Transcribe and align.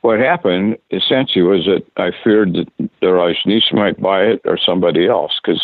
what 0.00 0.18
happened 0.18 0.76
essentially 0.90 1.42
was 1.42 1.66
that 1.66 1.84
I 1.96 2.10
feared 2.24 2.54
that 2.54 2.68
the 2.78 3.06
Rajneesh 3.06 3.72
might 3.72 4.00
buy 4.00 4.22
it 4.22 4.40
or 4.44 4.58
somebody 4.58 5.06
else 5.06 5.32
because 5.42 5.62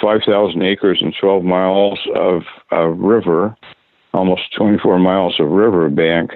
5,000 0.00 0.62
acres 0.62 0.98
and 1.00 1.14
12 1.18 1.44
miles 1.44 1.98
of, 2.14 2.42
of 2.70 2.98
river, 2.98 3.56
almost 4.12 4.52
24 4.56 4.98
miles 4.98 5.38
of 5.38 5.48
river 5.48 5.88
bank, 5.88 6.32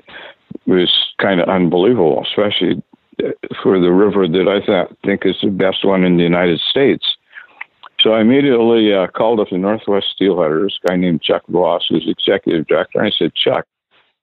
was 0.67 0.93
kind 1.21 1.41
of 1.41 1.49
unbelievable, 1.49 2.25
especially 2.27 2.83
for 3.63 3.81
the 3.81 3.93
river 3.93 4.29
that 4.29 4.49
I 4.49 4.65
th- 4.65 4.99
think 5.05 5.25
is 5.25 5.37
the 5.43 5.51
best 5.51 5.85
one 5.85 6.05
in 6.05 6.17
the 6.17 6.23
United 6.23 6.61
States. 6.61 7.05
So 8.01 8.13
I 8.13 8.21
immediately 8.21 8.93
uh, 8.93 9.07
called 9.09 9.41
up 9.41 9.49
the 9.51 9.59
Northwest 9.59 10.15
Steelheaders, 10.21 10.75
a 10.85 10.89
guy 10.89 10.97
named 10.97 11.23
Chuck 11.23 11.43
Voss, 11.49 11.87
who's 11.89 12.07
executive 12.07 12.67
director. 12.67 13.01
And 13.01 13.09
I 13.09 13.11
said, 13.17 13.35
Chuck, 13.35 13.67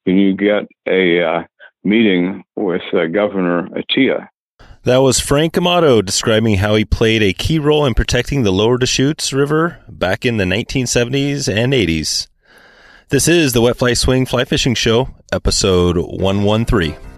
can 0.05 0.17
you 0.17 0.35
get 0.35 0.67
a 0.87 1.23
uh, 1.23 1.43
meeting 1.83 2.43
with 2.55 2.81
uh, 2.93 3.05
Governor 3.07 3.69
Atiyeh? 3.69 4.27
That 4.83 4.97
was 4.97 5.19
Frank 5.19 5.57
Amato 5.57 6.01
describing 6.01 6.57
how 6.57 6.75
he 6.75 6.83
played 6.83 7.23
a 7.23 7.33
key 7.33 7.57
role 7.57 7.85
in 7.85 7.93
protecting 7.93 8.43
the 8.43 8.51
lower 8.51 8.77
Deschutes 8.77 9.31
River 9.31 9.79
back 9.87 10.25
in 10.25 10.37
the 10.37 10.43
1970s 10.43 11.47
and 11.53 11.71
80s. 11.71 12.27
This 13.09 13.27
is 13.27 13.53
the 13.53 13.61
Wet 13.61 13.77
Fly 13.77 13.93
Swing 13.93 14.25
Fly 14.25 14.43
Fishing 14.43 14.75
Show, 14.75 15.09
episode 15.31 15.97
113. 15.97 17.12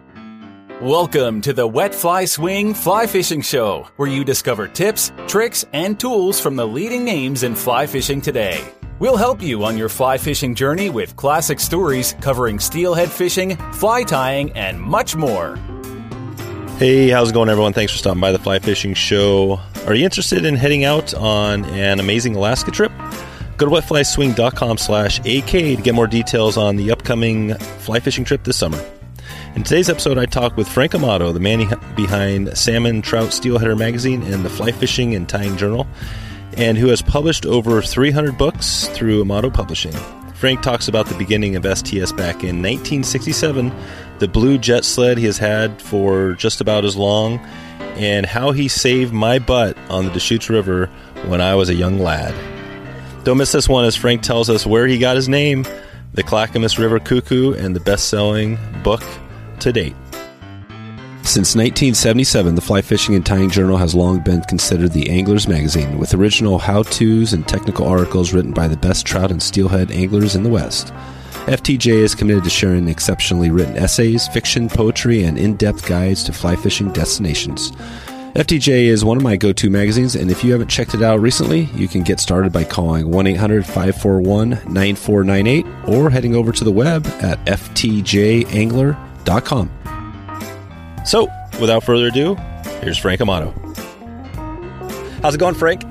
Welcome 0.81 1.39
to 1.41 1.53
the 1.53 1.65
Wet 1.65 1.95
Fly 1.95 2.25
Swing 2.25 2.73
Fly 2.73 3.07
Fishing 3.07 3.41
Show, 3.41 3.87
where 3.95 4.09
you 4.09 4.25
discover 4.25 4.67
tips, 4.67 5.13
tricks, 5.25 5.63
and 5.71 5.97
tools 5.97 6.41
from 6.41 6.57
the 6.57 6.67
leading 6.67 7.05
names 7.05 7.43
in 7.43 7.55
fly 7.55 7.87
fishing 7.87 8.19
today. 8.19 8.61
We'll 8.99 9.15
help 9.15 9.41
you 9.41 9.63
on 9.63 9.77
your 9.77 9.87
fly 9.87 10.17
fishing 10.17 10.53
journey 10.53 10.89
with 10.89 11.15
classic 11.15 11.61
stories 11.61 12.13
covering 12.19 12.59
steelhead 12.59 13.09
fishing, 13.09 13.55
fly 13.71 14.03
tying, 14.03 14.51
and 14.51 14.77
much 14.81 15.15
more. 15.15 15.55
Hey, 16.77 17.07
how's 17.07 17.29
it 17.29 17.33
going, 17.33 17.47
everyone? 17.47 17.71
Thanks 17.71 17.93
for 17.93 17.97
stopping 17.97 18.19
by 18.19 18.33
the 18.33 18.39
Fly 18.39 18.59
Fishing 18.59 18.95
Show. 18.95 19.61
Are 19.87 19.95
you 19.95 20.03
interested 20.03 20.43
in 20.43 20.55
heading 20.55 20.83
out 20.83 21.13
on 21.13 21.63
an 21.65 22.01
amazing 22.01 22.35
Alaska 22.35 22.71
trip? 22.71 22.91
Go 23.55 23.65
to 23.65 23.71
wetflyswing.com 23.71 24.77
slash 24.77 25.19
AK 25.19 25.47
to 25.51 25.77
get 25.77 25.95
more 25.95 26.07
details 26.07 26.57
on 26.57 26.75
the 26.75 26.91
upcoming 26.91 27.53
fly 27.55 28.01
fishing 28.01 28.25
trip 28.25 28.43
this 28.43 28.57
summer. 28.57 28.83
In 29.55 29.63
today's 29.63 29.89
episode, 29.89 30.17
I 30.17 30.25
talk 30.25 30.57
with 30.57 30.67
Frank 30.67 30.93
Amato, 30.93 31.31
the 31.31 31.39
man 31.39 31.59
behind 31.95 32.57
Salmon, 32.57 33.01
Trout, 33.01 33.29
Steelheader 33.29 33.77
magazine 33.77 34.21
and 34.23 34.43
the 34.43 34.49
Fly 34.49 34.73
Fishing 34.73 35.15
and 35.15 35.29
Tying 35.29 35.55
Journal, 35.55 35.87
and 36.57 36.77
who 36.77 36.87
has 36.87 37.01
published 37.01 37.45
over 37.45 37.81
300 37.81 38.37
books 38.37 38.89
through 38.89 39.21
Amato 39.21 39.49
Publishing. 39.49 39.93
Frank 40.33 40.61
talks 40.61 40.89
about 40.89 41.05
the 41.05 41.15
beginning 41.15 41.55
of 41.55 41.63
STS 41.63 42.11
back 42.11 42.43
in 42.43 42.61
1967 42.61 43.71
the 44.19 44.27
blue 44.27 44.57
jet 44.57 44.83
sled 44.83 45.17
he 45.17 45.25
has 45.25 45.37
had 45.37 45.81
for 45.81 46.33
just 46.33 46.59
about 46.59 46.83
as 46.83 46.97
long, 46.97 47.39
and 47.95 48.25
how 48.25 48.51
he 48.51 48.67
saved 48.67 49.13
my 49.13 49.39
butt 49.39 49.77
on 49.89 50.05
the 50.05 50.11
Deschutes 50.11 50.49
River 50.49 50.87
when 51.27 51.39
I 51.39 51.55
was 51.55 51.69
a 51.69 51.75
young 51.75 51.99
lad. 51.99 52.35
Don't 53.23 53.37
miss 53.37 53.53
this 53.53 53.69
one 53.69 53.85
as 53.85 53.95
Frank 53.95 54.21
tells 54.21 54.49
us 54.49 54.65
where 54.65 54.85
he 54.85 54.97
got 54.97 55.15
his 55.15 55.29
name, 55.29 55.65
the 56.13 56.23
Clackamas 56.23 56.77
River 56.77 56.99
Cuckoo, 56.99 57.53
and 57.53 57.73
the 57.73 57.79
best 57.79 58.09
selling 58.09 58.57
book 58.83 59.03
to 59.61 59.71
date. 59.71 59.95
Since 61.25 61.55
1977, 61.55 62.53
the 62.53 62.61
Fly 62.61 62.81
Fishing 62.81 63.15
and 63.15 63.25
Tying 63.25 63.49
Journal 63.49 63.77
has 63.77 63.95
long 63.95 64.19
been 64.19 64.41
considered 64.43 64.91
the 64.91 65.09
angler's 65.09 65.47
magazine, 65.47 65.97
with 65.97 66.13
original 66.13 66.59
how 66.59 66.83
to's 66.83 67.33
and 67.33 67.45
technical 67.47 67.87
articles 67.87 68.31
written 68.31 68.53
by 68.53 68.67
the 68.67 68.77
best 68.77 69.07
trout 69.07 69.31
and 69.31 69.41
steelhead 69.41 69.91
anglers 69.91 70.35
in 70.35 70.43
the 70.43 70.49
West. 70.49 70.93
FTJ 71.47 71.87
is 71.87 72.15
committed 72.15 72.43
to 72.43 72.49
sharing 72.49 72.87
exceptionally 72.87 73.49
written 73.49 73.75
essays, 73.75 74.27
fiction, 74.27 74.69
poetry, 74.69 75.23
and 75.23 75.37
in 75.37 75.55
depth 75.55 75.87
guides 75.87 76.23
to 76.23 76.31
fly 76.31 76.55
fishing 76.55 76.91
destinations. 76.93 77.71
FTJ 78.35 78.85
is 78.85 79.03
one 79.03 79.17
of 79.17 79.23
my 79.23 79.35
go 79.35 79.51
to 79.51 79.69
magazines, 79.69 80.15
and 80.15 80.29
if 80.29 80.43
you 80.43 80.51
haven't 80.51 80.69
checked 80.69 80.93
it 80.93 81.01
out 81.01 81.19
recently, 81.19 81.63
you 81.75 81.87
can 81.87 82.03
get 82.03 82.19
started 82.19 82.53
by 82.53 82.63
calling 82.63 83.09
1 83.09 83.27
800 83.27 83.65
541 83.65 84.49
9498 84.71 85.65
or 85.87 86.09
heading 86.11 86.35
over 86.35 86.51
to 86.51 86.63
the 86.63 86.71
web 86.71 87.05
at 87.21 87.43
ftjangler.com. 87.45 89.04
So, 91.05 91.27
without 91.59 91.83
further 91.83 92.07
ado, 92.07 92.35
here's 92.81 92.97
Frank 92.97 93.21
Amato. 93.21 93.51
How's 95.21 95.35
it 95.35 95.39
going, 95.39 95.55
Frank? 95.55 95.83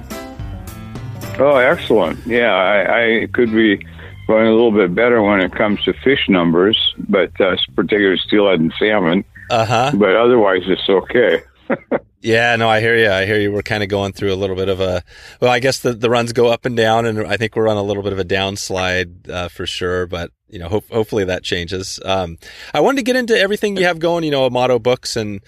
Oh, 1.39 1.57
excellent. 1.57 2.25
Yeah, 2.27 2.55
I, 2.55 3.23
I 3.23 3.27
could 3.33 3.53
be 3.53 3.85
going 4.27 4.47
a 4.47 4.53
little 4.53 4.73
bit 4.73 4.95
better 4.95 5.23
when 5.23 5.41
it 5.41 5.53
comes 5.53 5.83
to 5.85 5.93
fish 5.93 6.29
numbers, 6.29 6.95
but 7.09 7.39
uh, 7.41 7.57
particularly 7.75 8.19
steelhead 8.25 8.61
and 8.61 8.73
salmon. 8.79 9.25
Uh 9.51 9.67
huh. 9.67 9.93
But 9.95 10.17
otherwise, 10.17 10.63
it's 10.67 10.89
okay. 10.89 11.43
yeah, 12.25 12.57
no, 12.57 12.71
I 12.71 12.81
hear 12.81 12.97
you. 12.97 13.11
I 13.11 13.27
hear 13.27 13.39
you. 13.39 13.53
We're 13.53 13.63
kind 13.63 13.83
of 13.83 13.91
going 13.91 14.15
through 14.15 14.33
a 14.33 14.35
little 14.35 14.57
bit 14.57 14.71
of 14.71 14.81
a, 14.81 15.03
well, 15.43 15.51
I 15.51 15.59
guess 15.59 15.81
the, 15.81 15.93
the 15.93 16.09
runs 16.09 16.33
go 16.33 16.49
up 16.49 16.65
and 16.65 16.75
down, 16.75 17.05
and 17.05 17.27
I 17.27 17.37
think 17.37 17.55
we're 17.55 17.69
on 17.69 17.77
a 17.77 17.83
little 17.83 18.03
bit 18.03 18.15
of 18.15 18.19
a 18.19 18.25
downslide 18.25 19.29
uh, 19.29 19.49
for 19.49 19.67
sure. 19.67 20.07
But 20.07 20.31
you 20.49 20.59
know, 20.59 20.69
ho- 20.69 20.85
hopefully 20.91 21.25
that 21.25 21.43
changes. 21.43 22.01
Um, 22.03 22.39
I 22.73 22.81
wanted 22.81 22.97
to 22.97 23.03
get 23.03 23.17
into 23.17 23.39
everything 23.39 23.77
you 23.77 23.85
have 23.85 23.99
going. 23.99 24.25
You 24.25 24.31
know, 24.31 24.47
Amato 24.47 24.79
books 24.79 25.17
and 25.17 25.43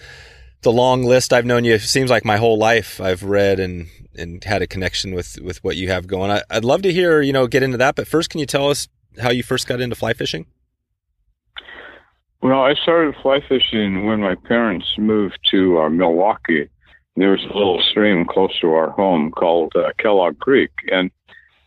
the 0.61 0.71
long 0.71 1.03
list. 1.03 1.33
I've 1.33 1.47
known 1.47 1.65
you. 1.65 1.73
It 1.73 1.81
seems 1.81 2.11
like 2.11 2.23
my 2.23 2.37
whole 2.37 2.59
life. 2.59 3.01
I've 3.01 3.23
read 3.23 3.59
and 3.59 3.87
and 4.15 4.43
had 4.43 4.61
a 4.61 4.67
connection 4.67 5.15
with 5.15 5.39
with 5.41 5.63
what 5.63 5.77
you 5.77 5.89
have 5.89 6.05
going. 6.05 6.29
I, 6.29 6.43
would 6.53 6.65
love 6.65 6.83
to 6.83 6.93
hear 6.93 7.21
you 7.21 7.33
know 7.33 7.47
get 7.47 7.63
into 7.63 7.77
that. 7.77 7.95
But 7.95 8.07
first, 8.07 8.29
can 8.29 8.39
you 8.39 8.45
tell 8.45 8.69
us 8.69 8.87
how 9.19 9.31
you 9.31 9.41
first 9.41 9.67
got 9.67 9.81
into 9.81 9.95
fly 9.95 10.13
fishing? 10.13 10.45
Well, 12.41 12.61
I 12.61 12.75
started 12.75 13.15
fly 13.21 13.41
fishing 13.47 14.05
when 14.05 14.21
my 14.21 14.35
parents 14.35 14.87
moved 14.97 15.39
to 15.51 15.79
uh, 15.79 15.89
Milwaukie. 15.89 16.69
There 17.15 17.31
was 17.31 17.43
a 17.43 17.57
little 17.57 17.81
stream 17.81 18.25
close 18.25 18.57
to 18.59 18.73
our 18.73 18.91
home 18.91 19.31
called 19.31 19.73
uh, 19.75 19.91
Kellogg 19.97 20.37
Creek, 20.39 20.71
and 20.91 21.09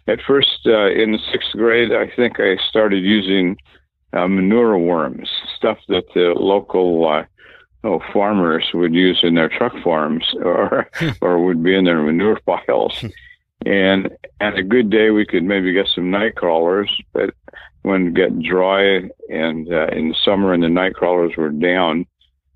at 0.06 0.20
first 0.26 0.60
uh, 0.66 0.90
in 0.90 1.12
the 1.12 1.18
sixth 1.32 1.52
grade, 1.52 1.92
I 1.92 2.10
think 2.14 2.38
I 2.38 2.56
started 2.68 3.02
using 3.02 3.56
uh, 4.12 4.28
manure 4.28 4.78
worms, 4.78 5.28
stuff 5.56 5.78
that 5.88 6.04
the 6.14 6.34
local 6.36 7.06
uh, 7.08 7.24
oh, 7.84 8.00
farmers 8.12 8.64
would 8.74 8.94
use 8.94 9.20
in 9.22 9.34
their 9.34 9.48
truck 9.48 9.72
farms 9.82 10.24
or 10.44 10.88
or 11.20 11.44
would 11.44 11.62
be 11.62 11.74
in 11.74 11.84
their 11.84 12.02
manure 12.02 12.40
piles. 12.46 13.04
and 13.66 14.10
at 14.40 14.56
a 14.56 14.62
good 14.62 14.90
day, 14.90 15.10
we 15.10 15.26
could 15.26 15.44
maybe 15.44 15.72
get 15.72 15.88
some 15.94 16.10
night 16.10 16.36
crawlers, 16.36 16.90
but 17.12 17.34
when 17.82 18.08
it 18.08 18.14
got 18.14 18.40
dry 18.40 19.08
and 19.28 19.72
uh, 19.72 19.86
in 19.88 20.10
the 20.10 20.16
summer 20.24 20.52
and 20.52 20.62
the 20.62 20.68
night 20.68 20.94
crawlers 20.94 21.36
were 21.36 21.50
down, 21.50 22.06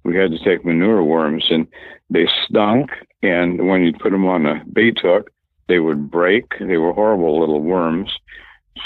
we 0.05 0.17
had 0.17 0.31
to 0.31 0.45
take 0.45 0.65
manure 0.65 1.03
worms 1.03 1.47
and 1.51 1.67
they 2.11 2.29
stunk. 2.47 2.91
And 3.23 3.69
when 3.69 3.83
you 3.83 3.93
put 3.93 4.11
them 4.11 4.27
on 4.27 4.47
a 4.47 4.63
bait 4.73 4.99
hook, 5.01 5.31
they 5.67 5.79
would 5.79 6.11
break. 6.11 6.45
They 6.61 6.77
were 6.77 6.93
horrible 6.93 7.41
little 7.41 7.61
worms. 7.61 8.11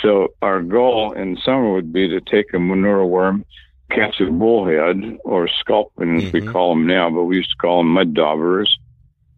So 0.00 0.28
our 0.42 0.62
goal 0.62 1.12
in 1.12 1.34
the 1.34 1.40
summer 1.40 1.72
would 1.72 1.92
be 1.92 2.08
to 2.08 2.20
take 2.20 2.52
a 2.54 2.58
manure 2.58 3.04
worm 3.04 3.44
catch 3.90 4.20
a 4.20 4.30
bullhead 4.30 5.18
or 5.24 5.48
sculpin, 5.48 6.16
as 6.16 6.24
mm-hmm. 6.24 6.46
we 6.46 6.52
call 6.52 6.74
them 6.74 6.86
now, 6.86 7.10
but 7.10 7.24
we 7.24 7.36
used 7.36 7.50
to 7.50 7.56
call 7.56 7.78
them 7.78 7.88
mud 7.88 8.14
daubers. 8.14 8.76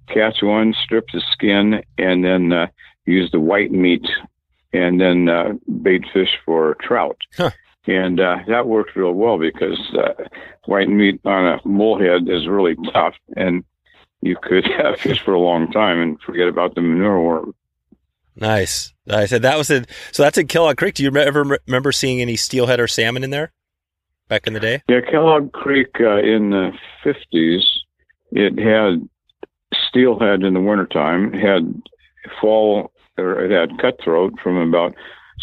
Catch 0.09 0.43
one, 0.43 0.75
strip 0.83 1.07
the 1.13 1.23
skin, 1.33 1.83
and 1.99 2.25
then 2.25 2.53
uh, 2.53 2.67
use 3.07 3.31
the 3.31 3.41
white 3.41 3.71
meat, 3.71 4.05
and 4.73 5.01
then 5.01 5.29
uh, 5.29 5.53
bait 5.83 6.05
fish 6.13 6.31
for 6.45 6.77
trout. 6.81 7.19
Huh. 7.37 7.51
And 7.87 8.21
uh, 8.21 8.39
that 8.47 8.67
worked 8.67 8.95
real 8.95 9.13
well 9.13 9.39
because 9.39 9.79
uh, 9.95 10.25
white 10.67 10.89
meat 10.89 11.21
on 11.25 11.47
a 11.47 11.61
bullhead 11.65 12.29
is 12.29 12.47
really 12.47 12.77
tough, 12.93 13.15
and 13.37 13.65
you 14.21 14.37
could 14.43 14.67
have 14.79 14.99
fish 14.99 15.21
for 15.21 15.35
a 15.35 15.41
long 15.41 15.71
time 15.73 16.01
and 16.01 16.21
forget 16.21 16.49
about 16.49 16.75
the 16.75 16.83
manure 16.83 17.21
worm. 17.21 17.55
Nice. 18.37 18.93
I 19.09 19.27
said 19.27 19.43
that 19.43 19.59
was 19.59 19.71
it. 19.71 19.89
So 20.13 20.23
that's 20.23 20.39
at 20.39 20.49
Kellogg 20.49 20.77
Creek. 20.77 20.95
Do 20.95 21.03
you 21.03 21.15
ever 21.17 21.59
remember 21.67 21.93
seeing 21.93 22.21
any 22.21 22.37
steelhead 22.37 22.81
or 22.81 22.87
salmon 22.87 23.25
in 23.25 23.31
there? 23.31 23.53
back 24.31 24.47
in 24.47 24.55
the 24.55 24.61
day? 24.61 24.83
Yeah, 24.89 25.01
Kellogg 25.03 25.53
Creek 25.53 25.89
uh, 26.01 26.19
in 26.19 26.51
the 26.51 26.73
50s, 27.05 27.65
it 28.31 28.59
had 28.59 29.07
steelhead 29.89 30.43
in 30.43 30.55
the 30.55 30.61
wintertime, 30.61 31.35
had 31.35 31.83
fall, 32.41 32.93
or 33.21 33.45
it 33.45 33.51
had 33.51 33.79
cutthroat 33.79 34.35
from 34.43 34.57
about 34.57 34.95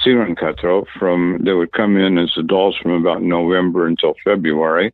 sea 0.03 0.11
run 0.11 0.35
cutthroat 0.35 0.87
from 0.99 1.39
they 1.43 1.53
would 1.53 1.71
come 1.71 1.97
in 1.97 2.17
as 2.17 2.31
adults 2.37 2.77
from 2.77 2.91
about 2.91 3.21
November 3.21 3.87
until 3.87 4.15
February, 4.23 4.93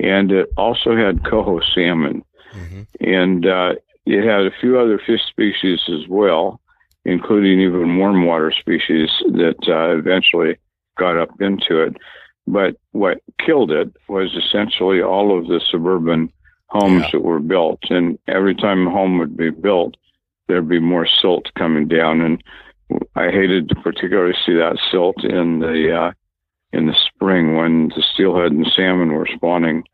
and 0.00 0.30
it 0.32 0.48
also 0.56 0.96
had 0.96 1.24
coho 1.24 1.60
salmon, 1.74 2.24
mm-hmm. 2.54 2.82
and 3.00 3.46
uh, 3.46 3.74
it 4.06 4.24
had 4.24 4.46
a 4.46 4.56
few 4.60 4.78
other 4.78 5.00
fish 5.04 5.22
species 5.28 5.80
as 5.88 6.08
well, 6.08 6.60
including 7.04 7.60
even 7.60 7.98
warm 7.98 8.24
water 8.24 8.52
species 8.52 9.10
that 9.32 9.58
uh, 9.68 9.96
eventually 9.96 10.56
got 10.96 11.18
up 11.18 11.30
into 11.40 11.82
it. 11.82 11.96
But 12.46 12.76
what 12.92 13.18
killed 13.44 13.72
it 13.72 13.92
was 14.08 14.34
essentially 14.36 15.02
all 15.02 15.36
of 15.36 15.48
the 15.48 15.60
suburban 15.70 16.32
homes 16.68 17.02
yeah. 17.02 17.10
that 17.12 17.20
were 17.22 17.40
built. 17.40 17.80
And 17.90 18.18
every 18.28 18.54
time 18.54 18.86
a 18.86 18.90
home 18.90 19.18
would 19.18 19.36
be 19.36 19.50
built, 19.50 19.96
there'd 20.48 20.68
be 20.68 20.80
more 20.80 21.06
silt 21.20 21.46
coming 21.58 21.88
down. 21.88 22.20
And 22.20 22.42
I 23.14 23.30
hated 23.30 23.68
to 23.68 23.74
particularly 23.76 24.34
see 24.44 24.54
that 24.54 24.78
silt 24.90 25.24
in 25.24 25.60
the 25.60 25.96
uh, 25.96 26.12
in 26.72 26.86
the 26.86 26.96
spring 27.06 27.56
when 27.56 27.88
the 27.88 28.04
steelhead 28.14 28.52
and 28.52 28.66
salmon 28.74 29.12
were 29.12 29.28
spawning 29.34 29.84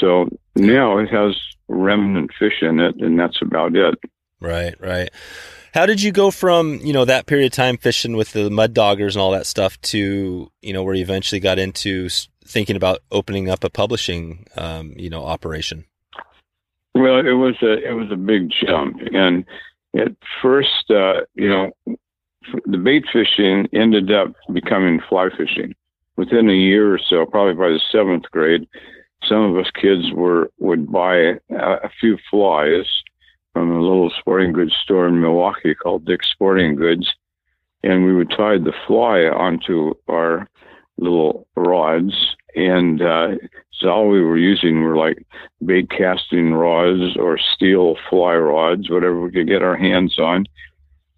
So 0.00 0.28
now 0.56 0.98
it 0.98 1.10
has 1.10 1.38
remnant 1.68 2.32
fish 2.38 2.62
in 2.62 2.80
it, 2.80 2.96
and 2.96 3.18
that's 3.18 3.40
about 3.40 3.76
it. 3.76 3.98
Right, 4.40 4.74
right. 4.80 5.10
How 5.72 5.86
did 5.86 6.02
you 6.02 6.12
go 6.12 6.30
from 6.30 6.80
you 6.82 6.92
know 6.92 7.04
that 7.04 7.26
period 7.26 7.46
of 7.46 7.52
time 7.52 7.76
fishing 7.76 8.16
with 8.16 8.32
the 8.32 8.50
mud 8.50 8.74
doggers 8.74 9.14
and 9.14 9.22
all 9.22 9.32
that 9.32 9.46
stuff 9.46 9.80
to 9.82 10.50
you 10.60 10.72
know 10.72 10.82
where 10.82 10.94
you 10.94 11.02
eventually 11.02 11.40
got 11.40 11.58
into 11.58 12.08
thinking 12.44 12.76
about 12.76 13.00
opening 13.10 13.48
up 13.48 13.64
a 13.64 13.70
publishing 13.70 14.46
um, 14.56 14.94
you 14.96 15.10
know 15.10 15.24
operation? 15.24 15.84
Well, 16.94 17.18
it 17.18 17.32
was 17.32 17.56
a 17.62 17.72
it 17.72 17.92
was 17.92 18.10
a 18.12 18.16
big 18.16 18.50
jump, 18.50 18.98
and 19.12 19.44
at 19.96 20.12
first, 20.42 20.90
uh, 20.90 21.20
you 21.34 21.48
know, 21.48 21.72
the 22.66 22.78
bait 22.78 23.04
fishing 23.12 23.68
ended 23.72 24.12
up 24.12 24.32
becoming 24.52 25.00
fly 25.08 25.28
fishing. 25.36 25.74
Within 26.16 26.48
a 26.48 26.54
year 26.54 26.94
or 26.94 26.98
so, 26.98 27.26
probably 27.26 27.54
by 27.54 27.68
the 27.68 27.80
seventh 27.90 28.24
grade, 28.30 28.68
some 29.26 29.42
of 29.42 29.56
us 29.56 29.70
kids 29.74 30.12
were 30.12 30.50
would 30.58 30.90
buy 30.90 31.16
a, 31.16 31.38
a 31.50 31.90
few 32.00 32.18
flies 32.30 32.86
from 33.52 33.70
a 33.72 33.80
little 33.80 34.10
sporting 34.18 34.52
goods 34.52 34.74
store 34.82 35.08
in 35.08 35.14
Milwaukie 35.14 35.76
called 35.76 36.04
Dick's 36.04 36.30
Sporting 36.30 36.76
Goods, 36.76 37.08
and 37.82 38.04
we 38.04 38.14
would 38.14 38.30
tie 38.30 38.58
the 38.58 38.74
fly 38.86 39.22
onto 39.22 39.94
our 40.08 40.48
little 40.98 41.46
rods, 41.56 42.14
and 42.54 43.02
uh, 43.02 43.28
so 43.72 43.88
all 43.88 44.08
we 44.08 44.22
were 44.22 44.38
using 44.38 44.82
were 44.82 44.96
like 44.96 45.24
bait 45.64 45.90
casting 45.90 46.52
rods 46.52 47.16
or 47.16 47.38
steel 47.38 47.96
fly 48.08 48.34
rods, 48.34 48.90
whatever 48.90 49.20
we 49.20 49.32
could 49.32 49.48
get 49.48 49.62
our 49.62 49.76
hands 49.76 50.18
on, 50.18 50.46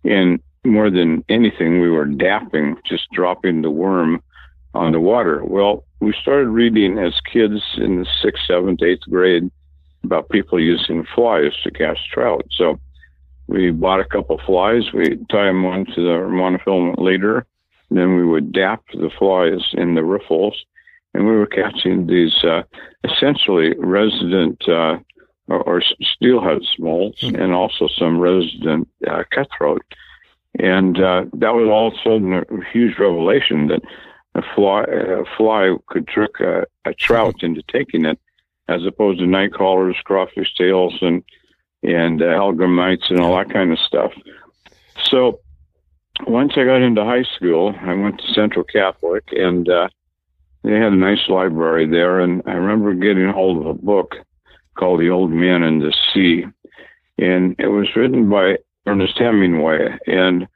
and 0.04 0.40
more 0.64 0.90
than 0.90 1.24
anything, 1.28 1.80
we 1.80 1.90
were 1.90 2.06
dapping, 2.06 2.76
just 2.84 3.10
dropping 3.12 3.62
the 3.62 3.70
worm 3.70 4.22
on 4.74 4.92
the 4.92 5.00
water. 5.00 5.44
Well, 5.44 5.84
we 6.00 6.12
started 6.20 6.48
reading 6.48 6.98
as 6.98 7.14
kids 7.32 7.62
in 7.76 8.00
the 8.00 8.06
sixth, 8.22 8.44
seventh, 8.46 8.82
eighth 8.82 9.08
grade 9.08 9.50
about 10.04 10.28
people 10.28 10.60
using 10.60 11.06
flies 11.14 11.52
to 11.64 11.70
catch 11.70 11.98
trout. 12.12 12.46
So 12.50 12.78
we 13.46 13.70
bought 13.70 14.00
a 14.00 14.04
couple 14.04 14.40
flies, 14.44 14.92
we 14.92 15.16
tie 15.30 15.46
them 15.46 15.64
onto 15.64 15.94
the 15.94 16.26
monofilament 16.28 16.98
leader, 16.98 17.46
then 17.90 18.16
we 18.16 18.24
would 18.24 18.52
dap 18.52 18.82
the 18.92 19.10
flies 19.18 19.64
in 19.72 19.94
the 19.94 20.02
riffles, 20.02 20.54
and 21.16 21.26
we 21.26 21.32
were 21.32 21.46
catching 21.46 22.06
these 22.06 22.44
uh, 22.44 22.62
essentially 23.02 23.74
resident 23.78 24.62
uh, 24.68 24.98
or, 25.48 25.62
or, 25.62 25.82
steelhead 26.02 26.60
smolts 26.76 27.22
mm-hmm. 27.22 27.40
and 27.40 27.54
also 27.54 27.88
some 27.88 28.18
resident 28.18 28.86
uh, 29.08 29.22
cutthroat. 29.30 29.82
And 30.58 31.00
uh, 31.00 31.24
that 31.32 31.54
was 31.54 31.68
all 31.68 31.88
of 31.88 31.94
a 31.94 31.96
sudden 32.04 32.32
a 32.34 32.70
huge 32.70 32.98
revelation 32.98 33.68
that 33.68 33.80
a 34.34 34.42
fly, 34.54 34.82
a 34.82 35.24
fly 35.38 35.74
could 35.86 36.06
trick 36.06 36.38
a, 36.40 36.66
a 36.84 36.92
trout 36.92 37.42
into 37.42 37.62
taking 37.62 38.04
it, 38.04 38.18
as 38.68 38.84
opposed 38.84 39.20
to 39.20 39.26
night 39.26 39.52
crawlers, 39.52 39.96
crawfish 40.04 40.54
tails, 40.54 40.98
and 41.00 41.22
and 41.82 42.20
uh, 42.20 42.26
hellgrammites 42.26 43.10
and 43.10 43.20
all 43.20 43.36
that 43.36 43.50
kind 43.50 43.72
of 43.72 43.78
stuff. 43.78 44.12
So 45.04 45.40
once 46.26 46.52
I 46.56 46.64
got 46.64 46.82
into 46.82 47.04
high 47.04 47.24
school, 47.36 47.74
I 47.80 47.94
went 47.94 48.18
to 48.18 48.32
Central 48.34 48.64
Catholic, 48.64 49.24
and 49.32 49.68
uh, 49.68 49.88
they 50.66 50.72
had 50.72 50.92
a 50.92 50.96
nice 50.96 51.28
library 51.28 51.86
there. 51.86 52.18
And 52.18 52.42
I 52.44 52.52
remember 52.52 52.92
getting 52.92 53.28
hold 53.28 53.58
of 53.58 53.66
a 53.66 53.74
book 53.74 54.16
called 54.76 55.00
The 55.00 55.10
Old 55.10 55.30
Man 55.30 55.62
and 55.62 55.80
the 55.80 55.94
Sea, 56.12 56.44
and 57.18 57.54
it 57.58 57.68
was 57.68 57.94
written 57.94 58.28
by 58.28 58.58
Ernest 58.86 59.16
Hemingway, 59.16 59.96
and 60.06 60.46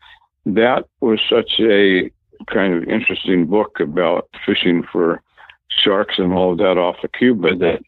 that 0.45 0.85
was 1.01 1.21
such 1.31 1.53
a 1.61 2.11
kind 2.47 2.75
of 2.75 2.89
interesting 2.89 3.47
book 3.47 3.79
about 3.81 4.29
fishing 4.45 4.83
for 4.93 5.23
sharks 5.69 6.17
and 6.19 6.33
all 6.33 6.53
of 6.53 6.59
that 6.59 6.77
off 6.77 6.97
of 7.05 7.13
Cuba 7.13 7.55
that 7.57 7.81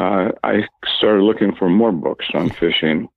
uh, 0.00 0.30
I 0.42 0.62
started 0.96 1.22
looking 1.22 1.54
for 1.54 1.68
more 1.68 1.92
books 1.92 2.26
on 2.34 2.48
fishing, 2.48 3.08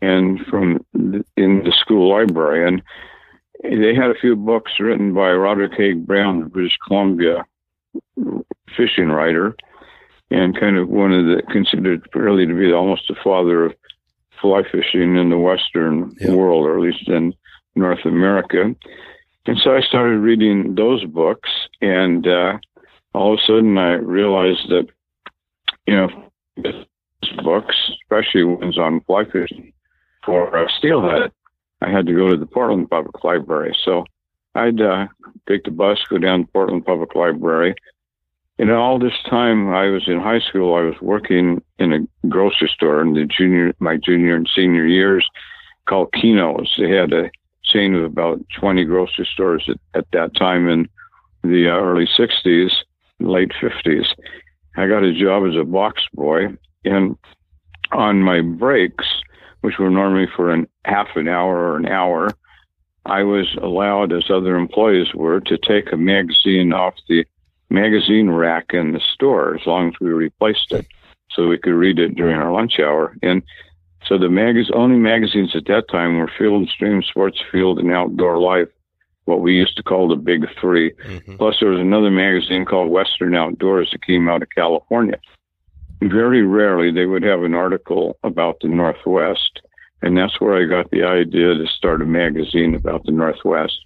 and 0.00 0.40
from 0.46 0.84
the, 0.94 1.24
in 1.36 1.64
the 1.64 1.72
school 1.80 2.08
library, 2.08 2.66
and 2.66 2.82
they 3.62 3.94
had 3.94 4.10
a 4.10 4.20
few 4.20 4.36
books 4.36 4.72
written 4.78 5.12
by 5.12 5.32
Roderick 5.32 5.72
Haig 5.76 6.06
Brown, 6.06 6.42
of 6.42 6.52
British 6.52 6.78
Columbia 6.86 7.44
fishing 8.76 9.08
writer, 9.08 9.56
and 10.30 10.58
kind 10.58 10.76
of 10.76 10.88
one 10.88 11.12
of 11.12 11.26
the 11.26 11.42
considered 11.50 12.08
really 12.14 12.46
to 12.46 12.54
be 12.54 12.72
almost 12.72 13.08
the 13.08 13.16
father 13.22 13.66
of 13.66 13.74
fly 14.40 14.62
fishing 14.70 15.16
in 15.16 15.30
the 15.30 15.38
Western 15.38 16.14
yeah. 16.20 16.32
world, 16.32 16.66
or 16.66 16.76
at 16.76 16.82
least 16.82 17.08
in 17.08 17.34
North 17.74 18.04
America. 18.04 18.74
And 19.46 19.58
so 19.62 19.74
I 19.74 19.80
started 19.80 20.18
reading 20.18 20.74
those 20.74 21.04
books, 21.04 21.50
and 21.80 22.26
uh, 22.26 22.58
all 23.14 23.34
of 23.34 23.38
a 23.38 23.46
sudden 23.46 23.76
I 23.78 23.92
realized 23.92 24.68
that, 24.68 24.86
you 25.86 25.96
know, 25.96 26.30
books, 27.42 27.76
especially 28.02 28.44
ones 28.44 28.78
on 28.78 29.00
fly 29.02 29.24
fishing 29.24 29.72
for 30.24 30.56
uh, 30.56 30.68
steelhead, 30.78 31.32
I 31.80 31.90
had 31.90 32.06
to 32.06 32.14
go 32.14 32.28
to 32.28 32.36
the 32.36 32.46
Portland 32.46 32.90
Public 32.90 33.24
Library. 33.24 33.76
So 33.84 34.04
I'd 34.54 34.80
uh, 34.80 35.06
take 35.48 35.64
the 35.64 35.70
bus, 35.70 35.98
go 36.08 36.18
down 36.18 36.44
to 36.44 36.52
Portland 36.52 36.84
Public 36.84 37.14
Library. 37.14 37.74
And 38.58 38.70
all 38.70 38.98
this 38.98 39.18
time 39.28 39.72
I 39.72 39.86
was 39.86 40.06
in 40.06 40.20
high 40.20 40.40
school, 40.40 40.74
I 40.74 40.82
was 40.82 41.00
working 41.00 41.62
in 41.78 41.92
a 41.92 42.28
grocery 42.28 42.70
store 42.74 43.00
in 43.00 43.14
the 43.14 43.24
junior, 43.24 43.72
my 43.78 43.96
junior 43.96 44.36
and 44.36 44.48
senior 44.54 44.84
years 44.84 45.26
called 45.88 46.12
Kienow's. 46.12 46.74
They 46.78 46.90
had 46.90 47.12
a 47.12 47.30
chain 47.64 47.94
of 47.94 48.04
about 48.04 48.40
20 48.58 48.84
grocery 48.84 49.28
stores 49.32 49.66
at, 49.68 49.78
at 49.94 50.06
that 50.12 50.36
time 50.36 50.68
in 50.68 50.88
the 51.42 51.68
uh, 51.68 51.80
early 51.80 52.06
60s, 52.18 52.70
late 53.18 53.52
50s. 53.62 54.06
I 54.76 54.86
got 54.86 55.04
a 55.04 55.18
job 55.18 55.44
as 55.48 55.56
a 55.56 55.64
box 55.64 56.02
boy, 56.12 56.48
and 56.84 57.16
on 57.92 58.22
my 58.22 58.40
breaks, 58.40 59.06
which 59.62 59.78
were 59.78 59.90
normally 59.90 60.28
for 60.36 60.52
an 60.52 60.68
half 60.84 61.08
an 61.16 61.28
hour 61.28 61.56
or 61.56 61.76
an 61.76 61.86
hour, 61.86 62.28
I 63.06 63.22
was 63.22 63.56
allowed, 63.62 64.12
as 64.12 64.30
other 64.30 64.56
employees 64.56 65.14
were, 65.14 65.40
to 65.40 65.58
take 65.58 65.92
a 65.92 65.96
magazine 65.96 66.72
off 66.72 66.94
the 67.08 67.24
magazine 67.70 68.30
rack 68.30 68.72
in 68.72 68.92
the 68.92 69.00
store 69.14 69.54
as 69.54 69.66
long 69.66 69.88
as 69.88 69.94
we 70.00 70.10
replaced 70.10 70.72
it 70.72 70.86
so 71.30 71.46
we 71.46 71.58
could 71.58 71.74
read 71.74 71.98
it 71.98 72.16
during 72.16 72.36
our 72.36 72.52
lunch 72.52 72.78
hour. 72.80 73.16
And 73.22 73.42
so 74.06 74.18
the 74.18 74.28
mag- 74.28 74.56
only 74.74 74.96
magazines 74.96 75.54
at 75.54 75.66
that 75.66 75.88
time 75.88 76.18
were 76.18 76.30
Field 76.38 76.62
and 76.62 76.68
Stream, 76.68 77.02
Sports 77.02 77.40
Afield, 77.48 77.78
and 77.78 77.92
Outdoor 77.92 78.38
Life, 78.38 78.68
what 79.24 79.40
we 79.40 79.54
used 79.54 79.76
to 79.76 79.82
call 79.82 80.08
the 80.08 80.16
Big 80.16 80.46
3 80.60 80.92
mm-hmm. 80.92 81.36
Plus, 81.36 81.56
there 81.60 81.70
was 81.70 81.80
another 81.80 82.10
magazine 82.10 82.64
called 82.64 82.90
Western 82.90 83.34
Outdoors 83.34 83.90
that 83.92 84.04
came 84.04 84.28
out 84.28 84.42
of 84.42 84.48
California. 84.50 85.18
Very 86.02 86.42
rarely 86.42 86.90
they 86.90 87.06
would 87.06 87.22
have 87.22 87.42
an 87.42 87.54
article 87.54 88.18
about 88.24 88.58
the 88.60 88.68
Northwest, 88.68 89.60
and 90.02 90.16
that's 90.16 90.40
where 90.40 90.56
I 90.56 90.66
got 90.66 90.90
the 90.90 91.04
idea 91.04 91.54
to 91.54 91.66
start 91.66 92.02
a 92.02 92.06
magazine 92.06 92.74
about 92.74 93.04
the 93.04 93.12
Northwest. 93.12 93.78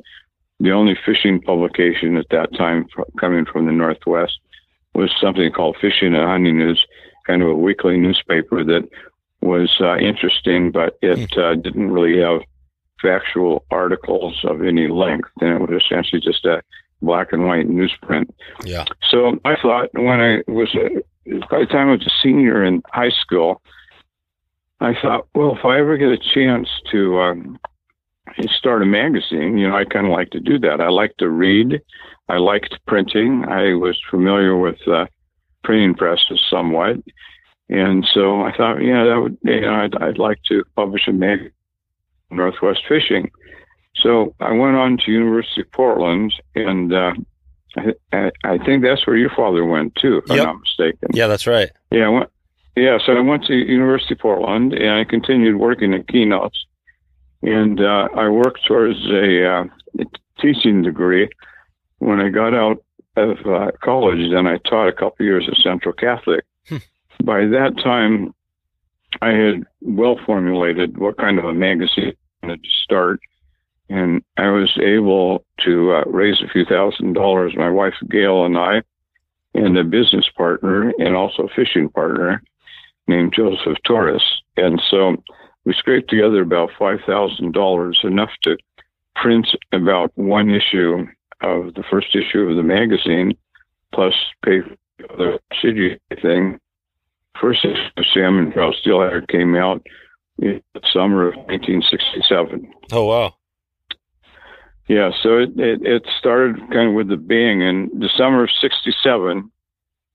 The 0.60 0.72
only 0.72 0.96
fishing 1.04 1.40
publication 1.40 2.16
at 2.16 2.28
that 2.30 2.54
time 2.56 2.86
coming 3.18 3.44
from 3.44 3.66
the 3.66 3.72
Northwest 3.72 4.38
was 4.94 5.10
something 5.20 5.50
called 5.50 5.76
Fishing 5.80 6.14
and 6.14 6.24
Hunting 6.24 6.58
News, 6.58 6.86
kind 7.26 7.42
of 7.42 7.48
a 7.48 7.54
weekly 7.54 7.98
newspaper 7.98 8.62
that 8.64 8.88
was 9.40 9.74
uh, 9.80 9.96
interesting, 9.96 10.70
but 10.70 10.96
it 11.02 11.32
hmm. 11.34 11.40
uh, 11.40 11.54
didn't 11.54 11.90
really 11.90 12.20
have 12.20 12.42
factual 13.02 13.64
articles 13.70 14.40
of 14.44 14.64
any 14.64 14.88
length, 14.88 15.28
and 15.40 15.50
it 15.50 15.60
was 15.60 15.82
essentially 15.82 16.20
just 16.20 16.44
a 16.44 16.62
black 17.02 17.32
and 17.32 17.46
white 17.46 17.68
newsprint. 17.68 18.30
Yeah. 18.64 18.84
So 19.10 19.38
I 19.44 19.56
thought 19.60 19.90
when 19.92 20.20
I 20.20 20.42
was 20.46 20.70
by 21.50 21.58
the 21.60 21.66
time 21.66 21.88
I 21.88 21.92
was 21.92 22.06
a 22.06 22.22
senior 22.22 22.64
in 22.64 22.82
high 22.92 23.10
school, 23.10 23.60
I 24.84 25.00
thought, 25.00 25.28
well, 25.34 25.56
if 25.56 25.64
I 25.64 25.78
ever 25.78 25.96
get 25.96 26.08
a 26.08 26.18
chance 26.18 26.68
to 26.92 27.20
um, 27.20 27.58
start 28.46 28.82
a 28.82 28.86
magazine, 28.86 29.58
you 29.58 29.68
know, 29.68 29.76
I 29.76 29.84
kind 29.84 30.06
of 30.06 30.12
like 30.12 30.30
to 30.30 30.40
do 30.40 30.58
that. 30.60 30.80
I 30.80 30.88
like 30.88 31.16
to 31.18 31.28
read. 31.28 31.80
I 32.28 32.36
liked 32.36 32.78
printing. 32.86 33.44
I 33.48 33.74
was 33.74 33.98
familiar 34.10 34.56
with 34.56 34.86
uh, 34.86 35.06
printing 35.62 35.94
presses 35.94 36.40
somewhat. 36.50 36.96
And 37.68 38.06
so 38.12 38.42
I 38.42 38.54
thought, 38.56 38.78
yeah, 38.82 39.04
that 39.04 39.20
would, 39.20 39.38
you 39.42 39.62
know, 39.62 39.74
I'd, 39.74 39.94
I'd 39.96 40.18
like 40.18 40.42
to 40.48 40.64
publish 40.76 41.08
a 41.08 41.12
magazine, 41.12 41.52
Northwest 42.30 42.82
Fishing. 42.88 43.30
So 43.96 44.34
I 44.40 44.52
went 44.52 44.76
on 44.76 44.98
to 44.98 45.12
University 45.12 45.62
of 45.62 45.70
Portland, 45.72 46.34
and 46.54 46.92
uh, 46.92 47.12
I, 48.12 48.30
I, 48.44 48.58
think 48.58 48.82
that's 48.82 49.06
where 49.06 49.16
your 49.16 49.30
father 49.30 49.64
went 49.64 49.94
too, 49.94 50.18
if 50.18 50.28
yep. 50.28 50.40
I'm 50.40 50.44
not 50.44 50.60
mistaken. 50.60 51.08
Yeah, 51.14 51.26
that's 51.26 51.46
right. 51.46 51.70
Yeah, 51.90 52.06
I 52.06 52.08
went, 52.08 52.30
yeah. 52.76 52.98
So 53.04 53.12
I 53.12 53.20
went 53.20 53.44
to 53.46 53.54
University 53.54 54.14
of 54.14 54.20
Portland, 54.20 54.72
and 54.72 54.90
I 54.90 55.04
continued 55.04 55.56
working 55.56 55.94
at 55.94 56.06
Kienow's, 56.06 56.66
and 57.42 57.80
uh, 57.80 58.08
I 58.16 58.28
worked 58.28 58.66
towards 58.66 58.98
a, 59.06 59.46
uh, 59.46 59.64
teaching 60.40 60.82
degree. 60.82 61.28
When 61.98 62.20
I 62.20 62.28
got 62.28 62.54
out 62.54 62.82
of 63.16 63.38
uh, 63.46 63.70
college, 63.82 64.30
then 64.32 64.46
I 64.46 64.58
taught 64.58 64.88
a 64.88 64.92
couple 64.92 65.24
years 65.24 65.48
at 65.48 65.56
Central 65.58 65.94
Catholic 65.94 66.44
by 67.24 67.46
that 67.46 67.76
time, 67.82 68.34
I 69.22 69.30
had 69.30 69.64
well 69.80 70.18
formulated 70.26 70.98
what 70.98 71.16
kind 71.18 71.38
of 71.38 71.44
a 71.44 71.54
magazine 71.54 72.12
I 72.42 72.46
wanted 72.46 72.62
to 72.62 72.70
start, 72.82 73.20
and 73.88 74.22
I 74.36 74.48
was 74.50 74.76
able 74.82 75.44
to 75.64 75.92
uh, 75.92 76.04
raise 76.06 76.42
a 76.42 76.48
few 76.48 76.64
thousand 76.64 77.14
dollars. 77.14 77.54
My 77.56 77.70
wife 77.70 77.94
Gail 78.10 78.44
and 78.44 78.58
I, 78.58 78.82
and 79.54 79.76
a 79.78 79.84
business 79.84 80.28
partner 80.36 80.92
and 80.98 81.14
also 81.14 81.44
a 81.44 81.54
fishing 81.54 81.88
partner 81.88 82.42
named 83.06 83.32
Joseph 83.34 83.76
Torres. 83.84 84.24
And 84.56 84.80
so 84.90 85.16
we 85.64 85.72
scraped 85.74 86.10
together 86.10 86.42
about 86.42 86.70
$5,000, 86.78 88.04
enough 88.04 88.30
to 88.42 88.56
print 89.16 89.48
about 89.72 90.10
one 90.16 90.50
issue 90.50 91.06
of 91.40 91.74
the 91.74 91.84
first 91.90 92.14
issue 92.14 92.40
of 92.40 92.56
the 92.56 92.62
magazine, 92.62 93.36
plus 93.92 94.14
pay 94.44 94.60
for 94.98 95.16
the 95.16 95.38
city 95.60 95.98
thing. 96.22 96.58
First 97.40 97.64
issue 97.64 97.80
of 97.96 98.04
Salmon 98.12 98.52
Trout 98.52 98.74
Steelheader 98.84 99.26
came 99.28 99.56
out 99.56 99.84
in 100.38 100.60
the 100.74 100.80
summer 100.92 101.28
of 101.28 101.34
1967. 101.36 102.72
Oh, 102.92 103.04
wow. 103.06 103.34
Yeah, 104.88 105.10
so 105.22 105.38
it, 105.38 105.58
it, 105.58 105.80
it 105.82 106.02
started 106.18 106.58
kind 106.70 106.90
of 106.90 106.94
with 106.94 107.08
the 107.08 107.16
bang, 107.16 107.62
and 107.62 107.90
the 108.02 108.10
summer 108.18 108.44
of 108.44 108.50
'67 108.60 109.50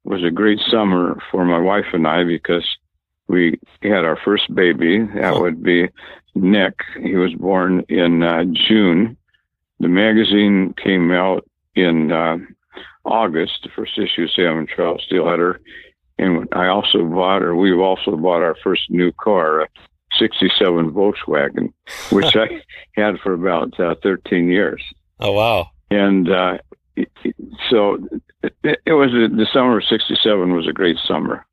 was 0.03 0.24
a 0.24 0.29
great 0.29 0.60
summer 0.69 1.19
for 1.31 1.43
my 1.43 1.58
wife 1.58 1.86
and 1.93 2.08
I 2.08 2.24
because 2.24 2.65
we 3.29 3.59
had 3.83 4.03
our 4.03 4.17
first 4.25 4.53
baby. 4.53 5.05
That 5.15 5.36
oh. 5.36 5.41
would 5.41 5.63
be 5.63 5.88
Nick. 6.36 6.79
He 7.01 7.15
was 7.15 7.33
born 7.36 7.86
in 7.88 8.24
uh, 8.24 8.43
June. 8.51 9.15
The 9.79 9.88
magazine 9.88 10.74
came 10.83 11.12
out 11.12 11.48
in 11.75 12.12
uh, 12.12 12.38
August, 13.05 13.59
the 13.63 13.69
first 13.74 13.98
issue 13.98 14.24
of 14.24 14.31
Salmon 14.31 14.67
Trout 14.67 15.00
Steelheader. 15.07 15.59
And 16.17 16.50
I 16.51 16.67
also 16.67 17.05
bought, 17.05 17.43
or 17.43 17.55
we've 17.55 17.79
also 17.79 18.17
bought 18.17 18.41
our 18.41 18.55
first 18.62 18.89
new 18.89 19.13
car, 19.13 19.62
a 19.62 19.67
67 20.17 20.91
Volkswagen, 20.91 21.71
which 22.12 22.36
I 22.36 22.62
had 22.93 23.19
for 23.19 23.33
about 23.33 23.79
uh, 23.79 23.95
13 24.03 24.50
years. 24.50 24.83
Oh, 25.19 25.31
wow. 25.31 25.69
And 25.91 26.29
uh, 26.29 26.57
so 27.69 28.00
it, 28.43 28.79
it 28.86 28.93
was 28.93 29.13
a, 29.13 29.33
the 29.33 29.48
summer 29.53 29.77
of 29.77 29.86
67 29.86 30.53
was 30.53 30.67
a 30.67 30.74
great 30.74 30.98
summer. 31.07 31.45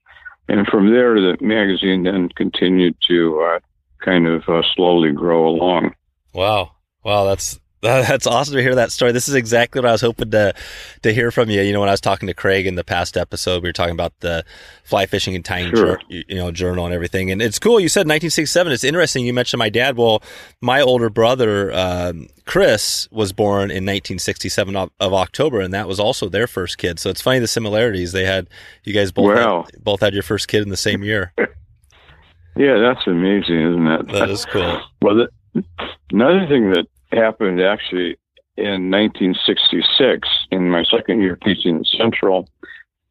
And 0.49 0.67
from 0.67 0.93
there, 0.93 1.15
the 1.15 1.37
magazine 1.41 2.05
then 2.05 2.29
continued 2.29 2.97
to 3.09 3.41
uh, 3.41 3.59
kind 3.99 4.27
of 4.27 4.49
uh, 4.49 4.63
slowly 4.75 5.13
grow 5.13 5.49
along. 5.49 5.95
Wow. 6.33 6.73
Wow. 7.03 7.25
That's 7.25 7.59
that's 7.87 8.27
awesome 8.27 8.55
to 8.55 8.63
hear 8.63 8.75
that 8.75 8.93
story. 8.93 9.13
This 9.13 9.29
is 9.29 9.35
exactly 9.35 9.81
what 9.81 9.89
I 9.89 9.93
was 9.93 10.01
hoping 10.01 10.31
to 10.33 10.55
to 11.03 11.13
hear 11.13 11.31
from 11.31 11.51
you. 11.51 11.63
You 11.63 11.73
know, 11.73 11.81
when 11.81 11.89
I 11.89 11.93
was 11.93 12.01
talking 12.01 12.27
to 12.29 12.35
Craig 12.35 12.67
in 12.67 12.75
the 12.75 12.85
past 12.85 13.17
episode, 13.17 13.63
we 13.63 13.69
were 13.69 13.73
talking 13.73 13.95
about 13.95 14.13
the 14.21 14.45
fly 14.85 15.07
fishing 15.07 15.35
and 15.35 15.45
tying, 15.45 15.75
sure. 15.75 16.01
you 16.09 16.35
know, 16.35 16.51
journal 16.51 16.85
and 16.85 16.95
everything. 16.95 17.31
And 17.31 17.43
it's 17.43 17.59
cool. 17.59 17.81
You 17.81 17.89
said 17.89 18.01
1967. 18.01 18.73
It's 18.73 18.85
interesting. 18.85 19.25
You 19.25 19.35
mentioned 19.35 19.59
my 19.59 19.71
dad. 19.71 19.97
Well, 19.97 20.23
my 20.61 20.81
older 20.81 21.11
brother 21.11 21.73
um, 21.73 22.29
Chris 22.47 23.09
was 23.11 23.33
born 23.33 23.71
in 23.71 23.85
1967 23.85 24.77
of, 24.77 24.91
of, 25.01 25.13
October, 25.13 25.61
and 25.61 25.75
that 25.75 25.89
was 25.89 25.99
also 25.99 26.29
their 26.29 26.47
first 26.47 26.79
kid. 26.79 26.99
So 26.99 27.11
it's 27.11 27.21
funny 27.21 27.41
the 27.41 27.49
similarities 27.49 28.13
they 28.13 28.25
had. 28.25 28.49
You 28.85 28.95
guys 28.95 29.11
both 29.11 29.35
wow. 29.35 29.65
had, 29.65 29.85
both 29.85 30.01
had 30.01 30.15
your 30.15 30.23
first 30.23 30.49
kid 30.49 30.63
in 30.63 30.69
the 30.69 30.77
same 30.77 31.03
year. 31.03 31.33
yeah, 32.57 32.79
that's 32.79 33.07
amazing, 33.07 33.61
isn't 33.61 33.87
it? 33.87 34.09
That 34.13 34.31
is 34.31 34.45
cool. 34.45 34.81
well, 35.03 35.17
the, 35.17 35.65
another 36.13 36.47
thing 36.47 36.71
that 36.71 36.87
happened 37.13 37.61
actually 37.61 38.19
in 38.57 38.91
1966 38.91 40.29
in 40.51 40.71
my 40.71 40.85
second 40.85 41.21
year 41.21 41.37
teaching 41.37 41.79
at 41.79 41.87
Central. 41.87 42.49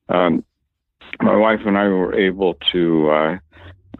Um, 0.10 0.44
my 1.22 1.36
wife 1.36 1.62
and 1.66 1.78
I 1.78 1.88
were 1.88 2.14
able 2.14 2.56
to 2.72 3.10
uh, 3.10 3.38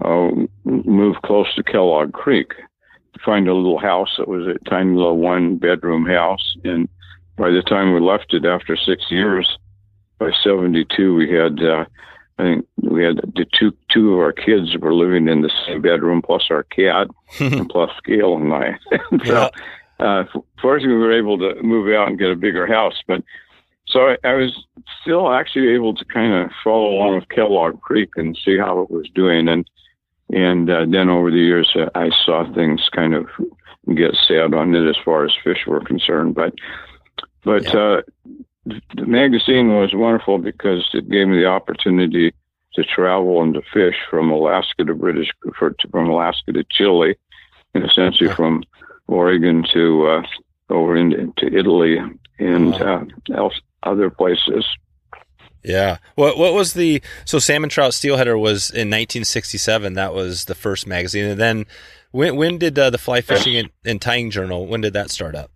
uh, 0.04 0.32
move 0.64 1.16
close 1.24 1.54
to 1.56 1.64
Kellogg 1.64 2.14
Creek 2.14 2.50
to 2.50 3.20
find 3.24 3.48
a 3.48 3.54
little 3.54 3.80
house 3.80 4.10
that 4.18 4.28
was 4.28 4.48
a 4.48 4.70
tiny 4.70 4.96
little 4.96 5.18
one 5.18 5.58
bedroom 5.58 6.06
house. 6.06 6.56
And 6.64 6.90
by 7.38 7.52
the 7.52 7.62
time 7.62 7.94
we 7.94 8.00
left 8.00 8.34
it 8.34 8.46
after 8.46 8.76
six 8.76 9.06
years, 9.10 9.58
by 10.18 10.32
72, 10.44 11.16
we 11.16 11.32
had, 11.32 11.62
uh, 11.62 11.86
I 12.40 12.44
think 12.44 12.68
we 12.82 13.04
had 13.04 13.18
the 13.18 13.46
two, 13.58 13.72
two 13.92 14.14
of 14.14 14.20
our 14.20 14.34
kids 14.34 14.76
were 14.78 14.94
living 14.94 15.28
in 15.28 15.42
the 15.42 15.52
same 15.66 15.82
bedroom, 15.82 16.22
plus 16.22 16.44
our 16.50 16.64
cat, 16.64 17.08
and 17.40 17.70
plus 17.70 17.92
Gail 18.06 18.36
and 18.36 18.54
I. 18.54 18.78
so, 19.26 19.34
yeah 19.34 19.50
uh, 20.00 20.24
fortunately, 20.62 20.96
we 20.96 21.02
were 21.02 21.18
able 21.18 21.38
to 21.40 21.62
move 21.62 21.94
out 21.94 22.10
and 22.10 22.20
get 22.20 22.32
a 22.32 22.36
bigger 22.36 22.68
house. 22.68 23.02
But 23.08 23.24
so 23.88 24.10
I, 24.10 24.18
I 24.24 24.34
was 24.34 24.66
still 25.02 25.32
actually 25.32 25.70
able 25.70 25.94
to 25.94 26.06
kind 26.06 26.34
of 26.34 26.52
follow 26.64 26.90
along 26.90 27.16
with 27.16 27.30
Kellogg 27.30 27.82
Creek 27.82 28.10
and 28.16 28.38
see 28.44 28.58
how 28.58 28.82
it 28.82 28.90
was 28.92 29.10
doing. 29.14 29.48
And 29.48 29.70
and 30.32 30.70
uh, 30.70 30.86
then 30.90 31.10
over 31.10 31.30
the 31.30 31.38
years, 31.38 31.72
uh, 31.76 31.90
I 31.96 32.10
saw 32.26 32.52
things 32.54 32.90
kind 32.94 33.14
of 33.14 33.28
get 33.96 34.16
sad 34.28 34.54
on 34.54 34.74
it 34.74 34.90
as 34.90 34.98
far 35.06 35.24
as 35.26 35.32
fish 35.44 35.66
were 35.68 35.82
concerned. 35.82 36.36
But 36.36 36.54
but 37.44 37.64
yeah. 37.66 37.80
uh, 37.80 38.02
the 38.66 39.06
magazine 39.06 39.76
was 39.76 39.92
wonderful 39.94 40.40
because 40.40 40.90
it 40.94 41.10
gave 41.10 41.28
me 41.28 41.40
the 41.40 41.46
opportunity 41.46 42.34
to 42.74 42.84
travel 42.84 43.42
and 43.42 43.54
to 43.54 43.62
fish 43.72 43.96
from 44.10 44.32
Alaska 44.32 44.84
to 44.84 44.96
British, 44.96 45.30
from 45.54 46.10
Alaska 46.10 46.52
to 46.52 46.66
Chile, 46.70 47.16
and 47.74 47.86
essentially 47.86 48.30
from 48.34 48.64
Oregon 49.08 49.66
to 49.74 50.08
uh, 50.08 50.22
over 50.70 50.96
into, 50.96 51.46
Italy 51.46 51.98
and 52.40 52.72
wow. 52.72 53.06
uh, 53.30 53.36
else, 53.36 53.60
other 53.84 54.10
places. 54.10 54.66
Yeah. 55.64 55.98
What 56.16 56.38
what 56.38 56.54
was 56.54 56.74
the 56.74 57.02
so 57.26 57.40
Salmon 57.40 57.70
Trout 57.70 57.94
Steelheader 57.94 58.40
was 58.40 58.70
in 58.70 58.90
1967. 58.90 59.94
That 59.94 60.14
was 60.14 60.46
the 60.46 60.56
first 60.56 60.86
magazine, 60.86 61.26
and 61.26 61.40
then 61.40 61.66
when 62.12 62.36
when 62.36 62.58
did 62.60 62.78
uh, 62.78 62.92
the 62.92 63.00
Fly 63.00 63.22
Fishing 63.22 63.58
and, 63.58 63.70
and, 63.84 64.02
Tying 64.02 64.30
Journal? 64.30 64.68
When 64.68 64.82
did 64.82 64.94
that 64.94 65.10
start 65.10 65.36
up? 65.36 65.52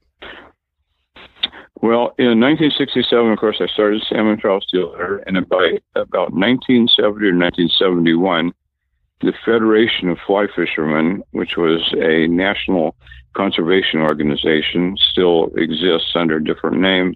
Well, 1.82 2.13
in 2.18 2.41
1967, 2.41 3.32
of 3.32 3.39
course, 3.39 3.58
I 3.62 3.68
started 3.68 4.03
Salmon 4.10 4.38
Trout 4.38 4.63
Steelheader, 4.68 5.24
and 5.25 5.48
by 5.48 5.79
about 5.96 6.34
1970 6.34 7.06
or 7.06 7.38
1971, 7.38 8.51
the 9.22 9.34
Federation 9.46 10.10
of 10.10 10.18
Fly 10.26 10.48
Fishermen, 10.56 11.24
which 11.32 11.58
was 11.58 11.94
a 11.98 12.28
national 12.28 12.96
conservation 13.34 14.00
organization, 14.00 14.98
still 14.98 15.52
exists 15.56 16.12
under 16.16 16.38
a 16.38 16.44
different 16.44 16.78
name. 16.78 17.16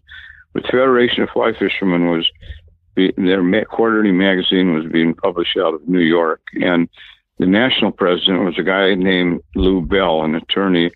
But 0.53 0.63
the 0.63 0.69
Federation 0.69 1.24
of 1.24 1.29
Fly 1.29 1.53
Fishermen 1.57 2.10
was 2.10 2.29
their 2.95 3.65
quarterly 3.65 4.12
magazine 4.12 4.74
was 4.74 4.91
being 4.91 5.15
published 5.15 5.57
out 5.57 5.74
of 5.74 5.88
New 5.88 6.00
York, 6.00 6.41
and 6.62 6.88
the 7.39 7.48
national 7.48 7.91
president 7.91 8.43
was 8.43 8.60
a 8.60 8.63
guy 8.63 8.93
named 8.93 9.41
Lou 9.55 9.81
Bell, 9.81 10.22
an 10.24 10.36
attorney 10.36 10.91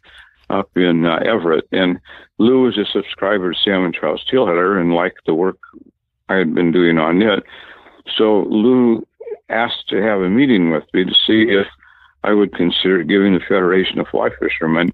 up 0.50 0.70
in 0.76 1.06
uh, 1.06 1.16
Everett. 1.26 1.68
And 1.72 2.00
Lou 2.38 2.64
was 2.64 2.78
a 2.78 2.86
subscriber 2.86 3.52
to 3.52 3.60
Salmon 3.60 3.92
Trout 3.92 4.20
Steelheader 4.20 4.80
and 4.80 4.94
liked 4.94 5.26
the 5.26 5.34
work 5.34 5.58
I 6.30 6.36
had 6.36 6.54
been 6.54 6.72
doing 6.72 6.98
on 6.98 7.22
it. 7.22 7.44
So 8.16 8.44
Lou 8.44 9.07
asked 9.50 9.88
to 9.90 10.02
have 10.02 10.22
a 10.22 10.30
meeting 10.30 10.72
with 10.72 10.84
me 10.94 11.06
to 11.06 11.14
see 11.26 11.52
if 11.52 11.68
I 12.24 12.34
would 12.34 12.54
consider 12.56 13.04
giving 13.04 13.34
the 13.34 13.40
Federation 13.40 14.00
of 14.00 14.08
Fly 14.08 14.30
Fishermen 14.40 14.92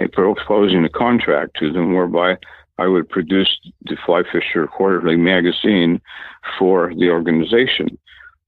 a 0.00 0.08
proposing 0.08 0.84
a 0.84 0.88
contract 0.88 1.56
to 1.58 1.72
them 1.72 1.94
whereby 1.94 2.36
I 2.78 2.86
would 2.86 3.08
produce 3.08 3.58
the 3.82 3.96
Fly 4.06 4.22
Fisher 4.30 4.66
Quarterly 4.66 5.16
magazine 5.16 6.00
for 6.58 6.92
the 6.94 7.10
organization. 7.10 7.98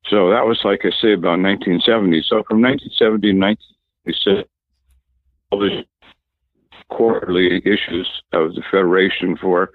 So 0.06 0.30
that 0.30 0.46
was, 0.46 0.60
like 0.64 0.80
I 0.84 0.90
say, 0.90 1.12
about 1.12 1.40
1970. 1.40 2.22
So 2.22 2.42
from 2.48 2.60
1970 2.62 3.32
to 3.32 3.38
1976, 3.38 4.48
published 5.50 5.88
quarterly 6.88 7.62
issues 7.64 8.08
of 8.32 8.54
the 8.54 8.62
Federation 8.70 9.36
for 9.36 9.70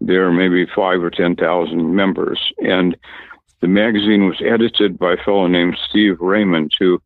their 0.00 0.30
maybe 0.30 0.66
five 0.74 1.02
or 1.02 1.10
10,000 1.10 1.94
members. 1.94 2.40
And 2.58 2.96
the 3.60 3.68
magazine 3.68 4.26
was 4.26 4.40
edited 4.44 4.98
by 4.98 5.14
a 5.14 5.24
fellow 5.24 5.46
named 5.46 5.76
Steve 5.88 6.20
Raymond, 6.20 6.72
who 6.78 7.00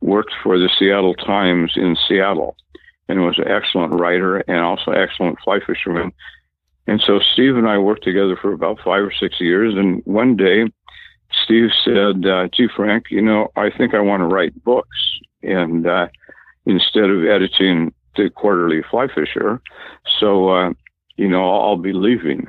worked 0.00 0.32
for 0.42 0.58
the 0.58 0.68
Seattle 0.78 1.14
Times 1.14 1.72
in 1.76 1.96
Seattle 2.08 2.56
and 3.08 3.20
was 3.20 3.38
an 3.38 3.48
excellent 3.48 3.94
writer 3.94 4.38
and 4.38 4.58
also 4.58 4.90
excellent 4.90 5.38
fly 5.40 5.60
fisherman. 5.64 6.12
And 6.86 7.00
so 7.00 7.20
Steve 7.32 7.56
and 7.56 7.68
I 7.68 7.78
worked 7.78 8.04
together 8.04 8.36
for 8.36 8.52
about 8.52 8.78
five 8.78 9.02
or 9.02 9.12
six 9.12 9.40
years. 9.40 9.74
And 9.74 10.02
one 10.04 10.36
day, 10.36 10.70
Steve 11.44 11.70
said, 11.84 12.26
uh, 12.26 12.48
"Gee, 12.52 12.68
Frank, 12.68 13.06
you 13.10 13.22
know, 13.22 13.50
I 13.56 13.70
think 13.70 13.94
I 13.94 14.00
want 14.00 14.20
to 14.20 14.26
write 14.26 14.62
books, 14.64 14.96
and 15.42 15.86
uh, 15.86 16.08
instead 16.66 17.10
of 17.10 17.24
editing 17.24 17.92
the 18.16 18.30
quarterly 18.30 18.82
Fly 18.82 19.08
Fisher, 19.08 19.60
so 20.20 20.50
uh, 20.50 20.72
you 21.16 21.28
know, 21.28 21.50
I'll 21.50 21.76
be 21.76 21.92
leaving." 21.92 22.46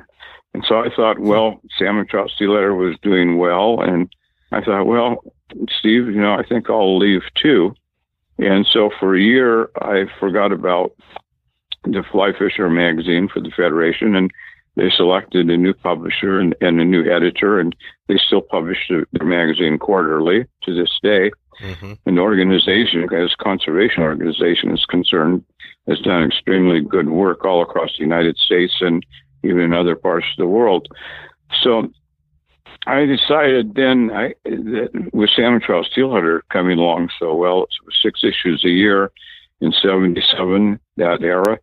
And 0.56 0.64
so 0.66 0.76
I 0.76 0.88
thought, 0.88 1.18
well, 1.18 1.60
Salmon 1.78 2.06
Trout 2.06 2.30
Steelheader 2.34 2.74
was 2.74 2.96
doing 3.02 3.36
well, 3.36 3.78
and 3.82 4.08
I 4.52 4.62
thought, 4.62 4.86
well, 4.86 5.22
Steve, 5.68 6.06
you 6.06 6.18
know, 6.18 6.32
I 6.32 6.44
think 6.48 6.70
I'll 6.70 6.96
leave 6.96 7.20
too. 7.34 7.74
And 8.38 8.66
so 8.66 8.88
for 8.98 9.14
a 9.14 9.20
year, 9.20 9.68
I 9.82 10.06
forgot 10.18 10.52
about 10.52 10.92
the 11.84 12.02
Fly 12.10 12.32
Fisher 12.32 12.70
magazine 12.70 13.28
for 13.28 13.40
the 13.40 13.50
Federation, 13.50 14.16
and 14.16 14.30
they 14.76 14.88
selected 14.88 15.50
a 15.50 15.58
new 15.58 15.74
publisher 15.74 16.40
and, 16.40 16.54
and 16.62 16.80
a 16.80 16.86
new 16.86 17.04
editor, 17.04 17.60
and 17.60 17.76
they 18.08 18.16
still 18.16 18.40
publish 18.40 18.78
their 18.88 19.26
magazine 19.26 19.76
quarterly 19.76 20.46
to 20.62 20.74
this 20.74 20.98
day. 21.02 21.32
Mm-hmm. 21.60 21.92
An 22.06 22.18
organization, 22.18 23.06
as 23.12 23.34
conservation 23.34 24.02
organization 24.02 24.72
is 24.72 24.86
concerned, 24.86 25.44
has 25.86 25.98
done 25.98 26.22
extremely 26.22 26.80
good 26.80 27.10
work 27.10 27.44
all 27.44 27.60
across 27.60 27.90
the 27.98 28.04
United 28.04 28.38
States 28.38 28.76
and 28.80 29.04
even 29.42 29.60
in 29.60 29.72
other 29.72 29.96
parts 29.96 30.26
of 30.32 30.42
the 30.42 30.48
world. 30.48 30.88
So 31.62 31.90
I 32.86 33.04
decided 33.04 33.74
then 33.74 34.10
I, 34.12 34.34
that 34.44 35.10
with 35.12 35.30
Salmon 35.30 35.60
Trout 35.60 35.86
Steelheader 35.90 36.42
coming 36.50 36.78
along 36.78 37.10
so 37.18 37.34
well, 37.34 37.64
it 37.64 37.68
was 37.84 37.96
six 38.00 38.22
issues 38.22 38.64
a 38.64 38.70
year 38.70 39.10
in 39.60 39.72
'77 39.72 40.78
that 40.96 41.22
era. 41.22 41.58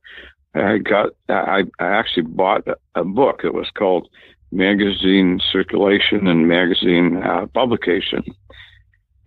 I 0.53 0.77
got 0.79 1.11
I, 1.29 1.63
I 1.79 1.85
actually 1.85 2.23
bought 2.23 2.67
a 2.95 3.03
book. 3.03 3.41
It 3.43 3.53
was 3.53 3.69
called 3.75 4.09
Magazine 4.51 5.39
Circulation 5.51 6.27
and 6.27 6.47
Magazine 6.47 7.23
uh, 7.23 7.47
Publication, 7.53 8.23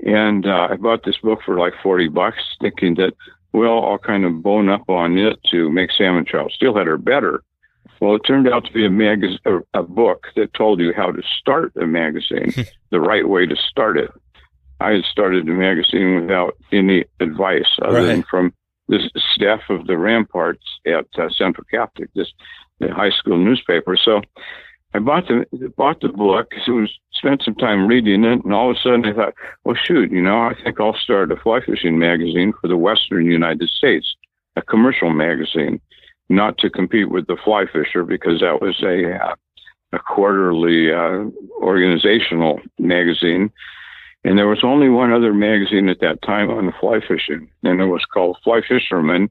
and 0.01 0.47
uh, 0.47 0.69
I 0.71 0.77
bought 0.77 1.05
this 1.05 1.19
book 1.23 1.41
for 1.45 1.59
like 1.59 1.73
forty 1.83 2.09
bucks, 2.09 2.43
thinking 2.61 2.95
that 2.97 3.15
well 3.53 3.85
I'll 3.85 3.99
kind 3.99 4.27
of 4.27 4.43
bone 4.43 4.69
up 4.69 4.89
on 4.91 5.17
it 5.17 5.39
to 5.51 5.71
make 5.71 5.91
salmon 5.93 6.27
trout 6.27 6.53
steelheader 6.61 7.03
better. 7.03 7.43
Well, 8.01 8.15
it 8.15 8.21
turned 8.27 8.49
out 8.49 8.65
to 8.67 8.73
be 8.73 8.85
a 8.85 8.91
magazine, 8.91 9.39
a, 9.47 9.81
a 9.81 9.83
book 9.83 10.27
that 10.37 10.55
told 10.55 10.81
you 10.81 10.93
how 10.95 11.13
to 11.13 11.23
start 11.41 11.73
a 11.77 11.87
magazine, 11.87 12.53
the 12.91 13.01
right 13.01 13.29
way 13.29 13.47
to 13.47 13.57
start 13.57 13.97
it. 13.97 14.11
I 14.81 14.93
had 14.93 15.05
started 15.05 15.47
the 15.47 15.53
magazine 15.53 16.21
without 16.21 16.57
any 16.71 17.05
advice 17.21 17.65
other 17.81 17.99
right. 17.99 18.07
than 18.07 18.23
from 18.25 18.53
the 18.89 19.11
staff 19.35 19.61
of 19.71 19.87
the 19.87 19.97
Ramparts 19.97 20.65
at 20.87 21.07
uh, 21.19 21.29
Central 21.31 21.67
Catholic, 21.71 22.11
this 22.15 22.33
the 22.79 22.93
high 22.93 23.11
school 23.11 23.39
newspaper. 23.39 23.97
So 23.97 24.21
I 24.95 24.99
bought 24.99 25.29
the 25.29 25.47
bought 25.77 26.01
the 26.01 26.09
book. 26.09 26.53
So 26.65 26.73
was 26.73 26.93
spent 27.13 27.43
some 27.43 27.55
time 27.55 27.87
reading 27.87 28.25
it, 28.25 28.45
and 28.45 28.53
all 28.53 28.71
of 28.71 28.77
a 28.77 28.81
sudden 28.81 29.05
I 29.05 29.13
thought, 29.13 29.35
well, 29.65 29.77
shoot, 29.77 30.11
you 30.11 30.23
know, 30.23 30.39
I 30.39 30.55
think 30.63 30.81
I'll 30.81 30.97
start 30.97 31.33
a 31.33 31.37
fly 31.37 31.61
fishing 31.65 31.99
magazine 31.99 32.53
for 32.61 32.69
the 32.69 32.77
Western 32.77 33.27
United 33.27 33.69
States, 33.71 34.15
a 34.57 34.63
commercial 34.63 35.11
magazine, 35.11 35.81
not 36.29 36.59
to 36.59 36.71
compete 36.71 37.11
with 37.11 37.27
the 37.27 37.37
Fly 37.45 37.67
Fisher 37.73 38.05
because 38.05 38.41
that 38.41 38.61
was 38.61 38.83
a 38.83 39.15
uh, 39.15 39.35
a 39.93 39.99
quarterly 39.99 40.93
uh, 40.93 41.25
organizational 41.61 42.61
magazine. 42.79 43.51
And 44.25 44.37
there 44.37 44.49
was 44.49 44.65
only 44.65 44.89
one 44.89 45.13
other 45.13 45.33
magazine 45.33 45.89
at 45.89 46.01
that 46.01 46.21
time 46.23 46.51
on 46.51 46.75
fly 46.81 46.99
fishing, 47.07 47.49
and 47.63 47.81
it 47.81 47.87
was 47.87 48.05
called 48.13 48.39
Fly 48.43 48.61
Fisherman, 48.67 49.31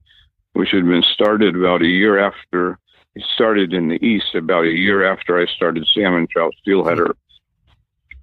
which 0.53 0.71
had 0.71 0.85
been 0.85 1.03
started 1.03 1.55
about 1.55 1.81
a 1.81 1.87
year 1.87 2.17
after 2.17 2.79
it 3.15 3.23
started 3.33 3.73
in 3.73 3.89
the 3.89 4.03
east, 4.05 4.35
about 4.35 4.65
a 4.65 4.71
year 4.71 5.09
after 5.09 5.39
I 5.39 5.45
started 5.47 5.87
salmon 5.93 6.27
trout 6.31 6.53
steelheader. 6.65 7.13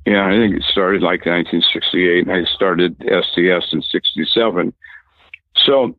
Yeah, 0.06 0.26
I 0.26 0.32
think 0.32 0.56
it 0.56 0.64
started 0.64 1.02
like 1.02 1.26
1968, 1.26 2.26
and 2.26 2.32
I 2.32 2.44
started 2.52 2.96
STS 3.00 3.72
in 3.72 3.82
67. 3.82 4.74
So 5.64 5.96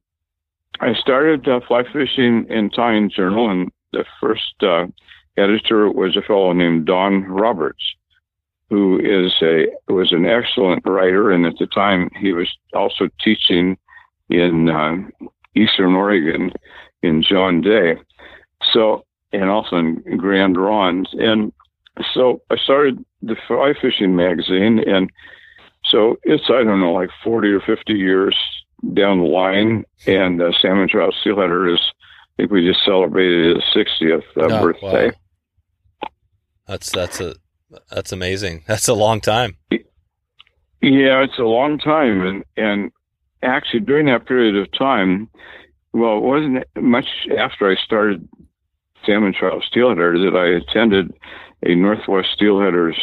I 0.79 0.93
started 0.95 1.47
uh, 1.47 1.59
fly 1.67 1.83
fishing 1.91 2.45
in 2.49 2.69
Tying 2.69 3.09
Journal, 3.09 3.49
and 3.49 3.71
the 3.91 4.05
first 4.19 4.55
uh, 4.61 4.87
editor 5.37 5.89
was 5.89 6.17
a 6.17 6.21
fellow 6.21 6.53
named 6.53 6.85
Don 6.85 7.23
Roberts 7.23 7.83
who 8.73 8.97
is 8.99 9.31
a 9.43 9.67
was 9.91 10.11
an 10.11 10.25
excellent 10.25 10.83
writer, 10.83 11.31
and 11.31 11.45
at 11.45 11.53
the 11.59 11.67
time 11.67 12.09
he 12.19 12.33
was 12.33 12.47
also 12.73 13.07
teaching 13.23 13.77
in 14.29 14.67
uh, 14.67 15.27
Eastern 15.55 15.93
Oregon 15.93 16.51
in 17.03 17.21
John 17.21 17.61
Day. 17.61 17.97
So 18.71 19.05
and 19.31 19.49
also 19.49 19.75
in 19.75 20.17
Grand 20.17 20.57
Ronde, 20.57 21.07
and 21.13 21.53
so 22.15 22.41
I 22.49 22.57
started 22.57 23.05
the 23.21 23.35
fly 23.47 23.73
fishing 23.79 24.15
magazine, 24.15 24.79
and 24.79 25.11
so 25.91 26.17
it's 26.23 26.45
I 26.45 26.63
don't 26.63 26.79
know 26.79 26.93
like 26.93 27.11
forty 27.23 27.49
or 27.49 27.61
fifty 27.61 27.93
years 27.93 28.35
down 28.93 29.19
the 29.19 29.25
line, 29.25 29.85
and 30.05 30.41
uh, 30.41 30.51
Salmon 30.61 30.89
Trout 30.89 31.13
Steelheader 31.23 31.73
is 31.73 31.79
I 31.79 32.43
think 32.43 32.51
we 32.51 32.67
just 32.67 32.83
celebrated 32.83 33.55
his 33.55 33.63
60th 33.75 34.23
uh, 34.37 34.47
oh, 34.49 34.61
birthday. 34.61 35.07
Wow. 35.07 36.09
That's 36.67 36.91
that's 36.91 37.19
a 37.19 37.35
that's 37.89 38.11
amazing. 38.11 38.63
That's 38.67 38.87
a 38.87 38.93
long 38.93 39.19
time. 39.19 39.57
Yeah, 39.71 41.23
it's 41.23 41.39
a 41.39 41.43
long 41.43 41.77
time, 41.79 42.21
and 42.21 42.43
and 42.55 42.91
actually 43.41 43.81
during 43.81 44.05
that 44.07 44.25
period 44.25 44.55
of 44.55 44.71
time, 44.77 45.29
well, 45.93 46.17
it 46.17 46.23
wasn't 46.23 46.63
much 46.79 47.07
after 47.37 47.69
I 47.69 47.75
started 47.83 48.27
salmon 49.05 49.33
trout 49.33 49.63
steelheader 49.69 50.17
that 50.23 50.37
I 50.37 50.57
attended 50.57 51.13
a 51.65 51.75
Northwest 51.75 52.29
Steelheaders 52.39 52.95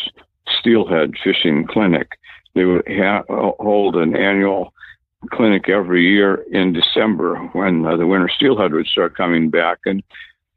steelhead 0.59 1.13
fishing 1.23 1.67
clinic. 1.67 2.09
They 2.55 2.65
would 2.65 2.87
ha- 2.89 3.25
hold 3.29 3.97
an 3.97 4.17
annual 4.17 4.73
clinic 5.29 5.69
every 5.69 6.07
year 6.07 6.45
in 6.51 6.73
December 6.73 7.37
when 7.53 7.85
uh, 7.85 7.97
the 7.97 8.07
winter 8.07 8.31
steelhead 8.35 8.73
would 8.73 8.87
start 8.87 9.17
coming 9.17 9.51
back, 9.51 9.79
and 9.85 10.03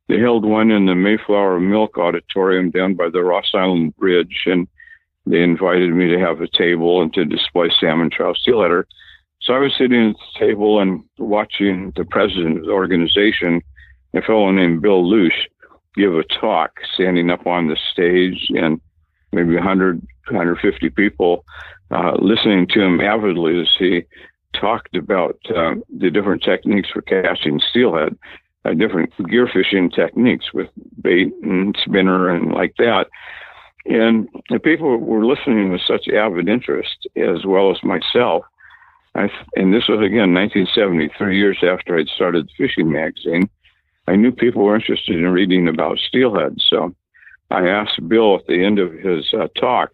they 0.07 0.19
held 0.19 0.45
one 0.45 0.71
in 0.71 0.85
the 0.85 0.95
Mayflower 0.95 1.59
Milk 1.59 1.97
Auditorium 1.97 2.71
down 2.71 2.93
by 2.93 3.09
the 3.09 3.23
Ross 3.23 3.51
Island 3.53 3.95
Bridge, 3.97 4.43
and 4.45 4.67
they 5.25 5.41
invited 5.41 5.93
me 5.93 6.07
to 6.09 6.19
have 6.19 6.41
a 6.41 6.47
table 6.47 7.01
and 7.01 7.13
to 7.13 7.25
display 7.25 7.69
salmon 7.79 8.09
trout 8.09 8.37
steelheader. 8.45 8.85
So 9.41 9.53
I 9.53 9.59
was 9.59 9.73
sitting 9.77 10.09
at 10.09 10.15
the 10.15 10.39
table 10.39 10.79
and 10.79 11.03
watching 11.17 11.91
the 11.95 12.05
president 12.05 12.59
of 12.59 12.65
the 12.65 12.71
organization, 12.71 13.61
a 14.13 14.21
fellow 14.21 14.51
named 14.51 14.81
Bill 14.81 15.09
Lush, 15.09 15.47
give 15.95 16.15
a 16.15 16.23
talk, 16.23 16.71
standing 16.93 17.29
up 17.29 17.45
on 17.45 17.67
the 17.67 17.77
stage, 17.91 18.47
and 18.49 18.79
maybe 19.31 19.55
100, 19.55 19.99
150 20.29 20.89
people 20.91 21.45
uh, 21.91 22.13
listening 22.19 22.67
to 22.67 22.81
him 22.81 23.01
avidly 23.01 23.59
as 23.59 23.69
he 23.77 24.03
talked 24.59 24.95
about 24.95 25.37
uh, 25.55 25.75
the 25.97 26.09
different 26.09 26.43
techniques 26.43 26.89
for 26.89 27.01
casting 27.01 27.59
steelhead 27.69 28.17
uh, 28.65 28.73
different 28.73 29.11
gear 29.29 29.49
fishing 29.51 29.89
techniques 29.89 30.53
with 30.53 30.69
bait 31.01 31.33
and 31.43 31.77
spinner 31.83 32.29
and 32.29 32.51
like 32.51 32.73
that. 32.77 33.07
And 33.85 34.29
the 34.49 34.59
people 34.59 34.97
were 34.97 35.25
listening 35.25 35.71
with 35.71 35.81
such 35.85 36.07
avid 36.07 36.47
interest, 36.47 37.07
as 37.17 37.45
well 37.45 37.71
as 37.71 37.83
myself. 37.83 38.45
I, 39.15 39.29
and 39.55 39.73
this 39.73 39.87
was 39.89 39.99
again 39.99 40.33
1973, 40.33 41.37
years 41.37 41.57
after 41.61 41.97
I'd 41.97 42.07
started 42.07 42.47
the 42.47 42.65
fishing 42.65 42.91
magazine. 42.91 43.49
I 44.07 44.15
knew 44.15 44.31
people 44.31 44.63
were 44.63 44.75
interested 44.75 45.15
in 45.15 45.27
reading 45.27 45.67
about 45.67 45.99
steelhead, 45.99 46.57
so 46.69 46.95
I 47.51 47.67
asked 47.67 48.07
Bill 48.07 48.35
at 48.35 48.47
the 48.47 48.63
end 48.63 48.79
of 48.79 48.93
his 48.93 49.33
uh, 49.33 49.47
talk 49.59 49.91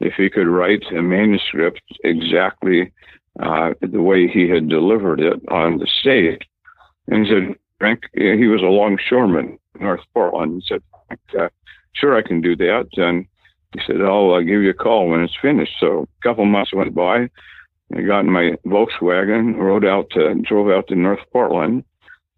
if 0.00 0.14
he 0.14 0.28
could 0.28 0.46
write 0.46 0.84
a 0.92 1.02
manuscript 1.02 1.82
exactly 2.04 2.92
uh, 3.38 3.74
the 3.80 4.02
way 4.02 4.26
he 4.26 4.48
had 4.48 4.68
delivered 4.68 5.20
it 5.20 5.40
on 5.48 5.78
the 5.78 5.88
stage. 6.00 6.40
And 7.08 7.26
he 7.26 7.32
said, 7.32 7.56
Frank, 7.78 8.02
he 8.14 8.46
was 8.46 8.62
a 8.62 8.66
longshoreman, 8.66 9.58
in 9.74 9.80
North 9.80 10.00
Portland. 10.12 10.62
He 10.62 10.74
said, 10.74 10.82
uh, 11.38 11.48
sure, 11.92 12.16
I 12.16 12.22
can 12.22 12.40
do 12.40 12.56
that. 12.56 12.88
And 12.96 13.26
he 13.72 13.80
said, 13.86 14.00
I'll 14.00 14.32
uh, 14.32 14.40
give 14.40 14.62
you 14.62 14.70
a 14.70 14.74
call 14.74 15.08
when 15.08 15.22
it's 15.22 15.36
finished. 15.40 15.74
So 15.78 16.02
a 16.02 16.22
couple 16.22 16.44
months 16.44 16.74
went 16.74 16.94
by. 16.94 17.28
I 17.96 18.02
got 18.02 18.20
in 18.20 18.30
my 18.30 18.52
Volkswagen, 18.66 19.56
rode 19.56 19.84
out 19.84 20.10
to, 20.10 20.34
drove 20.46 20.70
out 20.70 20.88
to 20.88 20.94
North 20.94 21.20
Portland. 21.32 21.84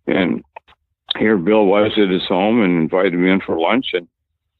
And 0.06 0.44
here 1.18 1.36
Bill 1.36 1.64
was 1.64 1.92
at 1.96 2.10
his 2.10 2.26
home 2.26 2.62
and 2.62 2.80
invited 2.80 3.14
me 3.14 3.30
in 3.30 3.40
for 3.40 3.58
lunch. 3.58 3.86
And 3.94 4.06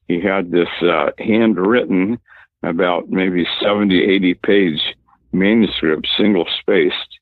he 0.09 0.21
had 0.21 0.51
this 0.51 0.69
uh, 0.83 1.11
handwritten, 1.19 2.19
about 2.63 3.09
maybe 3.09 3.47
70, 3.63 4.03
80 4.03 4.35
page 4.35 4.81
manuscript, 5.33 6.09
single 6.17 6.47
spaced 6.61 7.21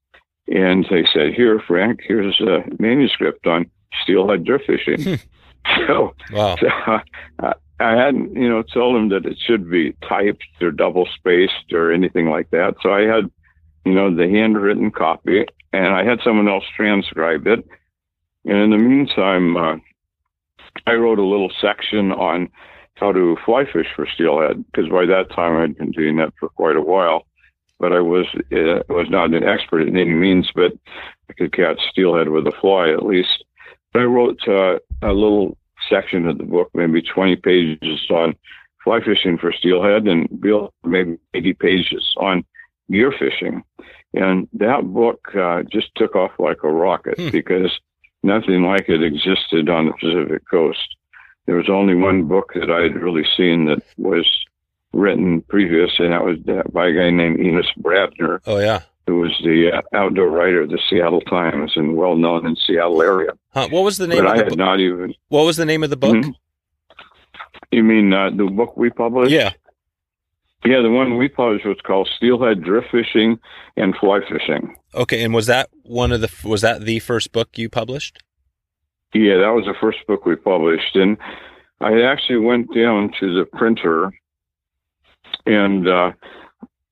and 0.50 0.86
they 0.90 1.06
said, 1.12 1.34
"Here, 1.34 1.60
Frank, 1.66 2.00
here's 2.02 2.40
a 2.40 2.64
manuscript 2.78 3.46
on 3.46 3.70
steelhead 4.02 4.44
drift 4.44 4.66
fishing." 4.66 5.02
Hmm. 5.02 5.14
so, 5.86 6.14
wow. 6.32 6.56
so 6.56 6.68
uh, 7.42 7.52
I 7.80 7.90
hadn't, 7.92 8.34
you 8.34 8.48
know, 8.48 8.62
told 8.62 8.96
him 8.96 9.08
that 9.10 9.26
it 9.26 9.38
should 9.38 9.70
be 9.70 9.94
typed 10.08 10.44
or 10.60 10.70
double 10.70 11.06
spaced 11.14 11.72
or 11.72 11.92
anything 11.92 12.30
like 12.30 12.50
that. 12.50 12.76
So 12.82 12.92
I 12.92 13.02
had, 13.02 13.30
you 13.84 13.92
know, 13.92 14.14
the 14.14 14.28
handwritten 14.28 14.90
copy, 14.90 15.44
and 15.72 15.88
I 15.88 16.04
had 16.04 16.20
someone 16.24 16.48
else 16.48 16.64
transcribe 16.74 17.46
it. 17.46 17.66
And 18.44 18.56
in 18.56 18.70
the 18.70 18.78
meantime, 18.78 19.56
uh, 19.56 19.76
I 20.86 20.94
wrote 20.94 21.18
a 21.18 21.26
little 21.26 21.52
section 21.60 22.12
on 22.12 22.48
how 22.94 23.12
to 23.12 23.36
fly 23.44 23.64
fish 23.70 23.86
for 23.94 24.06
steelhead 24.06 24.64
because 24.66 24.90
by 24.90 25.06
that 25.06 25.30
time 25.34 25.56
I'd 25.56 25.76
been 25.76 25.92
doing 25.92 26.16
that 26.16 26.32
for 26.40 26.48
quite 26.48 26.76
a 26.76 26.80
while 26.80 27.27
but 27.78 27.92
I 27.92 28.00
was 28.00 28.26
uh, 28.34 28.82
was 28.88 29.08
not 29.08 29.34
an 29.34 29.44
expert 29.44 29.82
in 29.82 29.96
any 29.96 30.10
means, 30.10 30.50
but 30.54 30.72
I 31.30 31.32
could 31.34 31.52
catch 31.52 31.80
steelhead 31.90 32.28
with 32.28 32.46
a 32.46 32.52
fly 32.60 32.90
at 32.90 33.06
least. 33.06 33.44
But 33.92 34.02
I 34.02 34.04
wrote 34.04 34.40
uh, 34.46 34.78
a 35.02 35.12
little 35.12 35.56
section 35.88 36.26
of 36.26 36.38
the 36.38 36.44
book, 36.44 36.70
maybe 36.74 37.02
20 37.02 37.36
pages 37.36 38.00
on 38.10 38.34
fly 38.84 39.00
fishing 39.00 39.38
for 39.38 39.52
steelhead, 39.52 40.06
and 40.06 40.28
Bill 40.40 40.72
maybe 40.84 41.18
80 41.34 41.52
pages 41.54 42.14
on 42.16 42.44
gear 42.90 43.12
fishing. 43.16 43.62
And 44.14 44.48
that 44.54 44.84
book 44.84 45.34
uh, 45.34 45.62
just 45.64 45.94
took 45.94 46.16
off 46.16 46.32
like 46.38 46.62
a 46.64 46.72
rocket 46.72 47.18
hmm. 47.18 47.30
because 47.30 47.78
nothing 48.22 48.62
like 48.62 48.88
it 48.88 49.02
existed 49.02 49.68
on 49.68 49.86
the 49.86 49.92
Pacific 49.92 50.42
coast. 50.50 50.96
There 51.46 51.56
was 51.56 51.68
only 51.68 51.94
one 51.94 52.24
book 52.24 52.52
that 52.54 52.70
I 52.70 52.82
had 52.82 53.00
really 53.00 53.24
seen 53.36 53.66
that 53.66 53.82
was 53.96 54.28
written 54.92 55.42
previous, 55.42 55.90
and 55.98 56.12
that 56.12 56.24
was 56.24 56.38
uh, 56.48 56.62
by 56.72 56.88
a 56.88 56.92
guy 56.92 57.10
named 57.10 57.40
Enos 57.40 57.70
Bradner. 57.80 58.40
Oh 58.46 58.58
yeah, 58.58 58.82
who 59.06 59.20
was 59.20 59.36
the 59.42 59.70
uh, 59.72 59.96
outdoor 59.96 60.28
writer 60.28 60.62
of 60.62 60.70
the 60.70 60.80
Seattle 60.88 61.20
Times 61.22 61.72
and 61.76 61.96
well 61.96 62.16
known 62.16 62.46
in 62.46 62.56
Seattle 62.56 63.02
area. 63.02 63.32
Huh. 63.50 63.68
What 63.70 63.84
was 63.84 63.98
the 63.98 64.06
name? 64.06 64.18
But 64.18 64.26
of 64.26 64.32
I 64.32 64.36
the 64.38 64.44
had 64.44 64.50
bo- 64.50 64.64
not 64.64 64.80
even. 64.80 65.14
What 65.28 65.44
was 65.44 65.56
the 65.56 65.64
name 65.64 65.82
of 65.82 65.90
the 65.90 65.96
book? 65.96 66.16
Mm-hmm. 66.16 66.30
You 67.70 67.84
mean 67.84 68.12
uh, 68.12 68.30
the 68.30 68.44
book 68.44 68.76
we 68.76 68.90
published? 68.90 69.32
Yeah. 69.32 69.52
Yeah, 70.64 70.82
the 70.82 70.90
one 70.90 71.16
we 71.16 71.28
published 71.28 71.64
was 71.64 71.78
called 71.86 72.10
Steelhead 72.16 72.62
Drift 72.64 72.88
Fishing 72.90 73.38
and 73.76 73.94
Fly 73.96 74.20
Fishing. 74.28 74.74
Okay, 74.92 75.22
and 75.22 75.32
was 75.32 75.46
that 75.46 75.70
one 75.84 76.10
of 76.10 76.20
the 76.20 76.30
was 76.44 76.62
that 76.62 76.82
the 76.82 76.98
first 76.98 77.30
book 77.32 77.56
you 77.56 77.68
published? 77.68 78.18
Yeah, 79.14 79.38
that 79.38 79.50
was 79.54 79.64
the 79.66 79.74
first 79.80 79.98
book 80.08 80.26
we 80.26 80.34
published, 80.36 80.96
and 80.96 81.16
I 81.80 82.02
actually 82.02 82.38
went 82.38 82.74
down 82.74 83.12
to 83.20 83.34
the 83.34 83.44
printer, 83.44 84.12
and 85.46 85.88
uh, 85.88 86.12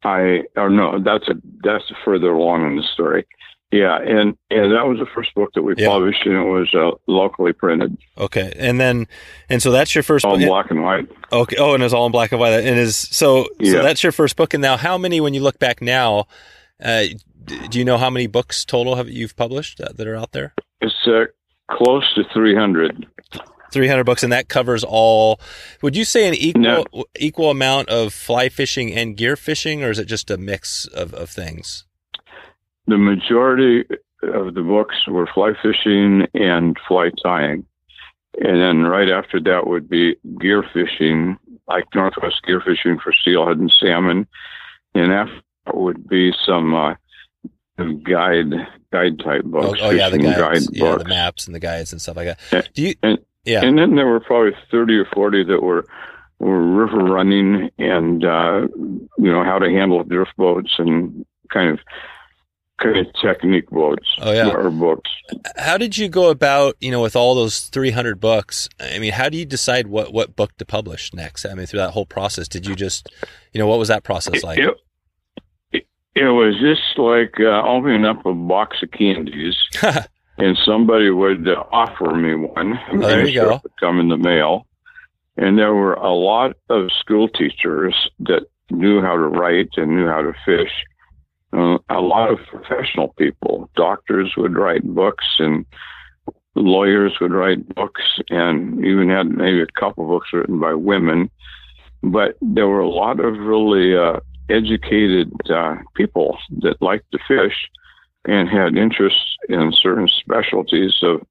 I 0.04 0.42
or 0.56 0.70
no, 0.70 0.98
that's 1.02 1.28
a 1.28 1.34
that's 1.62 1.84
further 2.04 2.30
along 2.32 2.66
in 2.66 2.76
the 2.76 2.82
story. 2.94 3.26
Yeah, 3.72 3.98
and 4.00 4.36
and 4.48 4.72
that 4.72 4.86
was 4.86 4.98
the 5.00 5.08
first 5.12 5.34
book 5.34 5.50
that 5.54 5.62
we 5.62 5.74
Yeah. 5.76 5.88
published, 5.88 6.24
and 6.24 6.34
it 6.36 6.44
was 6.48 6.72
uh, 6.72 6.92
locally 7.08 7.52
printed, 7.52 7.96
Okay, 8.16 8.52
and 8.56 8.78
then 8.80 9.06
and 9.50 9.60
so 9.60 9.72
that's 9.72 9.92
your 9.94 10.04
first 10.04 10.24
all 10.24 10.38
book. 10.38 10.46
black 10.46 10.70
and 10.70 10.82
white. 10.84 11.08
Okay. 11.32 11.56
Oh, 11.58 11.74
and 11.74 11.82
it's 11.82 11.92
all 11.92 12.06
in 12.06 12.12
black 12.12 12.30
and 12.30 12.40
white. 12.40 12.52
And 12.52 12.78
is 12.78 12.96
so. 12.96 13.42
So 13.44 13.48
Yeah. 13.58 13.82
that's 13.82 14.02
your 14.04 14.12
first 14.12 14.36
book. 14.36 14.54
And 14.54 14.62
now, 14.62 14.76
how 14.76 14.96
many? 14.96 15.20
When 15.20 15.34
you 15.34 15.40
look 15.42 15.58
back 15.58 15.82
now, 15.82 16.26
uh, 16.82 17.04
do 17.44 17.78
you 17.80 17.84
know 17.84 17.98
how 17.98 18.08
many 18.08 18.28
books 18.28 18.64
total 18.64 18.94
have 18.94 19.08
you've 19.08 19.36
published 19.36 19.80
uh, 19.80 19.88
that 19.96 20.06
are 20.06 20.14
out 20.16 20.30
there? 20.30 20.54
It's 20.80 20.94
uh, 21.08 21.24
close 21.68 22.04
to 22.14 22.22
three 22.32 22.54
hundred. 22.54 23.04
Three 23.72 23.88
hundred 23.88 24.04
books, 24.04 24.22
and 24.22 24.32
that 24.32 24.48
covers 24.48 24.84
all. 24.84 25.40
Would 25.82 25.96
you 25.96 26.04
say 26.04 26.28
an 26.28 26.34
equal 26.34 26.62
No. 26.62 26.84
equal 27.18 27.50
amount 27.50 27.88
of 27.88 28.12
fly 28.14 28.48
fishing 28.48 28.92
and 28.92 29.16
gear 29.16 29.36
fishing, 29.36 29.82
or 29.82 29.90
is 29.90 29.98
it 29.98 30.06
just 30.06 30.30
a 30.30 30.36
mix 30.36 30.86
of, 30.86 31.12
of 31.14 31.30
things? 31.30 31.84
The 32.86 32.96
majority 32.98 33.84
of 34.22 34.54
the 34.54 34.62
books 34.62 34.94
were 35.08 35.26
fly 35.34 35.52
fishing 35.62 36.26
and 36.34 36.76
fly 36.86 37.10
tying. 37.22 37.66
And 38.40 38.60
then 38.60 38.82
right 38.82 39.08
after 39.08 39.40
that 39.40 39.66
would 39.66 39.88
be 39.88 40.16
gear 40.40 40.62
fishing, 40.72 41.38
like 41.66 41.84
Northwest 41.94 42.42
gear 42.46 42.60
fishing 42.64 42.98
for 43.02 43.12
steelhead 43.12 43.58
and 43.58 43.72
salmon. 43.80 44.26
And 44.94 45.12
after 45.12 45.40
that 45.64 45.76
would 45.76 46.06
be 46.08 46.32
some 46.46 46.74
uh, 46.74 46.94
guide 48.04 48.50
guide 48.92 49.18
type 49.18 49.42
Oh, 49.46 49.50
books. 49.50 49.80
oh 49.82 49.90
yeah, 49.90 50.08
the 50.08 50.18
guides, 50.18 50.66
guide 50.68 50.76
yeah, 50.76 50.96
the 50.96 51.04
maps 51.04 51.46
and 51.46 51.54
the 51.54 51.60
guides 51.60 51.92
and 51.92 52.00
stuff 52.00 52.16
like 52.16 52.38
that. 52.50 52.68
Do 52.74 52.82
you? 52.82 52.94
And- 53.02 53.18
yeah. 53.46 53.64
And 53.64 53.78
then 53.78 53.94
there 53.96 54.06
were 54.06 54.20
probably 54.20 54.52
30 54.70 54.96
or 54.96 55.06
40 55.14 55.44
that 55.44 55.62
were, 55.62 55.86
were 56.38 56.62
river 56.62 56.98
running 56.98 57.70
and, 57.78 58.24
uh, 58.24 58.66
you 58.76 59.32
know, 59.32 59.42
how 59.44 59.58
to 59.58 59.70
handle 59.70 60.04
drift 60.04 60.36
boats 60.36 60.74
and 60.78 61.24
kind 61.52 61.70
of, 61.70 61.78
kind 62.78 62.98
of 62.98 63.06
technique 63.22 63.70
boats 63.70 64.06
Oh, 64.20 64.32
yeah. 64.32 64.50
or 64.50 64.68
books. 64.70 65.10
how 65.56 65.78
did 65.78 65.96
you 65.96 66.10
go 66.10 66.28
about 66.28 66.76
you 66.78 66.90
know 66.90 67.00
with 67.00 67.16
all 67.16 67.34
those 67.34 67.68
300 67.68 68.20
books 68.20 68.68
i 68.78 68.98
mean 68.98 69.12
how 69.12 69.30
do 69.30 69.38
you 69.38 69.46
decide 69.46 69.86
what 69.86 70.12
what 70.12 70.36
book 70.36 70.54
to 70.58 70.66
publish 70.66 71.14
next 71.14 71.46
i 71.46 71.54
mean 71.54 71.64
through 71.64 71.78
that 71.80 71.92
whole 71.92 72.04
process 72.04 72.46
did 72.48 72.66
you 72.66 72.74
just 72.76 73.08
you 73.54 73.58
know 73.58 73.66
what 73.66 73.78
was 73.78 73.88
that 73.88 74.04
process 74.04 74.42
like 74.42 74.58
It, 74.58 74.74
it, 75.72 75.86
it 76.14 76.28
was 76.28 76.54
just 76.60 76.98
like 76.98 77.40
uh, 77.40 77.62
opening 77.66 78.04
up 78.04 78.26
a 78.26 78.34
box 78.34 78.82
of 78.82 78.90
candies, 78.90 79.54
and 80.38 80.56
somebody 80.64 81.10
would 81.10 81.48
uh, 81.48 81.64
offer 81.72 82.14
me 82.14 82.34
one. 82.34 82.78
Oh, 82.92 82.98
there 82.98 83.26
you 83.26 83.40
go. 83.40 83.62
Come 83.80 84.00
in 84.00 84.08
the 84.08 84.16
mail, 84.16 84.66
and 85.36 85.58
there 85.58 85.74
were 85.74 85.94
a 85.94 86.12
lot 86.12 86.56
of 86.68 86.90
school 87.00 87.28
teachers 87.28 87.94
that 88.20 88.46
knew 88.70 89.00
how 89.00 89.14
to 89.14 89.28
write 89.28 89.70
and 89.76 89.96
knew 89.96 90.06
how 90.06 90.22
to 90.22 90.32
fish. 90.44 90.72
Uh, 91.52 91.78
a 91.88 92.00
lot 92.00 92.30
of 92.30 92.38
professional 92.50 93.08
people, 93.16 93.70
doctors 93.76 94.34
would 94.36 94.56
write 94.56 94.84
books, 94.84 95.24
and 95.38 95.64
lawyers 96.54 97.14
would 97.20 97.32
write 97.32 97.66
books, 97.74 98.02
and 98.28 98.84
even 98.84 99.08
had 99.08 99.28
maybe 99.28 99.62
a 99.62 99.80
couple 99.80 100.06
books 100.06 100.28
written 100.32 100.60
by 100.60 100.74
women. 100.74 101.30
But 102.02 102.36
there 102.42 102.66
were 102.66 102.80
a 102.80 102.88
lot 102.88 103.20
of 103.20 103.38
really 103.38 103.96
uh, 103.96 104.20
educated 104.50 105.32
uh, 105.50 105.76
people 105.94 106.36
that 106.60 106.80
liked 106.82 107.10
to 107.12 107.18
fish 107.26 107.68
and 108.26 108.48
had 108.48 108.76
interests 108.76 109.36
in 109.48 109.72
certain 109.72 110.08
specialties 110.08 110.94
of 111.02 111.26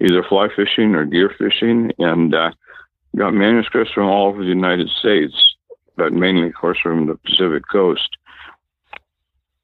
either 0.00 0.22
fly 0.22 0.48
fishing 0.54 0.94
or 0.94 1.04
gear 1.04 1.30
fishing, 1.38 1.92
and 1.98 2.34
uh, 2.34 2.50
got 3.16 3.34
manuscripts 3.34 3.92
from 3.92 4.06
all 4.06 4.28
over 4.28 4.42
the 4.42 4.48
United 4.48 4.88
States, 4.88 5.34
but 5.96 6.12
mainly, 6.12 6.46
of 6.48 6.54
course, 6.54 6.78
from 6.82 7.06
the 7.06 7.16
Pacific 7.16 7.62
Coast. 7.70 8.16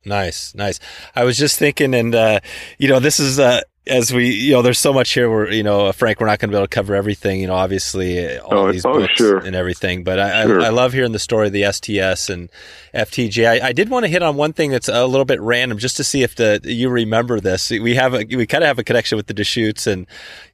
nice 0.05 0.55
nice 0.55 0.79
i 1.15 1.25
was 1.25 1.39
just 1.39 1.59
thinking 1.59 1.95
and 1.95 2.15
uh 2.15 2.39
you 2.77 2.87
know 2.87 3.01
this 3.01 3.19
is 3.19 3.39
uh 3.39 3.61
as 3.87 4.15
we 4.15 4.31
you 4.31 4.53
know 4.53 4.63
there's 4.63 4.79
so 4.79 4.95
much 4.95 5.11
here 5.13 5.29
where 5.29 5.53
you 5.53 5.63
know 5.63 5.93
frank 5.93 6.19
we're 6.19 6.27
not 6.27 6.39
going 6.39 6.49
to 6.51 6.55
be 6.55 6.57
able 6.57 6.67
to 6.67 6.75
cover 6.75 6.95
everything 6.95 7.39
you 7.41 7.47
know 7.47 7.55
obviously 7.55 8.39
all 8.39 8.61
Oh, 8.61 8.73
these 8.73 8.87
oh, 8.87 8.95
books 8.95 9.13
sure. 9.17 9.37
and 9.39 9.55
everything 9.55 10.05
but 10.05 10.19
I, 10.19 10.45
Sure. 10.47 10.61
I 10.63 10.67
i 10.67 10.69
love 10.71 10.95
hearing 10.95 11.13
the 11.13 11.19
story 11.19 11.49
of 11.49 11.53
the 11.53 11.71
sts 11.71 12.31
and 12.31 12.49
ftj 12.95 13.47
i, 13.47 13.69
I 13.69 13.73
did 13.73 13.91
want 13.91 14.05
to 14.05 14.09
hit 14.09 14.23
on 14.23 14.37
one 14.37 14.55
thing 14.55 14.71
that's 14.71 14.89
a 14.89 15.05
little 15.07 15.27
bit 15.27 15.39
random 15.41 15.77
just 15.77 15.99
to 15.99 16.05
see 16.05 16.23
if 16.23 16.35
the 16.35 16.61
you 16.65 16.89
remember 16.89 17.41
this 17.41 17.69
we 17.71 17.95
have 17.97 18.15
a 18.15 18.25
we 18.25 18.47
kind 18.47 18.65
of 18.65 18.69
have 18.69 18.79
a 18.79 18.85
connection 18.85 19.17
with 19.17 19.27
the 19.27 19.35
deschutes 19.35 19.87
and 19.87 20.07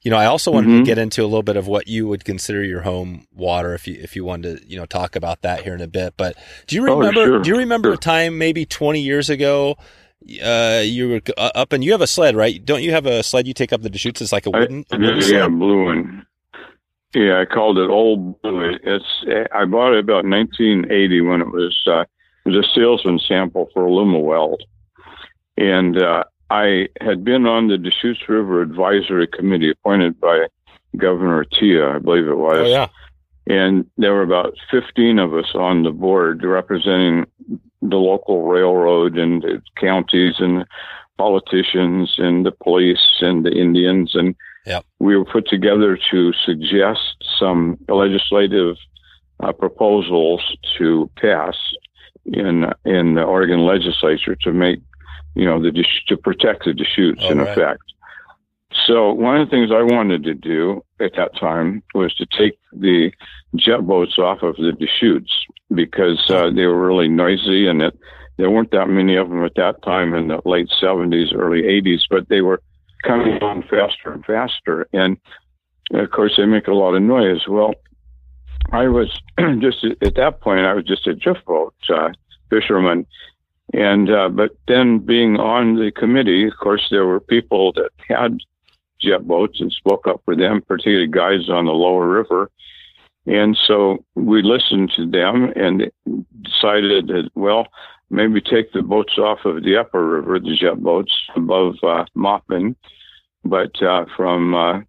you 0.03 0.11
know 0.11 0.17
i 0.17 0.27
also 0.27 0.51
wanted 0.51 0.67
to 0.69 0.73
Mhm. 0.83 0.85
get 0.85 0.99
into 0.99 1.23
a 1.23 1.27
little 1.27 1.45
bit 1.45 1.57
of 1.57 1.69
what 1.69 1.87
you 1.87 2.09
would 2.09 2.25
consider 2.25 2.65
your 2.65 2.81
home 2.81 3.29
water 3.33 3.75
if 3.75 3.87
you 3.87 3.97
if 4.03 4.17
you 4.17 4.25
wanted 4.25 4.59
to 4.63 4.69
you 4.69 4.77
know 4.77 4.87
talk 4.87 5.15
about 5.15 5.43
that 5.43 5.63
here 5.63 5.75
in 5.75 5.81
a 5.81 5.87
bit 5.87 6.15
but 6.17 6.37
do 6.67 6.75
you 6.75 6.89
Oh, 6.89 6.97
remember 6.99 7.25
sure, 7.27 7.39
do 7.43 7.51
you 7.51 7.57
remember 7.59 7.93
a 7.93 7.97
time 7.97 8.39
maybe 8.39 8.67
20 8.67 9.01
years 9.01 9.31
ago 9.31 9.77
uh, 10.43 10.83
you 10.85 11.09
were 11.09 11.21
uh, 11.37 11.51
up 11.55 11.73
and 11.73 11.83
you 11.83 11.93
have 11.93 12.01
a 12.01 12.07
sled, 12.07 12.37
right? 12.37 12.65
Don't 12.65 12.83
you 12.83 12.93
have 12.93 13.07
a 13.07 13.23
sled 13.23 13.47
you 13.47 13.55
take 13.55 13.73
up 13.73 13.83
the 13.83 13.91
Deschutes? 13.91 14.21
It's 14.21 14.33
like 14.33 14.47
a 14.47 14.51
I, 14.55 14.61
wooden, 14.61 14.85
a 14.91 14.99
yeah, 14.99 15.07
wooden 15.07 15.21
yeah, 15.21 15.27
sled. 15.27 15.59
blue 15.59 15.85
one. 15.85 16.27
Yeah, 17.15 17.41
I 17.41 17.45
called 17.45 17.79
it 17.79 17.91
Old 17.91 18.41
Blue. 18.43 18.77
It's 18.83 19.25
I 19.53 19.65
bought 19.65 19.95
it 19.95 20.01
about 20.01 20.25
1980 20.25 21.21
when 21.23 21.41
it 21.41 21.49
was 21.49 21.77
uh, 21.87 22.03
it 22.03 22.49
was 22.49 22.57
a 22.57 22.69
salesman 22.75 23.19
sample 23.19 23.69
for 23.75 23.89
Lumaweld, 23.89 24.59
and 25.57 26.01
uh, 26.01 26.25
I 26.51 26.89
had 27.01 27.25
been 27.25 27.47
on 27.47 27.69
the 27.69 27.79
Deschutes 27.79 28.29
River 28.29 28.63
Advisory 28.63 29.27
Committee 29.27 29.71
appointed 29.71 30.21
by 30.21 30.47
Governor 30.97 31.45
Atiyeh, 31.45 31.97
I 31.97 31.99
believe 31.99 32.29
it 32.29 32.37
was. 32.37 32.59
Oh 32.59 32.67
yeah, 32.67 32.89
and 33.49 33.85
there 33.97 34.13
were 34.13 34.23
about 34.23 34.55
15 34.71 35.19
of 35.19 35.35
us 35.35 35.51
on 35.55 35.83
the 35.83 35.91
board 35.91 36.45
representing 36.45 37.27
the 37.83 37.97
local 37.97 38.43
railroad 38.43 39.17
and 39.19 39.43
the 39.43 39.63
counties 39.77 40.35
and 40.39 40.65
politicians 41.19 42.15
and 42.19 42.45
the 42.47 42.53
police 42.53 43.19
and 43.21 43.45
the 43.45 43.53
Indians. 43.53 44.15
And 44.15 44.35
Yep. 44.67 44.85
we 44.99 45.17
were 45.17 45.25
put 45.25 45.49
together 45.49 45.99
to 46.11 46.33
suggest 46.45 47.17
some 47.39 47.79
legislative 47.89 48.77
uh, 49.43 49.53
proposals 49.53 50.43
to 50.77 51.11
pass 51.17 51.57
in 52.27 52.71
in 52.85 53.15
the 53.15 53.23
Oregon 53.23 53.61
legislature 53.65 54.37
to 54.37 54.53
make, 54.53 54.81
you 55.35 55.47
know, 55.47 55.61
the 55.63 55.73
to 56.09 56.17
protect 56.17 56.65
the 56.67 56.75
Deschutes 56.75 57.23
Oh, 57.25 57.31
in 57.31 57.39
right. 57.39 57.49
effect. 57.49 57.83
So 58.87 59.13
one 59.13 59.41
of 59.41 59.47
the 59.47 59.51
things 59.51 59.71
I 59.73 59.83
wanted 59.83 60.23
to 60.25 60.35
do 60.35 60.85
at 61.01 61.13
that 61.17 61.35
time 61.37 61.83
was 61.95 62.15
to 62.17 62.27
take 62.27 62.59
the 62.73 63.13
jet 63.57 63.81
boats 63.87 64.19
off 64.19 64.43
of 64.43 64.57
the 64.57 64.73
Deschutes 64.73 65.33
because 65.75 66.25
uh, 66.31 66.51
they 66.51 66.67
were 66.67 66.87
really 66.87 67.09
noisy 67.09 67.67
and 67.67 67.83
it, 67.83 67.99
there 68.37 68.51
weren't 68.51 68.71
that 68.73 68.89
many 68.89 69.17
of 69.17 69.29
them 69.29 69.45
at 69.45 69.55
that 69.57 69.83
time 69.83 70.15
in 70.15 70.29
the 70.29 70.41
late 70.45 70.69
70s, 70.83 71.35
early 71.35 71.63
80s, 71.63 72.01
but 72.09 72.29
they 72.29 72.41
were 72.41 72.63
coming 73.05 73.43
on 73.43 73.63
faster 73.63 74.13
and 74.13 74.25
faster. 74.25 74.89
And 74.93 75.19
of 75.93 76.11
course, 76.11 76.35
they 76.37 76.47
make 76.47 76.67
a 76.67 76.73
lot 76.73 76.95
of 76.95 77.03
noise. 77.03 77.47
Well, 77.49 77.75
I 78.73 78.89
was 78.89 79.11
just 79.61 79.85
at 79.85 80.15
that 80.15 80.41
point, 80.41 80.61
I 80.61 80.75
was 80.75 80.85
just 80.85 81.07
a 81.07 81.15
drift 81.15 81.45
boat 81.45 81.75
uh, 81.89 82.11
fisherman. 82.49 83.07
And, 83.73 84.11
uh, 84.11 84.29
but 84.31 84.53
then 84.67 84.99
being 84.99 85.37
on 85.37 85.77
the 85.77 85.93
committee, 85.93 86.47
of 86.47 86.55
course, 86.61 86.89
there 86.91 87.07
were 87.07 87.21
people 87.21 87.73
that 87.75 87.91
had 88.09 88.39
jet 89.01 89.27
boats 89.27 89.61
and 89.61 89.73
spoke 89.73 90.07
up 90.07 90.23
for 90.25 90.35
them, 90.35 90.63
particularly 90.63 91.07
guys 91.07 91.49
on 91.49 91.67
the 91.67 91.73
lower 91.73 92.09
river. 92.09 92.51
And 93.27 93.57
so 93.67 94.05
we 94.15 94.43
listened 94.43 94.93
to 94.97 95.07
them 95.09 95.53
and 95.55 95.91
decided 96.43 97.09
that, 97.09 97.31
well, 97.35 97.67
maybe 98.09 98.41
take 98.41 98.73
the 98.73 98.83
boats 98.83 99.19
off 99.19 99.45
of 99.45 99.63
the 99.63 99.77
upper 99.77 100.05
river, 100.05 100.39
the 100.41 100.57
jet 100.57 100.83
boats 100.83 101.13
above 101.37 101.75
uh, 101.83 102.05
Maupin, 102.15 102.75
but 103.45 103.81
uh, 103.83 104.07
from 104.17 104.55
uh, 104.55 104.81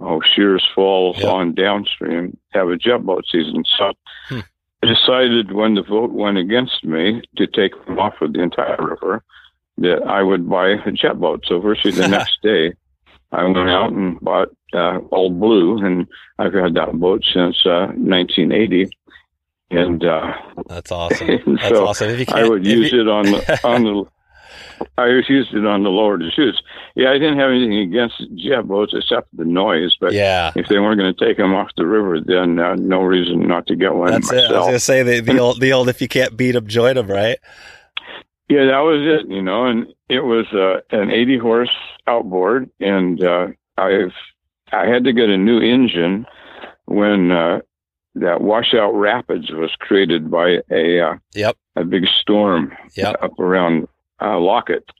oh, 0.00 0.20
Sherars 0.20 0.62
Falls 0.74 1.16
Yeah. 1.18 1.28
on 1.30 1.54
downstream, 1.54 2.36
have 2.50 2.68
a 2.68 2.76
jet 2.76 2.98
boat 3.04 3.24
season. 3.30 3.64
So 3.78 3.92
Hmm. 4.28 4.40
I 4.82 4.86
decided 4.86 5.52
when 5.52 5.74
the 5.74 5.82
vote 5.82 6.10
went 6.12 6.38
against 6.38 6.84
me 6.84 7.22
to 7.36 7.46
take 7.46 7.72
them 7.86 7.98
off 7.98 8.14
of 8.22 8.32
the 8.32 8.40
entire 8.42 8.76
river, 8.80 9.22
that 9.78 10.02
I 10.06 10.22
would 10.22 10.48
buy 10.48 10.68
a 10.68 10.92
jet 10.92 11.18
boat. 11.18 11.44
So 11.46 11.58
virtually 11.60 11.94
the 11.94 12.08
next 12.16 12.38
day, 12.42 12.74
I 13.32 13.44
went 13.44 13.58
out 13.70 13.92
and 13.92 14.18
bought 14.20 14.48
uh, 14.72 14.98
Old 15.12 15.38
Blue, 15.40 15.78
and 15.84 16.06
I've 16.38 16.52
had 16.54 16.74
that 16.74 16.92
boat 16.94 17.24
since 17.32 17.56
uh, 17.64 17.92
1980. 17.96 18.88
And 19.72 20.04
uh, 20.04 20.32
that's 20.68 20.90
awesome. 20.90 21.28
That's 21.46 21.68
so 21.68 21.86
awesome. 21.86 22.10
If 22.10 22.18
you 22.28 22.34
I 22.34 22.48
would 22.48 22.66
use 22.66 22.90
you- 22.92 23.02
it 23.02 23.08
on 23.08 23.24
the 23.26 23.60
on 23.64 23.84
the 23.84 24.04
I 24.98 25.06
used 25.06 25.52
it 25.54 25.64
on 25.64 25.82
the 25.84 25.90
lower 25.90 26.16
Deschutes. 26.18 26.60
Yeah, 26.96 27.10
I 27.10 27.18
didn't 27.18 27.38
have 27.38 27.50
anything 27.50 27.74
against 27.78 28.14
jet 28.34 28.62
boats 28.62 28.92
except 28.96 29.28
the 29.36 29.44
noise. 29.44 29.96
But 30.00 30.12
Yeah. 30.12 30.52
if 30.56 30.66
they 30.68 30.78
weren't 30.80 30.98
going 30.98 31.14
to 31.14 31.24
take 31.24 31.36
them 31.36 31.54
off 31.54 31.68
the 31.76 31.86
river, 31.86 32.18
then 32.18 32.58
uh, 32.58 32.74
no 32.76 33.02
reason 33.02 33.46
not 33.46 33.66
to 33.68 33.76
get 33.76 33.94
one 33.94 34.10
That's 34.10 34.32
it. 34.32 34.36
I 34.38 34.40
was 34.40 34.48
myself. 34.50 34.66
gonna 34.66 34.78
say 34.80 35.02
the, 35.04 35.20
the 35.20 35.38
old 35.38 35.60
the 35.60 35.72
old 35.72 35.88
if 35.88 36.00
you 36.02 36.08
can't 36.08 36.36
beat 36.36 36.56
'em, 36.56 36.66
join 36.66 36.98
'em, 36.98 37.06
right? 37.08 37.38
Yeah, 38.50 38.64
that 38.66 38.80
was 38.80 39.00
it. 39.06 39.30
You 39.30 39.40
know, 39.40 39.64
and 39.66 39.86
it 40.08 40.20
was 40.24 40.44
uh, 40.52 40.80
an 40.90 41.10
80 41.10 41.38
horse 41.38 41.70
outboard, 42.08 42.68
and 42.80 43.22
uh, 43.22 43.46
I've 43.78 44.12
I 44.72 44.86
had 44.86 45.04
to 45.04 45.12
get 45.12 45.28
a 45.30 45.38
new 45.38 45.60
engine 45.60 46.26
when 46.86 47.30
uh, 47.30 47.60
that 48.16 48.40
washout 48.40 48.90
rapids 48.92 49.50
was 49.52 49.70
created 49.78 50.30
by 50.30 50.58
a 50.70 51.00
uh, 51.00 51.14
Yep. 51.34 51.56
a 51.76 51.84
big 51.84 52.06
storm 52.20 52.76
Yep. 52.96 53.22
up 53.22 53.38
around 53.38 53.86
uh, 54.20 54.38
Lockett. 54.38 54.90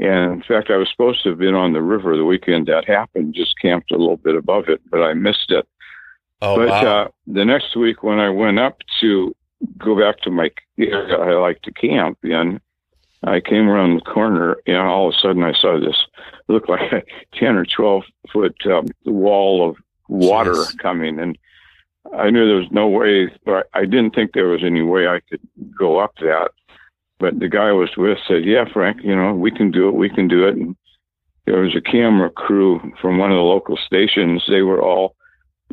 And 0.00 0.32
in 0.32 0.42
fact, 0.42 0.70
I 0.70 0.76
was 0.76 0.88
supposed 0.90 1.22
to 1.24 1.30
have 1.30 1.38
been 1.38 1.54
on 1.56 1.72
the 1.74 1.82
river 1.82 2.16
the 2.16 2.24
weekend 2.24 2.66
that 2.68 2.86
happened, 2.88 3.34
just 3.34 3.58
camped 3.60 3.90
a 3.90 3.96
little 3.98 4.16
bit 4.16 4.36
above 4.36 4.68
it, 4.68 4.80
but 4.90 5.02
I 5.02 5.12
missed 5.12 5.50
it. 5.50 5.66
Oh 6.40 6.56
but 6.56 6.68
wow. 6.68 7.02
uh, 7.02 7.08
the 7.26 7.44
next 7.44 7.76
week, 7.76 8.02
when 8.02 8.18
I 8.20 8.30
went 8.30 8.58
up 8.58 8.78
to 9.00 9.34
go 9.76 9.98
back 9.98 10.20
to 10.20 10.30
my 10.30 10.50
area 10.78 11.16
I 11.18 11.32
like 11.34 11.60
to 11.62 11.72
camp 11.72 12.18
in, 12.22 12.60
I 13.24 13.40
came 13.40 13.68
around 13.68 13.96
the 13.96 14.02
corner, 14.02 14.56
and 14.66 14.76
all 14.76 15.08
of 15.08 15.14
a 15.14 15.18
sudden 15.18 15.42
I 15.42 15.52
saw 15.52 15.78
this 15.78 15.96
looked 16.48 16.68
like 16.68 16.92
a 16.92 17.02
ten 17.38 17.56
or 17.56 17.64
twelve 17.64 18.04
foot 18.32 18.56
um, 18.66 18.86
wall 19.04 19.68
of 19.68 19.76
water 20.08 20.52
Jeez. 20.52 20.78
coming, 20.78 21.18
and 21.18 21.36
I 22.16 22.30
knew 22.30 22.46
there 22.46 22.56
was 22.56 22.70
no 22.70 22.86
way. 22.88 23.28
Or 23.46 23.64
I 23.74 23.84
didn't 23.84 24.14
think 24.14 24.32
there 24.32 24.48
was 24.48 24.62
any 24.64 24.82
way 24.82 25.08
I 25.08 25.20
could 25.28 25.40
go 25.78 25.98
up 25.98 26.14
that. 26.20 26.50
But 27.18 27.40
the 27.40 27.48
guy 27.48 27.68
I 27.68 27.72
was 27.72 27.96
with 27.96 28.18
said, 28.26 28.44
"Yeah, 28.44 28.64
Frank, 28.72 29.02
you 29.02 29.14
know 29.14 29.34
we 29.34 29.50
can 29.50 29.70
do 29.70 29.88
it. 29.88 29.94
We 29.94 30.08
can 30.08 30.28
do 30.28 30.46
it." 30.46 30.56
And 30.56 30.76
there 31.46 31.60
was 31.60 31.74
a 31.74 31.80
camera 31.80 32.30
crew 32.30 32.80
from 33.00 33.18
one 33.18 33.30
of 33.32 33.36
the 33.36 33.42
local 33.42 33.76
stations. 33.76 34.44
They 34.48 34.62
were 34.62 34.82
all 34.82 35.16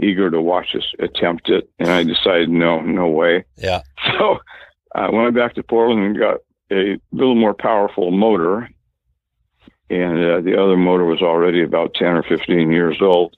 eager 0.02 0.30
to 0.30 0.42
watch 0.42 0.76
us 0.76 0.86
attempt 1.00 1.50
it, 1.50 1.70
and 1.80 1.90
I 1.90 2.04
decided, 2.04 2.50
no, 2.50 2.82
no 2.82 3.08
way. 3.08 3.46
yeah. 3.58 3.82
So 4.18 4.40
I 4.94 5.10
went 5.10 5.36
back 5.36 5.56
to 5.56 5.64
Portland 5.64 6.06
and 6.06 6.18
got 6.18 6.38
a 6.72 6.98
little 7.12 7.36
more 7.36 7.54
powerful 7.54 8.12
motor, 8.12 8.70
and 9.90 10.18
uh, 10.18 10.42
the 10.42 10.56
other 10.62 10.78
motor 10.78 11.06
was 11.06 11.22
already 11.22 11.64
about 11.64 11.94
ten 11.94 12.10
or 12.16 12.24
fifteen 12.24 12.72
years 12.72 12.98
old, 13.02 13.36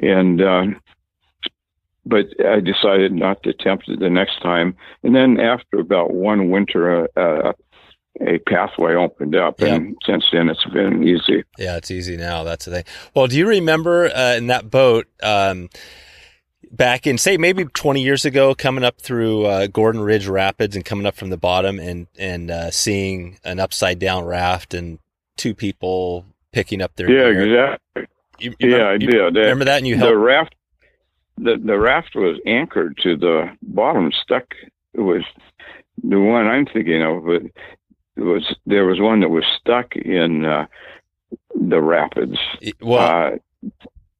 and. 0.00 0.40
Uh, 0.40 0.64
but 2.04 2.26
I 2.44 2.58
decided 2.58 3.12
not 3.12 3.44
to 3.44 3.50
attempt 3.50 3.88
it 3.88 4.00
the 4.00 4.10
next 4.10 4.42
time. 4.42 4.74
And 5.04 5.14
then 5.14 5.38
after 5.38 5.78
about 5.78 6.12
one 6.12 6.50
winter, 6.50 7.04
uh, 7.16 7.20
uh, 7.20 7.52
a 8.20 8.38
pathway 8.40 8.94
opened 8.94 9.36
up, 9.36 9.60
Yeah. 9.60 9.76
and 9.76 9.96
since 10.04 10.24
then 10.32 10.48
it's 10.48 10.64
been 10.64 11.06
easy. 11.06 11.44
Yeah, 11.58 11.76
it's 11.76 11.92
easy 11.92 12.16
now. 12.16 12.42
That's 12.42 12.64
the 12.64 12.72
thing. 12.72 12.84
Well, 13.14 13.28
do 13.28 13.38
you 13.38 13.46
remember 13.46 14.06
uh, 14.12 14.34
in 14.34 14.48
that 14.48 14.68
boat 14.68 15.06
um, 15.22 15.68
back 16.70 17.06
in, 17.06 17.18
say, 17.18 17.36
maybe 17.36 17.64
20 17.64 18.02
years 18.02 18.24
ago, 18.24 18.54
coming 18.54 18.84
up 18.84 19.00
through 19.00 19.46
uh, 19.46 19.66
Gordon 19.66 20.00
Ridge 20.00 20.26
Rapids 20.26 20.76
and 20.76 20.84
coming 20.84 21.06
up 21.06 21.14
from 21.16 21.30
the 21.30 21.36
bottom 21.36 21.78
and 21.78 22.06
and 22.18 22.50
uh, 22.50 22.70
seeing 22.70 23.38
an 23.44 23.58
upside 23.60 23.98
down 23.98 24.24
raft 24.24 24.74
and 24.74 24.98
two 25.36 25.54
people 25.54 26.24
picking 26.52 26.80
up 26.82 26.94
their 26.96 27.10
Yeah, 27.10 27.32
gear? 27.32 27.76
exactly. 27.76 28.06
You- 28.38 28.54
you 28.58 28.70
Yeah, 28.70 28.76
remember, 28.76 28.88
I 28.88 28.92
you 28.92 28.98
did. 28.98 29.34
That- 29.34 29.40
remember 29.40 29.64
that? 29.66 29.78
And 29.78 29.86
you 29.86 29.96
the 29.98 30.16
raft 30.16 30.54
the 31.38 31.56
the 31.64 31.78
raft 31.78 32.14
was 32.14 32.38
anchored 32.46 32.98
to 33.02 33.16
the 33.16 33.56
bottom 33.62 34.12
stuck 34.22 34.44
it 34.92 35.00
was 35.00 35.22
the 36.04 36.20
one 36.20 36.46
i'm 36.46 36.66
thinking 36.66 37.02
of 37.02 37.24
but 37.24 37.42
it 38.16 38.20
was 38.20 38.54
there 38.66 38.84
was 38.84 39.00
one 39.00 39.20
that 39.20 39.30
was 39.30 39.44
stuck 39.58 39.96
in 39.96 40.44
uh, 40.44 40.66
the 41.58 41.80
rapids 41.80 42.36
Well, 42.82 43.38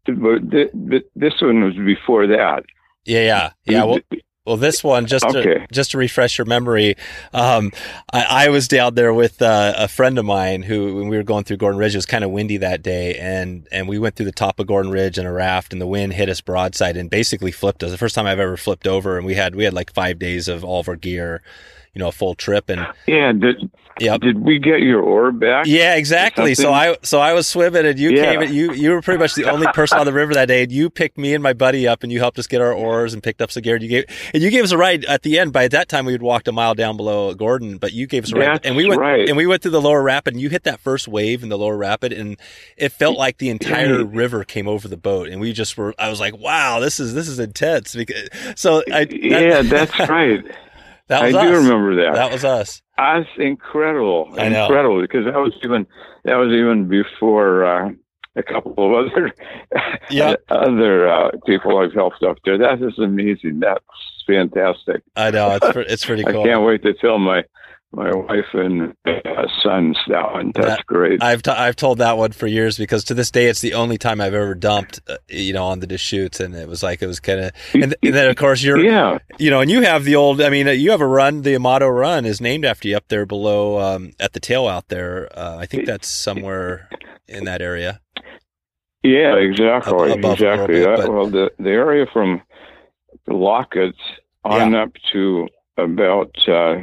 but 0.06 0.50
th- 0.50 0.70
th- 0.90 1.06
this 1.14 1.40
one 1.40 1.64
was 1.64 1.74
before 1.76 2.26
that 2.26 2.64
yeah, 3.04 3.20
yeah, 3.20 3.50
yeah. 3.64 3.84
Well, 3.84 3.98
Well, 4.44 4.56
this 4.56 4.82
one 4.82 5.06
just 5.06 5.24
to, 5.28 5.66
just 5.70 5.92
to 5.92 5.98
refresh 5.98 6.36
your 6.36 6.46
memory, 6.46 6.96
um, 7.32 7.70
I, 8.12 8.46
I 8.46 8.48
was 8.48 8.66
down 8.66 8.96
there 8.96 9.14
with 9.14 9.40
uh, 9.40 9.74
a 9.76 9.86
friend 9.86 10.18
of 10.18 10.24
mine 10.24 10.62
who, 10.62 10.96
when 10.96 11.06
we 11.06 11.16
were 11.16 11.22
going 11.22 11.44
through 11.44 11.58
Gordon 11.58 11.78
Ridge, 11.78 11.94
it 11.94 11.98
was 11.98 12.06
kind 12.06 12.24
of 12.24 12.32
windy 12.32 12.56
that 12.56 12.82
day, 12.82 13.14
and 13.18 13.68
and 13.70 13.88
we 13.88 14.00
went 14.00 14.16
through 14.16 14.26
the 14.26 14.32
top 14.32 14.58
of 14.58 14.66
Gordon 14.66 14.90
Ridge 14.90 15.16
in 15.16 15.26
a 15.26 15.32
raft, 15.32 15.72
and 15.72 15.80
the 15.80 15.86
wind 15.86 16.14
hit 16.14 16.28
us 16.28 16.40
broadside 16.40 16.96
and 16.96 17.08
basically 17.08 17.52
flipped 17.52 17.84
us. 17.84 17.92
The 17.92 17.98
first 17.98 18.16
time 18.16 18.26
I've 18.26 18.40
ever 18.40 18.56
flipped 18.56 18.88
over, 18.88 19.16
and 19.16 19.24
we 19.24 19.34
had 19.34 19.54
we 19.54 19.62
had 19.62 19.74
like 19.74 19.94
five 19.94 20.18
days 20.18 20.48
of 20.48 20.64
all 20.64 20.80
of 20.80 20.88
our 20.88 20.96
gear, 20.96 21.40
you 21.94 22.00
know, 22.00 22.08
a 22.08 22.12
full 22.12 22.34
trip, 22.34 22.68
and 22.68 22.84
yeah 23.06 23.30
did, 23.30 23.70
Yep. 24.00 24.20
did 24.20 24.38
we 24.40 24.59
get 24.59 24.81
your 24.81 25.00
oar 25.02 25.33
back 25.33 25.66
yeah, 25.66 25.94
exactly. 25.96 26.55
So 26.55 26.72
I 26.72 26.96
so 27.02 27.20
I 27.20 27.33
was 27.35 27.46
swimming, 27.46 27.87
and 27.87 27.98
you 27.98 28.11
Yeah. 28.11 28.40
came. 28.40 28.52
You 28.52 28.72
you 28.72 28.90
were 28.90 29.02
pretty 29.02 29.18
much 29.18 29.35
the 29.35 29.44
only 29.50 29.66
person 29.68 29.98
on 29.98 30.07
the 30.07 30.12
river 30.12 30.35
that 30.35 30.46
day, 30.46 30.62
and 30.62 30.72
you 30.72 30.90
picked 30.90 31.18
me 31.18 31.35
and 31.35 31.42
my 31.42 31.52
buddy 31.52 31.87
up, 31.87 32.02
and 32.02 32.11
you 32.11 32.18
helped 32.18 32.38
us 32.38 32.46
get 32.46 32.61
our 32.61 32.72
oars 32.72 33.12
and 33.14 33.22
picked 33.22 33.40
up 33.42 33.50
some 33.50 33.62
gear. 33.62 33.74
And 33.76 33.83
you 33.83 33.88
gave 33.88 34.05
and 34.35 34.42
you 34.42 34.50
gave 34.50 34.64
us 34.64 34.72
a 34.72 34.78
ride 34.78 35.05
at 35.05 35.22
the 35.22 35.38
end. 35.38 35.52
By 35.52 35.68
that 35.68 35.88
time, 35.88 36.05
we 36.07 36.12
had 36.12 36.22
walked 36.22 36.48
a 36.48 36.52
mile 36.52 36.74
down 36.74 36.96
below 36.96 37.35
Gordon, 37.35 37.76
but 37.78 37.92
you 37.92 38.07
gave 38.07 38.24
us 38.24 38.33
a 38.33 38.37
ride, 38.37 38.48
That's 38.48 38.66
and 38.66 38.76
we 38.76 38.87
went 38.87 39.00
right. 39.00 39.28
and 39.28 39.37
we 39.37 39.46
went 39.46 39.62
through 39.62 39.72
the 39.72 39.81
lower 39.83 40.02
rapid, 40.02 40.35
and 40.35 40.40
you 40.40 40.48
hit 40.48 40.64
that 40.64 40.81
first 40.81 41.07
wave 41.07 41.42
in 41.42 41.48
the 41.48 41.59
lower 41.59 41.76
rapid, 41.76 42.12
and 42.12 42.37
it 42.76 42.92
felt 42.92 43.16
like 43.18 43.38
the 43.38 43.50
entire 43.50 44.05
river 44.05 44.44
came 44.44 44.66
over 44.68 44.88
the 44.88 44.96
boat, 44.96 45.28
and 45.28 45.40
we 45.40 45.52
just 45.52 45.76
were. 45.76 45.94
I 45.98 46.09
was 46.09 46.18
like, 46.20 46.37
wow, 46.37 46.81
this 46.81 46.98
is 46.98 47.14
this 47.14 47.28
is 47.28 47.38
intense. 47.38 47.94
Because, 47.94 48.28
so 48.57 48.83
I 48.92 49.05
that, 49.05 49.12
yeah 49.22 49.62
that's 49.62 49.98
right 50.09 50.42
that 51.09 51.22
i 51.22 51.26
was 51.26 51.35
do 51.35 51.55
remember 51.57 51.96
that 51.96 52.14
That 52.14 52.33
was 52.33 52.44
us. 52.44 52.81
That's 53.02 53.28
incredible. 53.38 54.32
I 54.38 54.48
know. 54.48 54.64
Incredible 54.66 55.00
because 55.00 55.24
that 55.24 55.34
was 55.36 55.52
even 55.64 55.86
that 56.24 56.36
was 56.36 56.52
even 56.52 56.88
before 56.88 57.64
uh, 57.64 57.90
a 58.36 58.42
couple 58.42 58.72
of 58.98 59.06
other 59.10 59.32
Yeah. 60.10 60.34
other 60.48 61.08
uh, 61.08 61.30
people 61.46 61.78
I've 61.78 61.92
helped 61.92 62.22
up 62.22 62.38
there. 62.44 62.58
That 62.58 62.82
is 62.82 62.98
amazing. 62.98 63.60
That's 63.60 63.84
fantastic. 64.26 65.02
I 65.16 65.30
know 65.30 65.50
it's 65.56 65.72
pre- 65.72 65.86
it's 65.86 66.04
pretty 66.04 66.24
cool. 66.30 66.42
I 66.42 66.46
can't 66.46 66.62
wait 66.64 66.82
to 66.82 66.94
tell 66.94 67.18
my 67.18 67.44
my 67.94 68.11
wife 68.14 68.46
and 68.55 68.94
uh, 69.07 69.46
sons 69.62 69.98
that 70.09 70.33
one. 70.33 70.52
That's 70.55 70.66
That- 70.78 70.87
great. 70.87 71.22
I've 71.22 71.42
t- 71.42 71.50
I've 71.50 71.76
told 71.76 71.98
that 71.98 72.16
one 72.16 72.33
for 72.33 72.46
years 72.46 72.78
because 72.78 73.05
to 73.05 73.14
this 73.14 73.31
day 73.31 73.46
it's 73.46 73.61
the 73.61 73.74
only 73.74 73.98
time 73.98 74.20
I've 74.20 74.33
ever 74.35 74.55
dumped, 74.55 75.00
uh, 75.09 75.16
you 75.28 75.52
know, 75.52 75.64
on 75.64 75.81
the 75.81 75.87
Deschutes, 75.87 76.40
and 76.40 76.55
it 76.55 76.66
was 76.68 76.83
like 76.83 77.02
it 77.02 77.07
was 77.07 77.20
kind 77.20 77.40
of, 77.40 77.52
and, 77.74 77.94
and 78.02 78.14
then 78.14 78.31
of 78.31 78.37
course 78.37 78.62
you're, 78.62 78.78
yeah, 78.78 79.18
you 79.38 79.50
know, 79.50 79.61
and 79.61 79.70
you 79.70 79.83
have 79.83 80.05
the 80.05 80.16
old, 80.16 80.40
I 80.40 80.48
mean, 80.48 80.66
you 80.68 80.90
have 80.90 81.00
a 81.02 81.07
run, 81.07 81.42
the 81.42 81.55
Amato 81.55 81.88
Run 81.88 82.24
is 82.24 82.40
named 82.40 82.64
after 82.64 82.88
you 82.88 82.96
up 82.96 83.09
there 83.09 83.26
below, 83.26 83.78
um, 83.78 84.12
at 84.18 84.33
the 84.33 84.40
tail 84.40 84.66
out 84.68 84.88
there. 84.88 85.28
Uh, 85.38 85.59
I 85.59 85.66
think 85.66 85.85
that's 85.87 86.09
somewhere 86.09 86.88
in 87.28 87.44
that 87.44 87.61
area. 87.61 88.00
yeah, 89.02 89.35
exactly, 89.37 90.12
Ab- 90.12 90.18
above 90.18 90.35
exactly. 90.40 90.74
bit, 90.81 90.85
That- 90.87 90.96
but- 91.07 91.12
well, 91.12 91.26
the 91.26 91.50
the 91.59 91.70
area 91.70 92.07
from 92.12 92.40
Lockets 93.28 93.98
on 94.44 94.74
up 94.74 94.90
to 95.12 95.46
about 95.76 96.35
uh, 96.48 96.76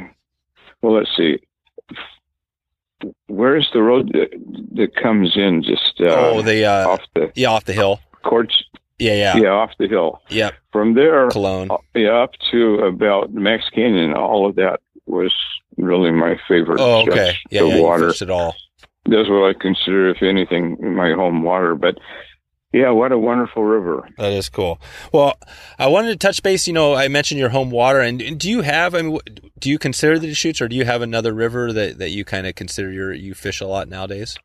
well, 0.82 0.94
let's 0.94 1.10
see. 1.16 1.38
Where's 3.28 3.68
the 3.72 3.82
road 3.82 4.12
that, 4.12 4.28
that 4.74 4.94
comes 4.94 5.32
in 5.34 5.62
just 5.62 6.00
uh, 6.00 6.14
oh, 6.14 6.42
the 6.42 6.64
uh, 6.66 6.88
off 6.88 7.00
the 7.14 7.32
yeah, 7.34 7.48
off 7.48 7.64
the 7.64 7.72
hill. 7.72 8.00
courts? 8.22 8.62
Yeah, 8.98 9.14
yeah, 9.14 9.36
Yeah. 9.38 9.48
off 9.50 9.70
the 9.78 9.88
hill. 9.88 10.20
Yep. 10.28 10.54
From 10.72 10.94
there, 10.94 11.28
Cologne. 11.30 11.70
yeah, 11.94 12.10
up 12.22 12.32
to 12.50 12.74
about 12.80 13.32
Mack's 13.32 13.70
Canyon. 13.70 14.12
All 14.12 14.46
of 14.46 14.56
that 14.56 14.80
was 15.06 15.32
really 15.78 16.10
my 16.10 16.38
favorite. 16.46 16.80
Oh, 16.80 17.00
okay. 17.02 17.10
stretch. 17.10 17.44
Yeah, 17.50 17.62
the 17.62 17.68
yeah, 17.68 17.80
water. 17.80 18.08
it 18.10 18.30
all. 18.30 18.54
That's 19.06 19.28
what 19.30 19.48
I 19.48 19.54
consider, 19.58 20.10
if 20.10 20.22
anything, 20.22 20.76
my 20.94 21.12
home 21.12 21.42
water. 21.42 21.74
But 21.74 21.96
yeah, 22.72 22.90
what 22.90 23.12
a 23.12 23.18
wonderful 23.18 23.64
river. 23.64 24.08
That 24.18 24.32
is 24.32 24.48
cool. 24.48 24.80
Well, 25.12 25.34
I 25.78 25.88
wanted 25.88 26.10
to 26.10 26.16
touch 26.16 26.42
base. 26.42 26.66
You 26.66 26.72
know, 26.72 26.94
I 26.94 27.08
mentioned 27.08 27.40
your 27.40 27.48
home 27.50 27.70
water, 27.70 28.00
and 28.00 28.38
do 28.38 28.48
you 28.50 28.62
have? 28.62 28.94
I 28.94 29.02
mean, 29.02 29.18
do 29.58 29.68
you 29.70 29.78
consider 29.78 30.18
the 30.18 30.28
Deschutes, 30.28 30.60
or 30.60 30.68
do 30.68 30.76
you 30.76 30.84
have 30.84 31.02
another 31.02 31.32
river 31.34 31.72
that, 31.72 31.98
that 31.98 32.10
you 32.10 32.24
kind 32.24 32.46
of 32.46 32.54
consider 32.54 32.90
your 32.92 33.12
you 33.12 33.34
fish 33.34 33.60
a 33.60 33.66
lot 33.66 33.88
nowadays? 33.88 34.36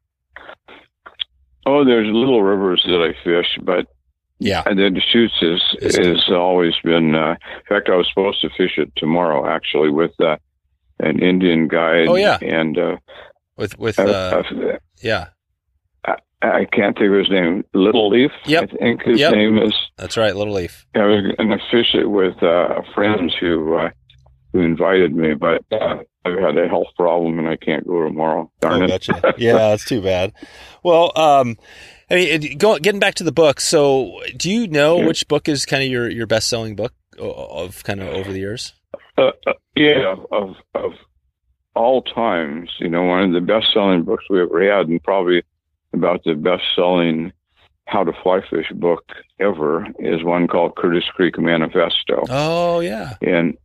Oh, 1.65 1.83
there's 1.83 2.07
little 2.07 2.43
rivers 2.43 2.83
that 2.85 3.01
I 3.01 3.13
fish, 3.23 3.57
but 3.63 3.88
Yeah. 4.39 4.63
And 4.65 4.77
the 4.77 4.89
Deschutes 4.89 5.33
is 5.41 5.61
Is- 5.81 5.97
has 5.97 6.29
always 6.31 6.73
been. 6.83 7.15
Uh, 7.15 7.31
in 7.31 7.65
fact, 7.69 7.89
I 7.89 7.95
was 7.95 8.07
supposed 8.09 8.41
to 8.41 8.49
fish 8.57 8.77
it 8.77 8.91
tomorrow, 8.95 9.47
actually, 9.47 9.89
with 9.89 10.11
uh, 10.19 10.38
an 10.99 11.21
Indian 11.23 11.67
guide. 11.67 12.07
Oh, 12.07 12.15
yeah. 12.15 12.38
and 12.41 12.77
uh, 12.77 12.97
With 13.57 13.77
with 13.79 13.97
uh, 13.99 14.43
yeah, 15.01 15.27
I 16.41 16.65
can't 16.71 16.98
think 16.98 17.12
of 17.12 17.17
his 17.17 17.30
name. 17.30 17.63
Little 17.74 18.10
Leaf. 18.10 18.32
Yep. 18.45 18.63
I 18.74 18.76
think 18.78 19.02
his 19.04 19.19
Yep. 19.19 19.34
name 19.34 19.58
is. 19.58 19.74
that's 19.98 20.17
right, 20.17 20.36
Little 20.36 20.54
Leaf. 20.54 20.86
I 20.95 21.06
was 21.06 21.34
going 21.38 21.50
to 21.50 21.58
fish 21.71 21.93
it 21.95 22.06
with 22.10 22.41
uh, 22.43 22.82
friends 22.93 23.34
who 23.39 23.76
uh, 23.76 23.89
who 24.54 24.60
invited 24.62 25.15
me, 25.15 25.34
but 25.34 25.63
uh, 25.71 25.98
I've 26.24 26.39
had 26.39 26.58
a 26.58 26.67
health 26.67 26.88
problem 26.98 27.39
and 27.39 27.48
I 27.48 27.56
can't 27.56 27.86
go 27.88 28.04
tomorrow. 28.04 28.52
Darn 28.62 28.82
Oh, 28.82 28.86
it. 28.86 28.88
gotcha. 28.89 29.34
Yeah, 29.38 29.54
that's 29.54 29.86
too 29.86 30.02
bad. 30.02 30.34
Well, 30.84 31.12
um, 31.17 31.58
I 32.10 32.15
mean, 32.15 32.58
go, 32.58 32.78
getting 32.78 33.00
back 33.00 33.15
to 33.15 33.24
the 33.24 33.32
book. 33.32 33.60
So, 33.60 34.19
do 34.38 34.50
you 34.52 34.67
know 34.67 35.00
Yeah. 35.00 35.08
which 35.08 35.28
book 35.28 35.50
is 35.50 35.65
kind 35.65 35.84
of 35.84 35.89
your 35.89 36.10
your 36.10 36.28
best 36.28 36.48
selling 36.48 36.76
book 36.76 36.93
of 37.17 37.84
kind 37.84 38.02
of 38.02 38.10
over 38.10 38.32
the 38.32 38.39
years? 38.39 38.74
Uh, 39.17 39.32
uh, 39.48 39.54
yeah, 39.76 40.15
of 40.32 40.56
of 40.76 40.91
all 41.76 42.02
times, 42.04 42.69
you 42.80 42.88
know, 42.89 43.04
one 43.04 43.24
of 43.24 43.32
the 43.34 43.41
best 43.41 43.67
selling 43.74 44.04
books 44.04 44.24
we 44.30 44.41
ever 44.41 44.62
had, 44.78 44.88
and 44.88 45.02
probably 45.04 45.41
about 45.95 46.23
the 46.23 46.36
best 46.36 46.63
selling 46.75 47.31
how 47.88 48.03
to 48.03 48.13
fly 48.23 48.41
fish 48.49 48.71
book 48.73 49.03
ever 49.39 49.88
is 49.99 50.23
one 50.23 50.47
called 50.47 50.75
Curtis 50.75 51.05
Creek 51.13 51.38
Manifesto. 51.38 52.23
Oh 52.29 52.79
yeah, 52.79 53.15
and 53.21 53.58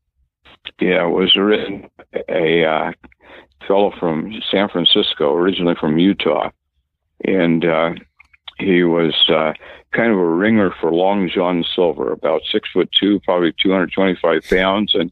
yeah, 0.81 1.07
it 1.07 1.11
was 1.11 1.37
written 1.37 1.89
a 2.29 2.65
uh, 2.65 2.93
fellow 3.67 3.93
from 3.99 4.33
San 4.51 4.69
Francisco, 4.69 5.35
originally 5.35 5.75
from 5.81 5.99
Utah, 5.99 6.51
and 7.25 7.65
uh, 7.65 7.93
he 8.59 8.83
was 8.85 9.15
uh, 9.29 9.53
kind 9.93 10.13
of 10.13 10.19
a 10.19 10.29
ringer 10.29 10.71
for 10.81 10.93
Long 10.93 11.29
John 11.29 11.65
Silver, 11.75 12.13
about 12.13 12.43
six 12.51 12.69
foot 12.73 12.91
two, 12.99 13.21
probably 13.21 13.55
two 13.63 13.71
hundred 13.71 13.93
twenty-five 13.93 14.45
pounds, 14.49 14.95
and 14.95 15.11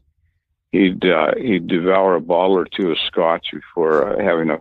he'd 0.71 1.03
uh, 1.05 1.33
he'd 1.35 1.67
devour 1.67 2.15
a 2.15 2.21
bottle 2.21 2.57
or 2.57 2.65
two 2.65 2.91
of 2.91 2.97
scotch 3.07 3.47
before 3.51 4.19
uh, 4.19 4.23
having 4.23 4.49
a 4.51 4.59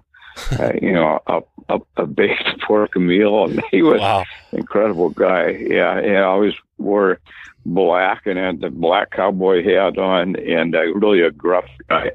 uh, 0.59 0.73
you 0.81 0.93
know 0.93 1.21
a, 1.27 1.41
a, 1.69 1.79
a 1.99 2.07
baked 2.07 2.61
pork 2.67 2.97
meal, 2.97 3.45
and 3.45 3.63
he 3.71 3.83
was 3.83 4.01
wow. 4.01 4.25
an 4.53 4.59
incredible 4.59 5.11
guy. 5.11 5.51
Yeah, 5.51 6.01
he 6.03 6.15
always 6.17 6.55
wore 6.79 7.19
black 7.67 8.27
and 8.27 8.39
had 8.39 8.61
the 8.61 8.71
black 8.71 9.11
cowboy 9.11 9.63
hat 9.65 9.99
on, 9.99 10.37
and 10.37 10.75
uh, 10.75 10.83
really 10.95 11.21
a 11.21 11.31
gruff 11.31 11.67
guy. 11.89 12.11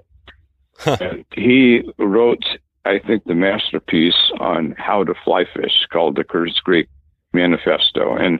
and 0.86 1.26
he 1.34 1.84
wrote, 1.98 2.44
I 2.86 3.00
think, 3.00 3.24
the 3.26 3.36
masterpiece 3.36 4.32
on 4.40 4.74
how 4.78 5.04
to 5.04 5.14
fly 5.24 5.46
fish 5.56 5.86
called 5.92 6.16
the 6.16 6.24
Curtis 6.24 6.60
Creek 6.60 6.88
Manifesto, 7.34 8.16
and 8.16 8.40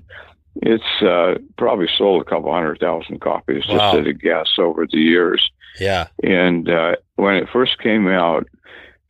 it's 0.58 1.02
uh, 1.02 1.36
probably 1.58 1.88
sold 1.98 2.22
a 2.22 2.26
couple 2.30 2.52
hundred 2.54 2.80
thousand 2.80 3.22
copies 3.22 3.64
Wow. 3.68 3.78
just 3.94 3.98
at 3.98 4.08
a 4.08 4.14
guess 4.14 4.48
over 4.60 4.86
the 4.86 5.00
years. 5.00 5.44
yeah, 5.80 6.08
And 6.22 6.70
uh, 6.70 6.96
when 7.16 7.36
it 7.36 7.50
first 7.52 7.80
came 7.80 8.08
out, 8.08 8.48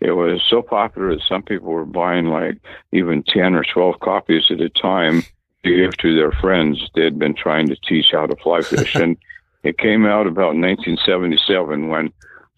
it 0.04 0.12
was 0.12 0.42
so 0.50 0.62
popular 0.62 1.16
that 1.16 1.24
some 1.28 1.42
people 1.44 1.70
were 1.70 1.86
buying 1.86 2.26
like 2.26 2.58
even 2.92 3.24
10 3.24 3.56
or 3.56 3.64
12 3.64 4.00
copies 4.02 4.46
at 4.52 4.60
a 4.60 4.70
time 4.70 5.22
to 5.64 5.76
give 5.76 5.96
to 5.98 6.14
their 6.16 6.32
friends 6.34 6.90
they 6.94 7.04
had 7.06 7.18
been 7.18 7.34
trying 7.36 7.68
to 7.68 7.76
teach 7.88 8.08
how 8.12 8.26
to 8.26 8.36
fly 8.44 8.62
fish. 8.62 8.96
and 9.04 9.18
it 9.64 9.78
came 9.78 10.06
out 10.06 10.28
about 10.28 10.56
1977 10.56 11.88
when 11.88 12.12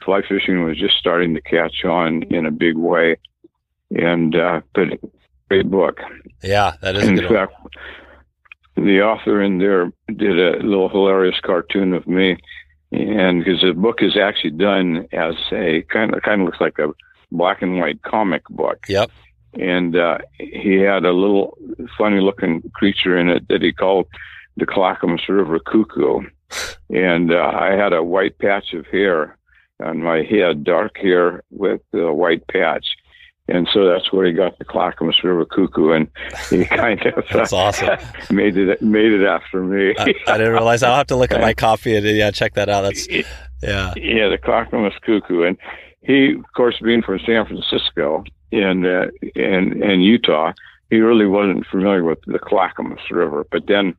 fly 0.03 0.21
fishing 0.27 0.63
was 0.63 0.77
just 0.77 0.97
starting 0.97 1.33
to 1.35 1.41
catch 1.41 1.85
on 1.85 2.23
in 2.23 2.45
a 2.45 2.51
big 2.51 2.75
way. 2.77 3.17
And, 3.91 4.35
uh, 4.35 4.61
but 4.73 4.87
great 5.49 5.69
book. 5.69 5.99
yeah. 6.41 6.73
That 6.81 6.95
is 6.95 7.03
a 7.03 7.09
In 7.09 7.15
good 7.15 7.25
one. 7.29 7.33
fact, 7.47 7.53
the 8.75 9.01
author 9.01 9.41
in 9.41 9.59
there 9.59 9.91
did 10.07 10.39
a 10.39 10.63
little 10.65 10.89
hilarious 10.89 11.39
cartoon 11.41 11.93
of 11.93 12.07
me, 12.07 12.37
and 12.91 13.43
because 13.43 13.61
the 13.61 13.73
book 13.73 13.99
is 14.01 14.17
actually 14.17 14.51
done 14.51 15.07
as 15.13 15.35
a 15.51 15.83
kind 15.83 16.13
of 16.13 16.21
kind 16.23 16.41
of 16.41 16.45
looks 16.45 16.59
like 16.59 16.77
a 16.79 16.89
black 17.37 17.61
and 17.61 17.79
white 17.79 18.01
comic 18.03 18.43
book, 18.49 18.85
Yep. 18.87 19.11
and 19.59 19.95
uh, 19.95 20.17
he 20.39 20.75
had 20.75 21.05
a 21.05 21.11
little 21.11 21.57
funny 21.97 22.19
looking 22.21 22.61
creature 22.73 23.17
in 23.17 23.29
it 23.29 23.47
that 23.49 23.61
he 23.61 23.71
called 23.71 24.07
the 24.57 24.65
Clackamas 24.65 25.27
River 25.29 25.59
cuckoo, 25.59 26.21
and 26.89 27.31
uh, 27.33 27.51
I 27.53 27.71
had 27.71 27.93
a 27.93 28.03
white 28.03 28.37
patch 28.39 28.73
of 28.73 28.85
hair 28.87 29.37
on 29.83 30.01
my 30.01 30.23
head, 30.23 30.63
dark 30.63 30.97
hair 30.97 31.43
with 31.51 31.81
a 31.93 32.13
white 32.13 32.47
patch. 32.47 32.85
And 33.47 33.67
so 33.71 33.85
that's 33.85 34.11
where 34.11 34.25
he 34.25 34.33
got 34.33 34.57
the 34.57 34.65
Clackamas 34.65 35.23
River 35.23 35.45
cuckoo, 35.45 35.91
and 35.91 36.07
he 36.49 36.65
kind 36.83 36.99
of 37.05 37.25
That's 37.31 37.53
awesome. 37.53 37.99
made 38.31 38.57
it 38.57 38.81
made 38.81 39.11
it 39.11 39.23
after 39.23 39.61
me. 39.63 39.93
I, 39.99 40.15
I 40.27 40.37
didn't 40.37 40.53
realize. 40.53 40.81
I'll 40.81 40.95
have 40.95 41.05
to 41.07 41.15
look 41.15 41.31
at 41.31 41.41
my 41.41 41.53
copy 41.53 41.95
and 41.95 42.03
yeah, 42.07 42.31
check 42.31 42.55
that 42.55 42.69
out. 42.69 42.81
That's 42.81 43.07
yeah, 43.07 43.93
yeah, 43.97 44.29
the 44.29 44.39
Clackamas 44.43 44.93
cuckoo, 45.05 45.43
and 45.43 45.57
he, 46.05 46.33
of 46.33 46.45
course, 46.55 46.79
being 46.81 47.01
from 47.01 47.19
San 47.25 47.45
Francisco 47.45 48.23
and 48.51 48.85
uh, 48.85 49.07
and 49.35 49.83
and 49.83 50.03
Utah, 50.03 50.53
he 50.89 50.99
really 50.99 51.25
wasn't 51.25 51.65
familiar 51.67 52.03
with 52.03 52.19
the 52.27 52.39
Clackamas 52.39 52.99
River. 53.09 53.45
But 53.51 53.67
then 53.67 53.95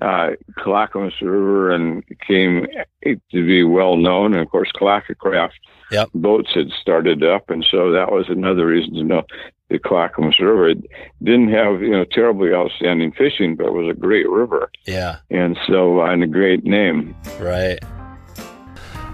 uh, 0.00 0.30
Clackamas 0.56 1.20
River 1.20 1.70
and 1.70 2.04
came 2.26 2.66
to 3.04 3.18
be 3.32 3.62
well 3.64 3.96
known, 3.96 4.32
and 4.32 4.42
of 4.42 4.50
course, 4.50 4.70
Clackacraft 4.74 5.52
Yep. 5.90 6.10
boats 6.14 6.50
had 6.54 6.70
started 6.80 7.24
up, 7.24 7.50
and 7.50 7.66
so 7.68 7.90
that 7.90 8.12
was 8.12 8.26
another 8.28 8.66
reason 8.66 8.94
to 8.94 9.02
know 9.02 9.22
the 9.70 9.78
Clackamas 9.80 10.38
River. 10.38 10.68
It 10.68 10.78
didn't 11.20 11.50
have 11.52 11.82
you 11.82 11.90
know 11.90 12.04
terribly 12.04 12.54
outstanding 12.54 13.10
fishing, 13.10 13.56
but 13.56 13.66
it 13.66 13.72
was 13.72 13.90
a 13.90 13.98
great 13.98 14.28
river, 14.30 14.70
yeah, 14.86 15.18
and 15.30 15.58
so 15.66 16.00
and 16.02 16.22
a 16.22 16.28
great 16.28 16.62
name. 16.64 17.16
right. 17.40 17.80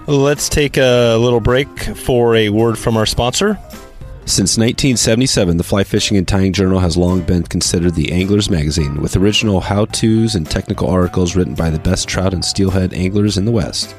Let's 0.09 0.49
take 0.49 0.77
a 0.77 1.17
little 1.17 1.41
break 1.41 1.69
for 1.81 2.37
a 2.37 2.49
word 2.49 2.79
from 2.79 2.97
our 2.97 3.07
sponsor. 3.07 3.59
Since 4.25 4.57
1977, 4.57 5.57
the 5.57 5.65
Fly 5.65 5.83
Fishing 5.83 6.17
and 6.17 6.29
Tying 6.29 6.53
Journal 6.53 6.79
has 6.79 6.97
long 6.97 7.23
been 7.23 7.43
considered 7.43 7.97
the 7.97 8.13
angler's 8.13 8.49
magazine, 8.49 9.01
with 9.01 9.17
original 9.17 9.61
how 9.61 9.87
to's 9.87 10.37
and 10.37 10.49
technical 10.49 10.89
articles 10.89 11.35
written 11.35 11.57
by 11.57 11.71
the 11.71 11.81
best 11.81 12.07
trout 12.07 12.33
and 12.33 12.45
steelhead 12.45 12.95
anglers 12.95 13.37
in 13.37 13.47
the 13.47 13.51
West. 13.51 13.97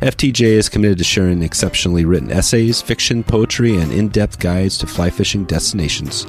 FTJ 0.00 0.42
is 0.42 0.68
committed 0.68 0.98
to 0.98 1.04
sharing 1.04 1.42
exceptionally 1.42 2.04
written 2.04 2.30
essays, 2.30 2.80
fiction, 2.80 3.24
poetry, 3.24 3.76
and 3.78 3.92
in 3.92 4.10
depth 4.10 4.38
guides 4.38 4.78
to 4.78 4.86
fly 4.86 5.10
fishing 5.10 5.44
destinations. 5.44 6.24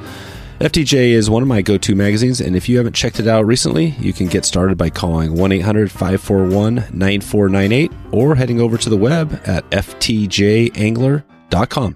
FTJ 0.60 1.12
is 1.12 1.30
one 1.30 1.41
of 1.41 1.48
my 1.48 1.62
go 1.62 1.78
to 1.78 1.95
magazines, 1.95 2.41
and 2.41 2.54
if 2.54 2.67
you 2.67 2.76
haven't 2.76 2.91
checked 2.91 3.22
it 3.22 3.28
out 3.28 3.45
recently, 3.45 3.95
you 3.98 4.12
can 4.12 4.28
get 4.28 4.43
started 4.43 4.78
by 4.78 4.89
calling 4.89 5.38
1 5.38 5.54
800 5.54 5.89
541 5.89 6.76
9498 6.91 7.89
or 8.12 8.36
heading 8.36 8.60
over 8.60 8.78
to 8.78 8.89
the 8.89 8.98
web 8.98 9.39
at 9.45 9.63
ftjangler.com. 9.69 11.95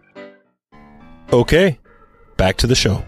Okay, 1.34 1.78
back 2.38 2.56
to 2.56 2.66
the 2.66 2.76
show. 2.76 3.04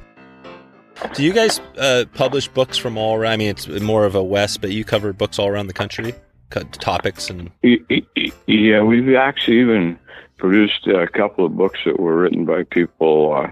Do 1.13 1.23
you 1.23 1.31
guys 1.31 1.61
uh, 1.77 2.03
publish 2.13 2.49
books 2.49 2.77
from 2.77 2.97
all 2.97 3.15
around? 3.15 3.31
I 3.31 3.37
mean, 3.37 3.47
it's 3.47 3.69
more 3.69 4.05
of 4.05 4.15
a 4.15 4.23
West, 4.23 4.59
but 4.59 4.71
you 4.71 4.83
cover 4.83 5.13
books 5.13 5.39
all 5.39 5.47
around 5.47 5.67
the 5.67 5.73
country, 5.73 6.13
cut 6.49 6.73
topics 6.73 7.29
and 7.29 7.49
Yeah, 7.61 8.83
we've 8.83 9.15
actually 9.15 9.61
even 9.61 9.97
produced 10.37 10.85
a 10.87 11.07
couple 11.07 11.45
of 11.45 11.55
books 11.55 11.79
that 11.85 11.97
were 11.97 12.17
written 12.17 12.43
by 12.43 12.63
people 12.63 13.33
uh, 13.33 13.47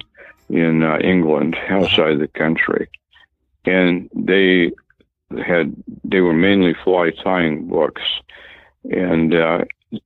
in 0.54 0.84
uh, 0.84 1.00
England, 1.00 1.56
outside 1.70 2.20
the 2.20 2.28
country, 2.28 2.88
and 3.66 4.10
they 4.14 4.72
had 5.46 5.76
they 6.04 6.22
were 6.22 6.34
mainly 6.34 6.76
fly 6.84 7.10
tying 7.24 7.68
books, 7.68 8.04
and 8.84 9.34
uh, 9.34 9.64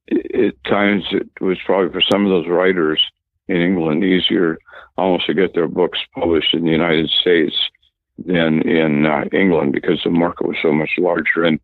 at 0.10 0.64
times 0.64 1.04
it 1.12 1.30
was 1.42 1.58
probably 1.66 1.92
for 1.92 2.02
some 2.02 2.26
of 2.26 2.30
those 2.30 2.48
writers 2.48 3.02
in 3.48 3.58
England 3.58 4.04
easier 4.04 4.58
almost 4.98 5.26
to 5.26 5.34
get 5.34 5.54
their 5.54 5.68
books 5.68 6.00
published 6.16 6.54
in 6.54 6.64
the 6.64 6.72
United 6.72 7.10
States 7.10 7.56
than 8.26 8.62
in 8.62 9.06
uh, 9.06 9.26
England 9.32 9.74
because 9.74 10.02
the 10.04 10.10
market 10.10 10.48
was 10.48 10.58
so 10.62 10.72
much 10.72 10.92
larger. 10.98 11.44
And 11.44 11.60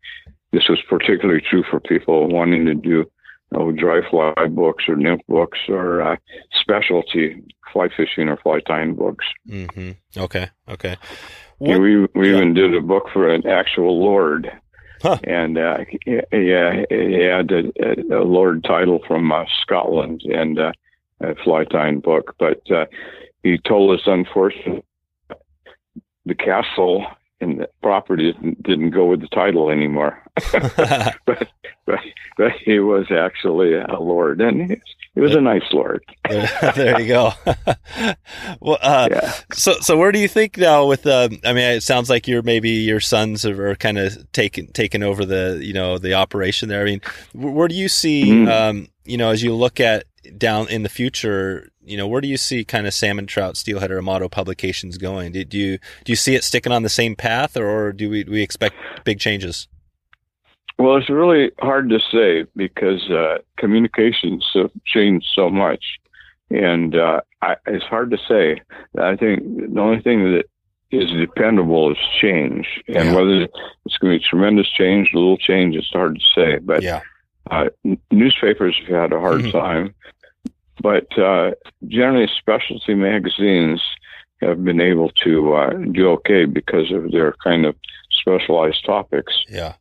this 0.51 0.67
was 0.69 0.81
particularly 0.87 1.41
true 1.41 1.63
for 1.69 1.79
people 1.79 2.27
wanting 2.27 2.65
to 2.65 2.75
do 2.75 3.09
know, 3.53 3.71
dry 3.71 4.01
fly 4.09 4.33
books 4.49 4.85
or 4.87 4.95
nymph 4.95 5.21
books 5.27 5.59
or 5.69 6.01
uh, 6.01 6.15
specialty 6.59 7.41
fly 7.71 7.87
fishing 7.95 8.29
or 8.29 8.37
fly 8.37 8.59
tying 8.67 8.95
books. 8.95 9.25
hmm 9.47 9.91
Okay, 10.17 10.49
okay. 10.69 10.97
What, 11.59 11.79
we 11.79 12.05
we 12.13 12.29
yeah. 12.31 12.37
even 12.37 12.53
did 12.53 12.75
a 12.75 12.81
book 12.81 13.05
for 13.13 13.29
an 13.33 13.47
actual 13.47 13.99
lord, 14.03 14.51
Huh. 15.01 15.17
and 15.23 15.57
uh, 15.57 15.77
yeah, 16.05 16.21
yeah, 16.31 16.83
he 16.89 17.23
had 17.23 17.51
a, 17.51 18.19
a 18.19 18.23
lord 18.23 18.63
title 18.63 18.99
from 19.07 19.31
uh, 19.31 19.45
Scotland 19.61 20.21
and 20.23 20.59
uh, 20.59 20.71
a 21.21 21.35
fly 21.43 21.63
tying 21.65 21.99
book, 21.99 22.35
but 22.37 22.61
uh, 22.71 22.85
he 23.43 23.57
told 23.57 23.97
us 23.97 24.05
unfortunately 24.07 24.83
the 26.25 26.35
castle 26.35 27.05
and 27.43 27.59
the 27.59 27.69
property 27.83 28.31
didn't, 28.33 28.63
didn't 28.63 28.89
go 28.91 29.05
with 29.05 29.21
the 29.21 29.27
title 29.27 29.69
anymore. 29.69 30.19
but, 30.51 31.47
but 31.85 31.99
but 32.35 32.51
he 32.65 32.79
was 32.79 33.11
actually 33.11 33.75
a 33.75 33.99
lord, 33.99 34.41
and 34.41 34.71
he, 34.71 34.81
he 35.13 35.21
was 35.21 35.35
a 35.35 35.41
nice 35.41 35.61
lord. 35.71 36.03
there 36.75 36.99
you 36.99 37.07
go. 37.07 37.31
well, 38.59 38.79
uh, 38.81 39.09
Yeah. 39.11 39.33
so 39.53 39.73
so 39.81 39.97
where 39.97 40.11
do 40.11 40.17
you 40.19 40.27
think 40.27 40.57
now? 40.57 40.87
With 40.87 41.05
uh, 41.05 41.29
I 41.45 41.53
mean, 41.53 41.63
it 41.63 41.83
sounds 41.83 42.09
like 42.09 42.27
you're 42.27 42.41
maybe 42.41 42.69
your 42.69 42.99
sons 42.99 43.45
are, 43.45 43.69
are 43.71 43.75
kind 43.75 43.97
of 43.99 44.31
taking 44.31 44.67
taking 44.67 45.03
over 45.03 45.25
the 45.25 45.59
you 45.61 45.73
know 45.73 45.97
the 45.99 46.13
operation 46.15 46.69
there. 46.69 46.81
I 46.81 46.85
mean, 46.85 47.01
where 47.33 47.67
do 47.67 47.75
you 47.75 47.89
see 47.89 48.25
Mhm. 48.25 48.49
um, 48.49 48.87
you 49.05 49.17
know 49.17 49.29
as 49.29 49.43
you 49.43 49.53
look 49.53 49.79
at 49.79 50.05
down 50.37 50.67
in 50.69 50.83
the 50.83 50.89
future? 50.89 51.69
You 51.83 51.97
know, 51.97 52.07
where 52.07 52.21
do 52.21 52.27
you 52.27 52.37
see 52.37 52.63
kind 52.63 52.87
of 52.87 52.93
salmon 52.93 53.27
trout, 53.27 53.57
steelhead, 53.57 53.91
or 53.91 53.97
Amato 53.97 54.29
publications 54.29 54.97
going? 54.97 55.31
Do, 55.33 55.43
do 55.43 55.57
you 55.57 55.77
do 56.05 56.11
you 56.11 56.15
see 56.15 56.35
it 56.35 56.43
sticking 56.43 56.71
on 56.71 56.83
the 56.83 56.89
same 56.89 57.15
path, 57.15 57.57
or, 57.57 57.67
or 57.67 57.93
do 57.93 58.09
we 58.09 58.23
do 58.23 58.31
we 58.31 58.41
expect 58.41 58.75
big 59.03 59.19
changes? 59.19 59.67
Well, 60.79 60.97
it's 60.97 61.09
really 61.09 61.51
hard 61.59 61.89
to 61.89 61.99
say 62.11 62.45
because 62.55 63.07
uh, 63.09 63.37
communications 63.57 64.49
have 64.55 64.71
changed 64.85 65.27
so 65.35 65.49
much, 65.49 65.83
and 66.49 66.95
uh, 66.95 67.21
I, 67.41 67.55
it's 67.67 67.85
hard 67.85 68.09
to 68.11 68.17
say. 68.27 68.61
I 68.99 69.15
think 69.15 69.73
the 69.73 69.79
only 69.79 70.01
thing 70.01 70.23
that 70.33 70.45
is 70.91 71.09
dependable 71.11 71.91
is 71.91 71.97
change, 72.21 72.67
and 72.87 73.09
Yeah. 73.09 73.15
whether 73.15 73.41
it's 73.85 73.97
going 73.99 74.13
to 74.13 74.19
be 74.19 74.25
tremendous 74.27 74.69
change, 74.71 75.09
a 75.13 75.17
little 75.17 75.37
change, 75.37 75.75
it's 75.75 75.89
hard 75.89 76.15
to 76.15 76.21
say. 76.35 76.57
But 76.59 76.81
Yeah, 76.83 77.01
uh, 77.53 77.69
newspapers 78.11 78.75
have 78.87 78.87
had 79.03 79.13
a 79.13 79.19
hard 79.19 79.41
Mhm. 79.41 79.51
time 79.51 79.95
but 80.81 81.07
uh, 81.17 81.51
generally, 81.87 82.27
specialty 82.39 82.93
magazines 82.95 83.81
have 84.41 84.65
been 84.65 84.81
able 84.81 85.09
to 85.23 85.53
uh, 85.53 85.69
do 85.91 86.09
okay 86.09 86.43
because 86.45 86.91
of 86.91 87.11
their 87.11 87.33
kind 87.43 87.65
of 87.65 87.75
specialized 88.09 88.83
topics. 88.85 89.33
Yeah. 89.47 89.75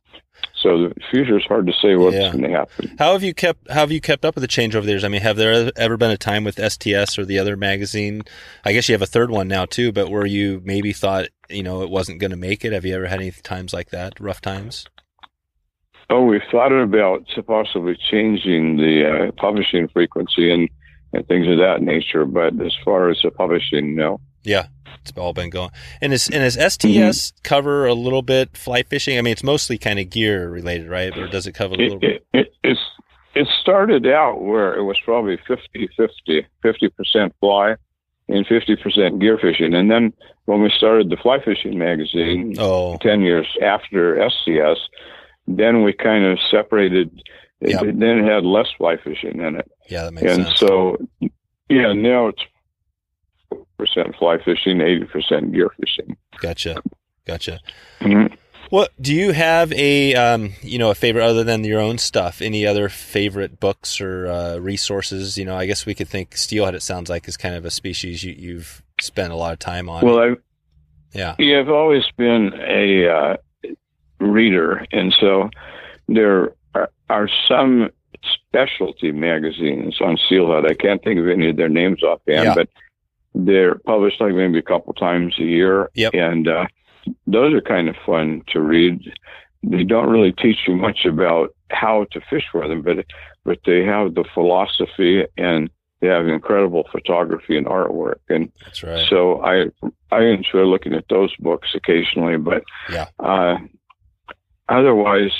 So 0.55 0.87
the 0.87 0.93
future 1.11 1.37
is 1.37 1.43
hard 1.45 1.67
to 1.67 1.73
say 1.73 1.95
what's 1.95 2.15
Yeah. 2.15 2.31
going 2.31 2.43
to 2.43 2.49
happen. 2.51 2.95
How 2.97 3.11
have 3.13 3.23
you 3.23 3.33
kept 3.33 3.69
How 3.69 3.81
have 3.81 3.91
you 3.91 3.99
kept 3.99 4.23
up 4.23 4.35
with 4.35 4.43
the 4.43 4.47
change 4.47 4.75
over 4.75 4.85
the 4.85 4.93
years? 4.93 5.03
I 5.03 5.09
mean, 5.09 5.21
have 5.21 5.35
there 5.35 5.71
ever 5.75 5.97
been 5.97 6.11
a 6.11 6.17
time 6.17 6.45
with 6.45 6.57
STS 6.59 7.17
or 7.17 7.25
the 7.25 7.39
other 7.39 7.57
magazine? 7.57 8.21
I 8.63 8.71
guess 8.71 8.87
you 8.87 8.93
have 8.93 9.01
a 9.01 9.05
third 9.07 9.29
one 9.29 9.49
now 9.49 9.65
too, 9.65 9.91
but 9.91 10.09
where 10.09 10.25
you 10.25 10.61
maybe 10.63 10.93
thought 10.93 11.27
you 11.49 11.63
know 11.63 11.81
it 11.81 11.89
wasn't 11.89 12.19
going 12.19 12.31
to 12.31 12.37
make 12.37 12.63
it? 12.63 12.71
Have 12.71 12.85
you 12.85 12.95
ever 12.95 13.07
had 13.07 13.19
any 13.19 13.31
times 13.31 13.73
like 13.73 13.89
that? 13.89 14.19
Rough 14.21 14.39
times? 14.39 14.85
Oh, 16.09 16.23
we've 16.25 16.41
thought 16.51 16.71
about 16.71 17.25
possibly 17.47 17.97
changing 18.11 18.77
the 18.77 19.27
uh, 19.27 19.31
publishing 19.33 19.87
frequency 19.87 20.51
and, 20.51 20.69
and 21.13 21.27
things 21.27 21.47
of 21.47 21.57
that 21.57 21.81
nature, 21.81 22.25
but 22.25 22.59
as 22.61 22.75
far 22.83 23.09
as 23.09 23.19
the 23.23 23.31
publishing, 23.31 23.95
no. 23.95 24.19
Yeah, 24.43 24.67
it's 25.01 25.13
all 25.17 25.33
been 25.33 25.49
going. 25.49 25.71
And 26.01 26.11
is 26.13 26.29
and 26.29 26.43
is 26.43 26.55
STS 26.55 27.31
cover 27.43 27.85
a 27.85 27.93
little 27.93 28.21
bit 28.21 28.57
fly 28.57 28.83
fishing? 28.83 29.17
I 29.17 29.21
mean, 29.21 29.31
it's 29.31 29.43
mostly 29.43 29.77
kind 29.77 29.99
of 29.99 30.09
gear 30.09 30.49
related, 30.49 30.89
right? 30.89 31.17
Or 31.17 31.27
does 31.27 31.47
it 31.47 31.53
cover 31.53 31.75
a 31.75 31.77
little 31.77 31.97
It, 31.97 32.01
bit? 32.01 32.25
it, 32.33 32.39
it, 32.39 32.53
it's, 32.63 32.79
it 33.35 33.47
started 33.61 34.05
out 34.05 34.41
where 34.43 34.75
it 34.75 34.83
was 34.83 34.97
probably 35.05 35.37
50 35.47 35.89
50, 35.97 36.45
50% 36.63 37.31
fly 37.39 37.75
and 38.29 38.45
50% 38.45 39.19
gear 39.21 39.37
fishing. 39.37 39.73
And 39.73 39.89
then 39.89 40.13
when 40.45 40.61
we 40.61 40.69
started 40.77 41.09
the 41.09 41.17
fly 41.17 41.41
fishing 41.43 41.77
magazine, 41.79 42.55
Oh, 42.59 42.97
10 42.97 43.21
years 43.21 43.47
after 43.63 44.17
STS, 44.29 44.79
then 45.47 45.83
we 45.83 45.93
kind 45.93 46.25
of 46.25 46.39
separated. 46.49 47.21
It, 47.61 47.79
Then 47.97 48.19
it 48.19 48.25
had 48.25 48.43
less 48.43 48.67
fly 48.77 48.97
fishing 48.97 49.39
in 49.39 49.55
it. 49.55 49.71
yeah, 49.89 50.03
that 50.03 50.13
makes 50.13 50.31
and 50.33 50.45
sense. 50.45 50.61
And 50.61 50.69
so, 50.69 50.97
yeah, 51.69 51.93
now 51.93 52.27
it's 52.27 52.43
percent 53.77 54.15
fly 54.17 54.37
fishing, 54.43 54.77
80% 54.79 55.53
gear 55.53 55.69
fishing. 55.79 56.17
Gotcha, 56.39 56.81
gotcha. 57.25 57.59
Mhm. 58.01 58.35
What 58.69 58.91
do 58.99 59.13
you 59.13 59.33
have 59.33 59.71
a 59.73 60.15
um, 60.15 60.53
you 60.61 60.79
know 60.79 60.89
a 60.89 60.95
favorite 60.95 61.23
other 61.23 61.43
than 61.43 61.63
your 61.63 61.79
own 61.79 61.99
stuff? 61.99 62.41
Any 62.41 62.65
other 62.65 62.89
favorite 62.89 63.59
books 63.59 64.01
or 64.01 64.27
uh, 64.27 64.57
resources? 64.57 65.37
You 65.37 65.45
know, 65.45 65.55
I 65.55 65.65
guess 65.67 65.85
we 65.85 65.93
could 65.93 66.07
think 66.07 66.35
steelhead. 66.35 66.73
It 66.73 66.81
sounds 66.81 67.09
like 67.09 67.27
is 67.27 67.37
kind 67.37 67.55
of 67.55 67.65
a 67.65 67.71
species 67.71 68.23
you, 68.23 68.33
you've 68.33 68.81
spent 68.99 69.31
a 69.31 69.35
lot 69.35 69.53
of 69.53 69.59
time 69.59 69.89
on. 69.89 70.03
Well, 70.03 70.19
I've, 70.19 70.37
yeah, 71.13 71.35
yeah, 71.37 71.59
I've 71.59 71.69
always 71.69 72.03
been 72.17 72.51
a 72.55 73.07
uh, 73.07 73.37
reader, 74.23 74.85
and 74.91 75.13
so 75.19 75.49
there 76.07 76.53
are, 76.75 76.89
are 77.09 77.29
some 77.47 77.89
specialty 78.33 79.11
magazines 79.11 79.99
on 80.01 80.17
steelhead. 80.25 80.65
I 80.65 80.73
can't 80.73 81.03
think 81.03 81.19
of 81.19 81.27
any 81.27 81.49
of 81.49 81.57
their 81.57 81.69
names 81.69 82.03
offhand, 82.03 82.45
Yeah. 82.45 82.55
but 82.55 82.69
they're 83.35 83.75
published 83.75 84.21
like 84.21 84.33
maybe 84.33 84.59
a 84.59 84.63
couple 84.63 84.93
times 84.93 85.35
a 85.39 85.43
year. 85.43 85.89
Yep. 85.95 86.13
And 86.13 86.47
uh, 86.47 86.65
those 87.27 87.53
are 87.53 87.61
kind 87.61 87.89
of 87.89 87.95
fun 88.05 88.43
to 88.49 88.61
read. 88.61 89.11
They 89.63 89.83
don't 89.83 90.09
really 90.09 90.31
teach 90.31 90.57
you 90.67 90.75
much 90.75 91.05
about 91.05 91.55
how 91.71 92.05
to 92.11 92.21
fish 92.29 92.43
for 92.51 92.67
them, 92.67 92.81
but 92.81 93.05
but 93.43 93.59
they 93.65 93.83
have 93.83 94.13
the 94.13 94.23
philosophy 94.33 95.25
and 95.37 95.69
they 95.99 96.07
have 96.07 96.27
incredible 96.27 96.87
photography 96.91 97.57
and 97.57 97.65
artwork. 97.65 98.19
And 98.29 98.51
that's 98.63 98.83
right. 98.83 99.05
so 99.09 99.41
I 99.43 99.65
I 100.11 100.23
enjoy 100.25 100.63
looking 100.65 100.93
at 100.93 101.05
those 101.09 101.35
books 101.37 101.69
occasionally, 101.73 102.37
but 102.37 102.63
Yeah. 102.91 103.07
Uh, 103.19 103.57
otherwise, 104.69 105.31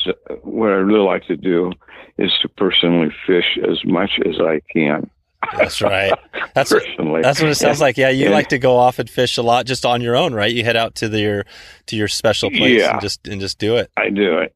what 0.41 0.69
I 0.69 0.75
really 0.75 1.05
like 1.05 1.25
to 1.27 1.37
do 1.37 1.71
is 2.17 2.31
to 2.41 2.49
personally 2.49 3.11
fish 3.25 3.57
as 3.69 3.83
much 3.85 4.19
as 4.25 4.39
I 4.39 4.61
can. 4.71 5.09
That's 5.57 5.81
right. 5.81 6.13
That's 6.55 6.71
what, 6.71 6.83
that's 7.23 7.41
what 7.41 7.49
it 7.49 7.55
sounds 7.55 7.81
like. 7.81 7.97
Yeah, 7.97 8.09
you 8.09 8.25
Yeah. 8.25 8.29
like 8.31 8.49
to 8.49 8.59
go 8.59 8.77
off 8.77 8.99
and 8.99 9.09
fish 9.09 9.37
a 9.37 9.41
lot 9.41 9.65
just 9.65 9.85
on 9.85 10.01
your 10.01 10.15
own, 10.15 10.33
right? 10.35 10.53
You 10.53 10.63
head 10.63 10.75
out 10.77 10.93
to 10.95 11.09
the, 11.09 11.19
your 11.19 11.45
to 11.87 11.95
your 11.95 12.07
special 12.07 12.49
place 12.51 12.79
Yeah. 12.79 12.91
and 12.93 13.01
just 13.01 13.27
and 13.27 13.41
just 13.41 13.57
do 13.57 13.75
it. 13.77 13.89
I 13.97 14.09
do 14.09 14.37
it, 14.37 14.55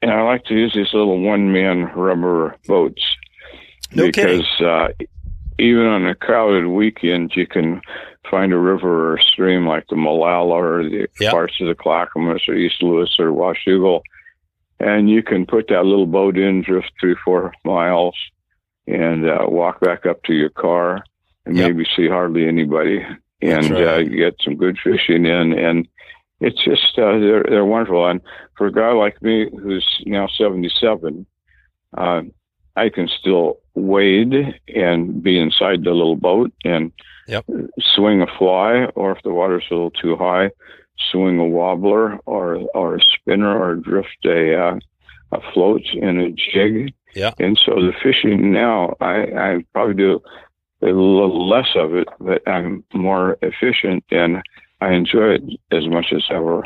and 0.00 0.10
I 0.10 0.22
like 0.22 0.44
to 0.44 0.54
use 0.54 0.72
these 0.72 0.94
little 0.94 1.20
one-man 1.20 1.86
rubber 1.96 2.56
boats 2.68 3.02
No 3.92 4.06
because 4.06 4.46
uh, 4.60 4.88
even 5.58 5.84
on 5.84 6.06
a 6.06 6.14
crowded 6.14 6.68
weekend, 6.68 7.32
you 7.34 7.46
can 7.46 7.82
find 8.28 8.52
a 8.52 8.58
river 8.58 9.10
or 9.12 9.16
a 9.16 9.22
stream 9.22 9.66
like 9.66 9.86
the 9.88 9.96
Molalla 9.96 10.54
or 10.54 10.82
the 10.84 11.08
Yep. 11.20 11.30
parts 11.32 11.54
of 11.60 11.68
the 11.68 11.74
Clackamas 11.74 12.42
or 12.48 12.54
East 12.54 12.82
Lewis 12.82 13.16
or 13.18 13.28
Washougal, 13.32 14.00
and 14.78 15.08
you 15.10 15.22
can 15.22 15.46
put 15.46 15.68
that 15.68 15.84
little 15.86 16.06
boat 16.06 16.36
in, 16.38 16.62
drift 16.62 16.92
three, 17.00 17.16
four 17.24 17.52
miles, 17.64 18.14
and 18.86 19.28
uh, 19.28 19.46
walk 19.48 19.80
back 19.80 20.06
up 20.06 20.22
to 20.24 20.34
your 20.34 20.50
car, 20.50 21.02
and 21.46 21.56
Yep. 21.56 21.66
maybe 21.68 21.86
see 21.96 22.08
hardly 22.08 22.46
anybody, 22.46 23.04
and 23.42 23.70
right. 23.70 23.86
uh, 23.86 24.02
get 24.02 24.36
some 24.42 24.56
good 24.56 24.78
fishing 24.82 25.24
in, 25.26 25.52
and 25.58 25.88
it's 26.40 26.62
just 26.64 26.98
uh, 26.98 27.18
they're 27.18 27.44
they're 27.48 27.64
wonderful. 27.64 28.06
And 28.06 28.20
for 28.56 28.66
a 28.66 28.72
guy 28.72 28.92
like 28.92 29.20
me 29.22 29.48
who's 29.50 29.86
now 30.06 30.26
seventy 30.38 30.70
seven, 30.80 31.26
uh, 31.96 32.22
I 32.76 32.88
can 32.88 33.08
still 33.08 33.58
wade 33.74 34.60
and 34.74 35.22
be 35.22 35.38
inside 35.38 35.84
the 35.84 35.90
little 35.92 36.16
boat 36.16 36.52
and 36.64 36.92
Yep. 37.30 37.46
swing 37.94 38.22
a 38.22 38.26
fly, 38.38 38.86
or 38.96 39.12
if 39.12 39.22
the 39.22 39.32
water's 39.32 39.64
a 39.70 39.74
little 39.74 39.92
too 39.92 40.16
high, 40.16 40.50
swing 41.10 41.38
a 41.38 41.44
wobbler 41.44 42.18
or 42.26 42.56
or 42.74 42.96
a 42.96 43.00
spinner 43.14 43.56
or 43.56 43.76
drift 43.76 44.24
a 44.24 44.60
uh, 44.60 44.78
a 45.32 45.52
float 45.52 45.82
in 45.94 46.20
a 46.20 46.30
jig. 46.30 46.92
Yeah. 47.14 47.32
And 47.38 47.58
so 47.64 47.74
the 47.74 47.92
fishing 48.02 48.52
now, 48.52 48.96
I, 49.00 49.14
I 49.36 49.64
probably 49.72 49.94
do 49.94 50.20
a 50.82 50.86
little 50.86 51.48
less 51.48 51.68
of 51.74 51.94
it, 51.94 52.08
but 52.20 52.46
I'm 52.48 52.84
more 52.94 53.36
efficient 53.42 54.04
and 54.10 54.42
I 54.80 54.92
enjoy 54.92 55.34
it 55.34 55.42
as 55.72 55.88
much 55.88 56.06
as 56.12 56.24
ever. 56.30 56.62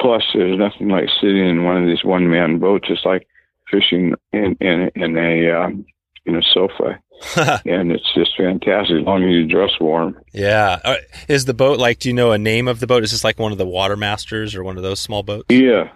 Plus, 0.00 0.22
there's 0.34 0.58
nothing 0.58 0.88
like 0.88 1.08
sitting 1.20 1.48
in 1.48 1.64
one 1.64 1.82
of 1.82 1.86
these 1.86 2.04
one 2.04 2.28
man 2.30 2.58
boats. 2.58 2.88
It's 2.90 3.04
like 3.04 3.26
fishing 3.70 4.14
in 4.32 4.56
in, 4.60 4.90
in 4.94 5.16
a 5.16 5.50
um, 5.50 5.86
in 6.26 6.36
a 6.36 6.42
sofa, 6.42 6.98
and 7.66 7.92
it's 7.92 8.12
just 8.14 8.36
fantastic. 8.36 8.96
As 8.98 9.04
long 9.04 9.22
as 9.24 9.30
you 9.30 9.46
dress 9.46 9.70
warm. 9.80 10.18
yeah. 10.32 10.78
Uh, 10.84 10.96
Is 11.28 11.44
the 11.44 11.54
boat 11.54 11.78
like? 11.78 11.98
Do 12.00 12.08
you 12.08 12.14
know 12.14 12.32
a 12.32 12.38
name 12.38 12.68
of 12.68 12.80
the 12.80 12.86
boat? 12.86 13.04
Is 13.04 13.12
this 13.12 13.24
like 13.24 13.38
one 13.38 13.52
of 13.52 13.58
the 13.58 13.66
water 13.66 13.96
masters 13.96 14.54
or 14.54 14.62
one 14.64 14.76
of 14.76 14.82
those 14.82 15.00
small 15.00 15.22
boats? 15.22 15.46
Yeah, 15.48 15.90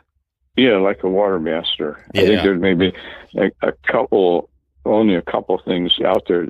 yeah, 0.57 0.77
like 0.79 1.03
a 1.03 1.09
watermaster. 1.09 1.99
I 2.15 2.21
Yeah. 2.21 2.27
think 2.27 2.43
there's 2.43 2.61
maybe 2.61 2.93
a, 3.37 3.51
a 3.69 3.73
couple, 3.91 4.49
only 4.85 5.15
a 5.17 5.23
couple 5.23 5.61
things 5.65 5.93
out 6.05 6.23
there, 6.29 6.47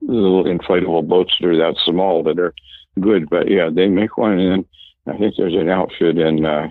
little 0.00 0.44
inflatable 0.44 1.06
boats 1.08 1.34
that 1.40 1.46
are 1.48 1.56
that 1.56 1.76
small 1.84 2.22
that 2.24 2.38
are 2.38 2.54
good. 3.00 3.28
But 3.30 3.50
yeah, 3.50 3.70
they 3.72 3.88
make 3.88 4.16
one, 4.18 4.38
and 4.38 4.64
I 5.06 5.16
think 5.16 5.34
there's 5.36 5.54
an 5.54 5.68
outfit 5.68 6.18
in 6.18 6.44
uh, 6.44 6.68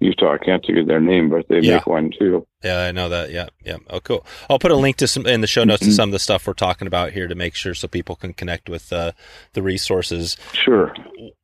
Utah. 0.00 0.32
I 0.34 0.38
can't 0.38 0.64
think 0.66 0.78
of 0.78 0.86
their 0.86 1.00
name, 1.00 1.30
but 1.30 1.46
they 1.48 1.60
Yeah. 1.60 1.76
make 1.76 1.86
one 1.86 2.10
too. 2.18 2.46
Yeah, 2.64 2.80
I 2.80 2.92
know 2.92 3.08
that. 3.08 3.30
Yeah, 3.30 3.46
yeah. 3.64 3.76
Oh, 3.88 4.00
cool. 4.00 4.26
I'll 4.50 4.58
put 4.58 4.70
a 4.70 4.76
link 4.76 4.96
to 4.96 5.06
some 5.06 5.26
in 5.26 5.40
the 5.40 5.46
show 5.46 5.64
notes 5.64 5.82
to 5.82 5.88
Mhm. 5.90 5.92
some 5.96 6.08
of 6.08 6.12
the 6.12 6.18
stuff 6.18 6.46
we're 6.46 6.52
talking 6.54 6.86
about 6.86 7.12
here 7.12 7.28
to 7.28 7.34
make 7.34 7.54
sure 7.54 7.74
so 7.74 7.86
people 7.88 8.16
can 8.16 8.32
connect 8.32 8.68
with 8.68 8.92
uh, 8.92 9.12
the 9.52 9.62
resources. 9.62 10.36
Sure, 10.52 10.94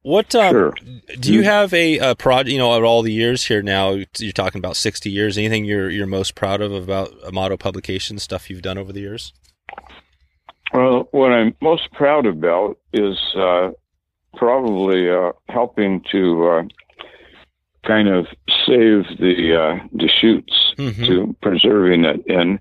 What 0.03 0.34
um, 0.34 0.51
sure. 0.53 0.74
do 1.20 1.32
you 1.32 1.42
have 1.44 1.72
a, 1.72 1.98
a 1.98 2.14
project? 2.14 2.51
You 2.53 2.59
know, 2.59 2.72
of 2.72 2.84
all 2.84 3.03
the 3.03 3.12
years 3.12 3.44
here 3.44 3.62
now, 3.62 3.98
you're 4.18 4.32
talking 4.32 4.59
about 4.59 4.76
sixty 4.76 5.11
years. 5.11 5.38
Anything 5.38 5.64
you're 5.64 5.88
you're 5.88 6.07
most 6.07 6.34
proud 6.34 6.61
of 6.61 6.72
about 6.72 7.12
Amato 7.26 7.57
Publications 7.57 8.22
stuff 8.22 8.51
you've 8.51 8.62
done 8.62 8.78
over 8.78 8.92
the 8.92 9.01
years? 9.01 9.32
Well, 10.72 11.09
what 11.12 11.32
I'm 11.32 11.55
most 11.61 11.90
proud 11.92 12.26
about 12.26 12.78
is 12.92 13.18
uh, 13.36 13.70
probably 14.36 15.11
uh, 15.11 15.32
helping 15.48 16.03
to 16.12 16.46
uh, 16.48 16.62
kind 17.87 18.09
of 18.09 18.26
save 18.66 19.05
the 19.18 19.57
uh, 19.57 19.87
the 19.93 20.07
Deschutes 20.07 20.74
Mhm. 20.78 21.07
to 21.07 21.37
preserving 21.43 22.05
it. 22.05 22.20
And 22.28 22.59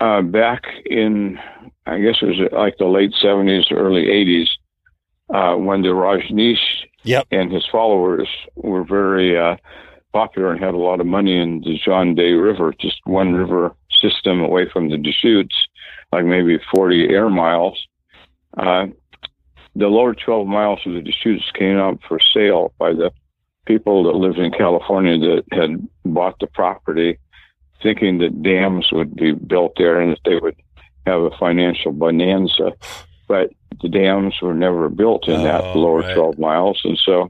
uh, 0.00 0.22
back 0.22 0.64
in, 0.86 1.38
I 1.86 2.00
guess 2.00 2.16
it 2.22 2.26
was 2.26 2.50
like 2.52 2.76
the 2.78 2.86
late 2.86 3.12
70s, 3.22 3.70
early 3.72 4.06
80s, 4.06 4.48
uh, 5.34 5.56
when 5.56 5.82
the 5.82 5.88
Rajneesh 5.88 6.84
Yep. 7.04 7.26
and 7.30 7.50
his 7.52 7.66
followers 7.70 8.28
were 8.56 8.84
very 8.84 9.36
uh, 9.38 9.56
popular 10.12 10.52
and 10.52 10.62
had 10.62 10.74
a 10.74 10.78
lot 10.78 11.00
of 11.00 11.06
money 11.06 11.36
in 11.36 11.60
the 11.62 11.78
John 11.78 12.14
Day 12.14 12.32
River, 12.32 12.72
just 12.78 13.00
one 13.04 13.32
river 13.34 13.74
system 14.00 14.40
away 14.40 14.68
from 14.68 14.88
the 14.90 14.98
Deschutes, 14.98 15.56
like 16.12 16.24
maybe 16.24 16.58
40 16.72 17.08
air 17.08 17.28
miles. 17.30 17.86
Uh, 18.56 18.86
the 19.74 19.88
lower 19.88 20.14
12 20.14 20.46
miles 20.46 20.80
of 20.86 20.92
the 20.92 21.00
Deschutes 21.00 21.50
came 21.54 21.78
up 21.78 21.98
for 22.06 22.18
sale 22.34 22.72
by 22.78 22.92
the 22.92 23.10
people 23.66 24.04
that 24.04 24.16
lived 24.16 24.38
in 24.38 24.50
California 24.52 25.18
that 25.18 25.44
had 25.52 25.86
bought 26.04 26.38
the 26.40 26.46
property, 26.46 27.18
thinking 27.82 28.18
that 28.18 28.42
dams 28.42 28.90
would 28.92 29.14
be 29.14 29.32
built 29.32 29.74
there 29.76 30.00
and 30.00 30.12
that 30.12 30.20
they 30.24 30.36
would 30.36 30.56
have 31.06 31.20
a 31.20 31.30
financial 31.38 31.92
bonanza. 31.92 32.72
But 33.28 33.50
the 33.80 33.88
dams 33.88 34.34
were 34.42 34.54
never 34.54 34.88
built 34.88 35.28
in 35.28 35.42
that 35.44 35.62
Oh, 35.74 35.78
lower 35.78 36.00
right. 36.02 36.14
12 36.14 36.38
miles. 36.38 36.80
And 36.84 36.98
so 36.98 37.28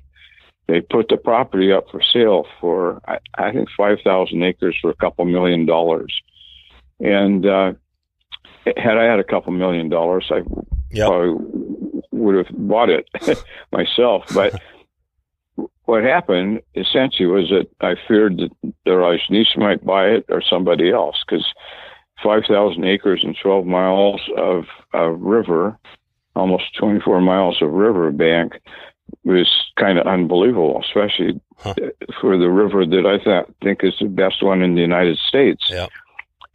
they 0.68 0.80
put 0.80 1.08
the 1.08 1.16
property 1.16 1.72
up 1.72 1.90
for 1.90 2.02
sale 2.02 2.46
for, 2.60 3.00
I, 3.06 3.18
I 3.36 3.52
think, 3.52 3.68
5,000 3.76 4.42
acres 4.42 4.76
for 4.80 4.90
a 4.90 4.94
couple 4.96 5.24
million 5.24 5.66
dollars. 5.66 6.14
And 7.00 7.44
uh, 7.46 7.72
had 8.76 8.96
I 8.98 9.04
had 9.04 9.18
a 9.18 9.24
couple 9.24 9.52
million 9.52 9.88
dollars, 9.88 10.30
I 10.30 10.42
Yep. 10.94 11.08
probably 11.08 11.46
would 12.10 12.34
have 12.46 12.54
bought 12.54 12.90
it 12.90 13.08
myself. 13.72 14.24
But 14.34 14.60
what 15.84 16.04
happened 16.04 16.60
essentially 16.74 17.26
was 17.26 17.50
that 17.50 17.68
I 17.80 17.94
feared 18.08 18.38
that 18.38 18.50
the 18.84 18.90
Rajneesh 18.92 19.56
might 19.56 19.84
buy 19.84 20.06
it 20.06 20.24
or 20.28 20.42
somebody 20.42 20.90
else 20.90 21.16
because 21.26 21.46
5,000 22.22 22.84
acres 22.84 23.22
and 23.24 23.36
12 23.42 23.66
miles 23.66 24.20
of, 24.36 24.64
of 24.94 25.20
river, 25.20 25.76
almost 26.36 26.64
24 26.78 27.20
miles 27.20 27.60
of 27.60 27.70
river 27.72 28.10
bank 28.10 28.60
was 29.24 29.48
kind 29.76 29.98
of 29.98 30.06
unbelievable, 30.06 30.80
especially 30.84 31.40
Huh. 31.58 31.74
for 32.20 32.36
the 32.36 32.50
river 32.50 32.84
that 32.84 33.06
I 33.06 33.22
th- 33.22 33.46
think 33.62 33.84
is 33.84 33.94
the 34.00 34.08
best 34.08 34.42
one 34.42 34.62
in 34.62 34.74
the 34.74 34.80
United 34.80 35.16
States. 35.18 35.62
Yeah. 35.70 35.86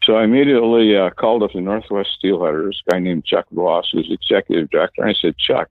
So 0.03 0.15
I 0.17 0.25
immediately 0.25 0.97
uh, 0.97 1.11
called 1.11 1.43
up 1.43 1.51
the 1.53 1.61
Northwest 1.61 2.09
Steelheaders, 2.21 2.75
a 2.87 2.91
guy 2.91 2.99
named 2.99 3.23
Chuck 3.23 3.45
Voss, 3.51 3.89
who's 3.91 4.09
executive 4.11 4.69
director. 4.69 5.01
And 5.03 5.11
I 5.11 5.13
said, 5.13 5.37
Chuck, 5.37 5.69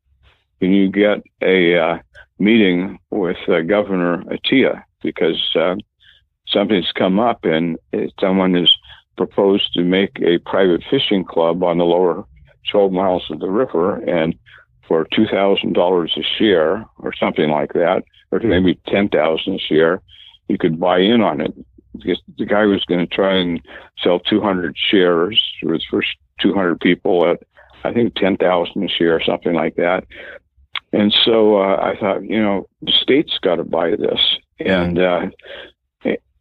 can 0.61 0.73
you 0.73 0.91
get 0.91 1.23
a 1.43 1.79
uh, 1.79 1.99
meeting 2.39 2.99
with 3.11 3.37
uh, 3.49 3.61
Governor 3.61 4.23
Atiyeh? 4.25 4.83
Because 5.03 5.43
uh, 5.55 5.77
something's 6.47 6.93
come 6.93 7.21
up 7.21 7.45
and 7.45 7.79
uh, 7.93 8.07
someone 8.21 8.55
has 8.55 8.73
proposed 9.17 9.73
to 9.75 9.83
make 9.83 10.19
a 10.21 10.39
private 10.39 10.83
fishing 10.91 11.25
club 11.25 11.63
on 11.63 11.79
the 11.79 11.85
lower 11.85 12.25
12 12.71 12.93
miles 12.93 13.31
of 13.31 13.41
the 13.41 13.51
river. 13.51 13.97
And 13.97 14.35
for 14.87 15.07
$2,000 15.07 16.17
a 16.17 16.23
share 16.39 16.87
or 16.99 17.13
something 17.15 17.51
like 17.51 17.73
that, 17.75 18.05
or 18.31 18.41
maybe 18.41 18.79
10000 18.89 19.55
a 19.55 19.59
share, 19.59 20.03
you 20.49 20.59
could 20.59 20.79
buy 20.79 20.99
in 20.99 21.21
on 21.23 21.41
it 21.41 21.55
because 21.97 22.21
the 22.39 22.45
guy 22.45 22.65
was 22.65 22.85
going 22.85 23.01
to 23.01 23.15
try 23.15 23.35
and 23.37 23.61
sell 24.03 24.21
200 24.21 24.77
shares 24.77 25.43
for 25.61 25.73
his 25.73 25.85
first 25.91 26.09
200 26.41 26.79
people 26.81 27.29
at 27.29 27.43
I 27.85 27.93
think 27.93 28.15
10,000 28.17 28.83
a 28.83 28.89
share 28.89 29.15
or 29.15 29.23
something 29.23 29.55
like 29.55 29.77
that. 29.77 30.05
And 30.93 31.15
so 31.25 31.61
uh, 31.61 31.77
I 31.77 31.97
thought, 31.99 32.25
you 32.25 32.41
know, 32.41 32.69
the 32.81 32.93
state's 32.93 33.39
got 33.39 33.57
to 33.57 33.65
buy 33.65 33.91
this, 33.91 34.21
and 34.61 34.99
uh, 34.99 35.27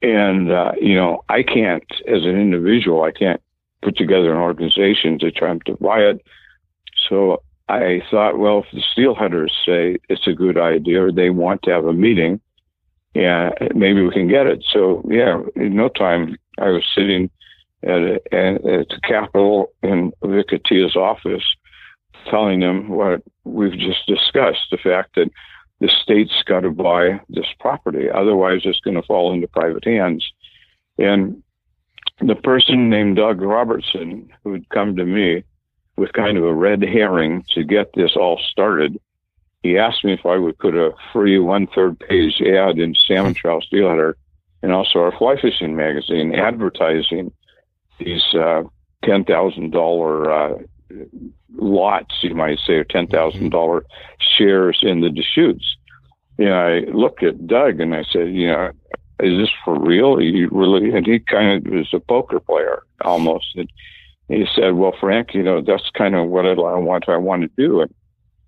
and 0.02 0.52
uh, 0.52 0.72
you 0.80 0.96
know, 0.96 1.24
I 1.30 1.44
can't 1.44 1.84
as 2.08 2.24
an 2.24 2.40
individual, 2.40 3.04
I 3.04 3.12
can't 3.12 3.42
put 3.82 3.98
together 3.98 4.32
an 4.32 4.38
organization 4.38 5.20
to 5.20 5.32
try 5.32 5.58
to 5.66 5.78
buy 5.78 6.00
it. 6.00 6.22
So 7.10 7.42
I 7.68 8.02
thought, 8.12 8.38
well, 8.38 8.64
if 8.64 8.66
the 8.72 8.84
steelheaders 8.96 9.52
say 9.66 9.98
it's 10.10 10.28
a 10.28 10.34
good 10.34 10.58
idea 10.58 11.04
or 11.04 11.12
they 11.12 11.32
want 11.32 11.64
to 11.64 11.72
have 11.72 11.86
a 11.86 11.94
meeting, 11.94 12.40
yeah, 13.14 13.52
maybe 13.74 14.04
we 14.04 14.12
can 14.12 14.28
get 14.28 14.46
it. 14.46 14.64
So 14.72 15.04
yeah, 15.10 15.42
in 15.56 15.76
no 15.76 15.90
time, 15.90 16.38
I 16.60 16.70
was 16.70 16.84
sitting 16.94 17.30
at, 17.84 18.00
a, 18.00 18.16
at 18.32 18.62
the 18.62 19.00
Capitol 19.04 19.72
in 19.82 20.12
Vic 20.24 20.50
Atiyeh's 20.50 20.96
office, 20.96 21.44
telling 22.30 22.60
them 22.60 22.90
what 22.90 23.22
we've 23.44 23.78
just 23.78 24.06
discussed: 24.08 24.68
the 24.72 24.78
fact 24.78 25.16
that 25.16 25.30
the 25.80 25.90
state's 26.02 26.44
got 26.46 26.62
to 26.62 26.72
buy 26.72 27.20
this 27.30 27.48
property, 27.60 28.10
otherwise 28.10 28.62
it's 28.64 28.80
going 28.80 28.96
to 28.96 29.04
fall 29.04 29.34
into 29.34 29.48
private 29.48 29.86
hands. 29.86 30.26
And 30.98 31.44
the 32.22 32.36
person 32.36 32.90
named 32.90 33.18
Doug 33.18 33.42
Robertson, 33.42 34.32
who'd 34.44 34.70
come 34.70 34.96
to 34.96 35.06
me 35.06 35.44
with 35.98 36.14
kind 36.14 36.38
of 36.38 36.44
a 36.44 36.54
red 36.54 36.82
herring 36.82 37.44
to 37.54 37.64
get 37.64 37.92
this 37.94 38.16
all 38.16 38.40
started, 38.52 39.00
he 39.64 39.78
asked 39.78 40.04
me 40.06 40.14
if 40.14 40.26
I 40.26 40.38
would 40.38 40.58
put 40.60 40.76
a 40.76 40.94
free 41.12 41.40
one 41.40 41.68
third 41.68 42.00
page 42.00 42.42
ad 42.42 42.78
in 42.78 42.94
Salmon 43.08 43.34
Trout 43.34 43.64
Steelheader 43.64 44.16
and 44.62 44.72
also 44.72 45.00
our 45.00 45.18
fly 45.18 45.36
fishing 45.42 45.76
magazine 45.76 46.36
advertising 46.36 47.32
these 48.00 48.24
uh, 48.34 48.64
ten 49.04 49.24
thousand 49.24 49.72
dollar 49.72 50.32
uh, 50.32 50.58
lots, 51.56 52.16
you 52.22 52.36
might 52.36 52.60
say, 52.66 52.74
or 52.74 52.84
ten 52.84 53.08
thousand 53.08 53.50
dollar 53.50 53.86
shares 54.20 54.80
in 54.82 55.02
the 55.02 55.10
Deschutes. 55.10 55.78
You 56.38 56.46
know, 56.46 56.68
I 56.68 56.80
looked 56.92 57.24
at 57.24 57.48
Doug 57.48 57.80
and 57.80 57.96
I 57.96 58.04
said, 58.12 58.34
you 58.34 58.48
know, 58.48 58.72
is 59.20 59.40
this 59.40 59.50
for 59.64 59.80
real? 59.80 60.22
You 60.22 60.50
really? 60.52 60.92
And 60.92 61.06
he 61.06 61.20
kind 61.20 61.66
of 61.66 61.72
was 61.72 61.90
a 61.94 62.00
poker 62.00 62.40
player 62.40 62.84
almost. 63.02 63.56
And 63.56 63.70
he 64.28 64.46
said, 64.54 64.74
well, 64.74 64.94
Frank, 65.00 65.34
you 65.34 65.44
know, 65.44 65.62
that's 65.62 65.90
kind 65.98 66.16
of 66.16 66.28
what 66.28 66.46
I 66.46 66.54
want. 66.54 67.08
I 67.08 67.18
want 67.18 67.44
to 67.44 67.50
do. 67.58 67.82
And 67.82 67.94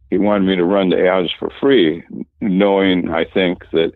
he 0.09 0.17
wanted 0.17 0.47
me 0.47 0.55
to 0.55 0.65
run 0.65 0.89
the 0.89 1.07
ads 1.07 1.29
for 1.37 1.49
free, 1.61 2.03
knowing 2.41 3.09
I 3.09 3.25
think 3.25 3.63
that 3.71 3.93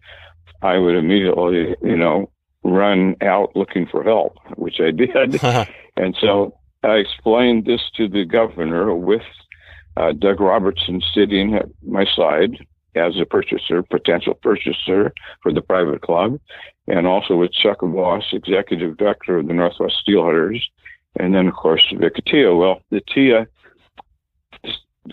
I 0.62 0.78
would 0.78 0.96
immediately, 0.96 1.76
you 1.82 1.98
know, 1.98 2.30
run 2.64 3.16
out 3.22 3.56
looking 3.56 3.88
for 3.88 4.04
help, 4.04 4.38
which 4.56 4.80
I 4.80 4.92
did. 4.92 5.42
and 5.98 6.16
so 6.20 6.56
I 6.84 6.96
explained 6.96 7.66
this 7.66 7.82
to 7.98 8.08
the 8.08 8.26
governor 8.26 8.96
with 8.96 9.22
uh, 9.98 10.14
Doug 10.14 10.40
Robertson 10.40 11.02
sitting 11.14 11.56
at 11.56 11.66
my 11.86 12.06
side 12.16 12.58
as 12.96 13.18
a 13.20 13.26
purchaser, 13.26 13.84
potential 13.84 14.34
purchaser 14.34 15.14
for 15.42 15.54
the 15.54 15.62
private 15.62 16.02
club, 16.02 16.40
and 16.88 17.06
also 17.06 17.36
with 17.36 17.54
Chuck 17.54 17.82
Voss, 17.82 18.24
executive 18.34 18.98
director 18.98 19.38
of 19.38 19.48
the 19.48 19.54
Northwest 19.54 20.02
Steelheaders, 20.06 20.62
and 21.20 21.34
then 21.34 21.48
of 21.48 21.54
course 21.54 21.86
Vic 21.98 22.16
Atiyeh. 22.16 22.58
Well, 22.58 22.82
the 22.90 23.02
Tia 23.02 23.48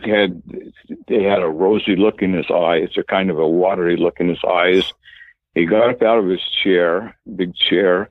had 0.04 0.42
they 1.06 1.22
had 1.22 1.42
a 1.42 1.48
rosy 1.48 1.96
look 1.96 2.22
in 2.22 2.32
his 2.32 2.50
eyes, 2.50 2.90
a 2.96 3.02
kind 3.02 3.30
of 3.30 3.38
a 3.38 3.48
watery 3.48 3.96
look 3.96 4.20
in 4.20 4.28
his 4.28 4.42
eyes. 4.48 4.92
He 5.54 5.66
got 5.66 5.90
up 5.90 6.02
out 6.02 6.18
of 6.18 6.28
his 6.28 6.42
chair, 6.62 7.16
big 7.36 7.54
chair, 7.54 8.10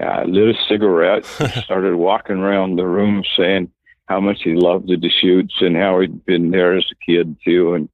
uh, 0.00 0.24
lit 0.26 0.56
a 0.56 0.64
cigarette, 0.68 1.24
started 1.64 1.96
walking 1.96 2.36
around 2.36 2.76
the 2.76 2.86
room 2.86 3.24
saying 3.36 3.70
how 4.06 4.20
much 4.20 4.42
he 4.42 4.54
loved 4.54 4.88
the 4.88 4.96
Deschutes 4.96 5.54
and 5.60 5.76
how 5.76 6.00
he'd 6.00 6.24
been 6.24 6.50
there 6.50 6.76
as 6.76 6.86
a 6.90 7.10
kid 7.10 7.36
too, 7.44 7.74
and 7.74 7.88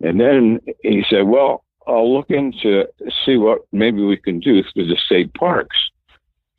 and 0.00 0.20
then 0.20 0.60
he 0.82 1.04
said, 1.08 1.22
"Well, 1.22 1.64
I'll 1.86 2.12
look 2.12 2.30
into 2.30 2.86
see 3.24 3.36
what 3.36 3.62
maybe 3.72 4.02
we 4.02 4.16
can 4.16 4.40
do 4.40 4.62
through 4.62 4.86
the 4.86 4.96
state 4.96 5.34
parks." 5.34 5.76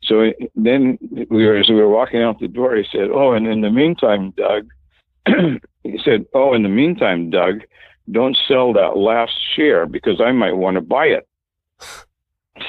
So 0.02 0.32
then 0.54 0.98
we 1.30 1.46
were 1.46 1.56
as 1.56 1.68
we 1.68 1.76
were 1.76 1.88
walking 1.88 2.22
out 2.22 2.40
the 2.40 2.48
door, 2.48 2.76
he 2.76 2.86
said, 2.90 3.10
"Oh, 3.12 3.32
and 3.32 3.46
in 3.46 3.60
the 3.60 3.70
meantime, 3.70 4.32
Doug," 4.36 4.68
he 5.82 5.98
said, 6.04 6.26
"Oh, 6.34 6.52
in 6.54 6.62
the 6.62 6.68
meantime, 6.68 7.30
Doug, 7.30 7.62
don't 8.10 8.36
sell 8.48 8.72
that 8.74 8.96
last 8.96 9.32
share 9.54 9.86
because 9.86 10.20
I 10.20 10.32
might 10.32 10.56
want 10.56 10.74
to 10.76 10.80
buy 10.82 11.06
it." 11.06 11.26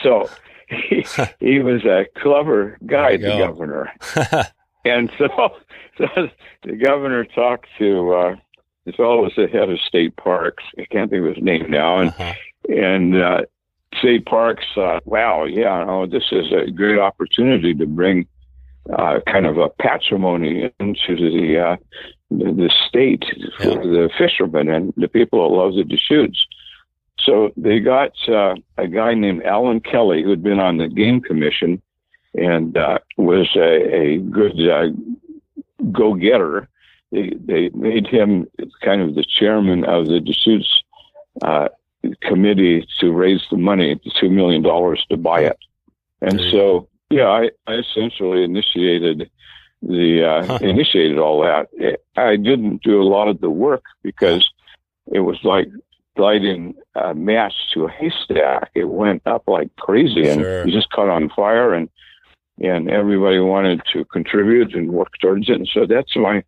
So 0.04 0.30
he, 0.72 1.06
he 1.40 1.60
was 1.60 1.84
a 1.86 2.06
clever 2.22 2.78
guy, 2.86 3.18
the 3.18 3.24
go. 3.24 3.48
governor, 3.48 3.92
and 4.86 5.12
so, 5.18 5.28
so 5.98 6.08
the 6.64 6.76
governor 6.76 7.26
talked 7.26 7.68
to. 7.80 8.14
Uh, 8.14 8.36
the 8.86 8.94
fellow 8.94 9.22
was 9.22 9.34
the 9.38 9.48
head 9.48 9.70
of 9.70 9.80
state 9.82 10.16
parks. 10.18 10.64
I 10.80 10.86
can't 10.86 11.12
think 11.12 11.26
of 11.28 11.36
his 11.36 11.44
name 11.44 11.70
now, 11.70 11.98
and 12.00 12.10
Uh-huh. 12.10 12.34
and 12.70 13.16
uh, 13.22 13.42
state 14.00 14.26
parks. 14.26 14.66
Uh, 14.76 15.00
wow, 15.06 15.44
yeah, 15.46 15.84
no, 15.84 16.08
this 16.08 16.24
is 16.32 16.52
a 16.52 16.72
great 16.72 16.98
opportunity 17.00 17.74
to 17.76 17.86
bring 17.86 18.26
uh, 18.98 19.20
kind 19.28 19.46
of 19.46 19.58
a 19.60 19.70
patrimony 19.70 20.72
into 20.80 21.16
the 21.16 21.60
uh, 21.60 21.76
the, 22.32 22.46
the 22.46 22.72
state 22.88 23.24
for 23.58 23.64
Yeah. 23.70 23.76
the 23.82 24.10
fishermen 24.18 24.68
and 24.70 24.94
the 24.98 25.08
people 25.08 25.48
that 25.48 25.56
love 25.56 25.76
the 25.76 25.84
Deschutes. 25.84 26.44
So 27.26 27.52
they 27.56 27.80
got 27.80 28.12
uh, 28.28 28.56
a 28.78 28.88
guy 28.88 29.14
named 29.14 29.44
Alan 29.44 29.80
Kelly 29.80 30.24
who 30.24 30.30
had 30.30 30.44
been 30.44 30.60
on 30.60 30.78
the 30.78 30.88
game 30.88 31.22
commission 31.22 31.82
and 32.34 32.78
uh, 32.78 33.00
was 33.18 33.50
a, 33.56 33.96
a 33.96 34.18
good 34.18 34.58
uh, 34.70 34.88
go-getter. 35.92 36.68
They, 37.12 37.34
they 37.40 37.70
made 37.70 38.08
him 38.08 38.48
kind 38.82 39.02
of 39.02 39.16
the 39.16 39.26
chairman 39.26 39.84
of 39.86 40.08
the 40.08 40.20
Deschutes 40.20 40.84
uh, 41.42 41.68
committee 42.22 42.88
to 43.00 43.12
raise 43.12 43.42
the 43.52 43.58
money, 43.58 44.00
the 44.04 44.12
two 44.20 44.30
million 44.30 44.62
dollars 44.62 45.06
to 45.10 45.18
buy 45.18 45.42
it. 45.42 45.58
And 46.22 46.40
so, 46.52 46.88
yeah, 47.10 47.28
I, 47.28 47.50
I 47.68 47.74
essentially 47.76 48.44
initiated 48.44 49.30
the 49.82 50.24
uh, 50.24 50.46
Huh. 50.46 50.60
initiated 50.62 51.18
all 51.18 51.42
that. 51.42 51.68
I 52.16 52.36
didn't 52.36 52.84
do 52.84 53.02
a 53.02 53.04
lot 53.04 53.28
of 53.28 53.42
the 53.42 53.50
work 53.50 53.84
because 54.04 54.48
it 55.12 55.20
was 55.20 55.38
like 55.44 55.68
lighting 56.18 56.76
a 56.96 57.14
match 57.14 57.54
to 57.74 57.86
a 57.86 57.90
haystack. 57.92 58.70
It 58.76 58.86
went 58.90 59.22
up 59.26 59.44
like 59.48 59.70
crazy, 59.78 60.28
and 60.28 60.42
Sure. 60.42 60.62
it 60.62 60.72
just 60.72 60.90
caught 60.92 61.10
on 61.10 61.30
fire, 61.30 61.74
and 61.74 61.90
and 62.62 62.90
everybody 62.90 63.40
wanted 63.40 63.82
to 63.94 64.06
contribute 64.06 64.76
and 64.76 64.92
work 64.92 65.10
towards 65.22 65.50
it. 65.50 65.56
And 65.56 65.68
so 65.74 65.86
that's 65.88 66.16
my 66.16 66.44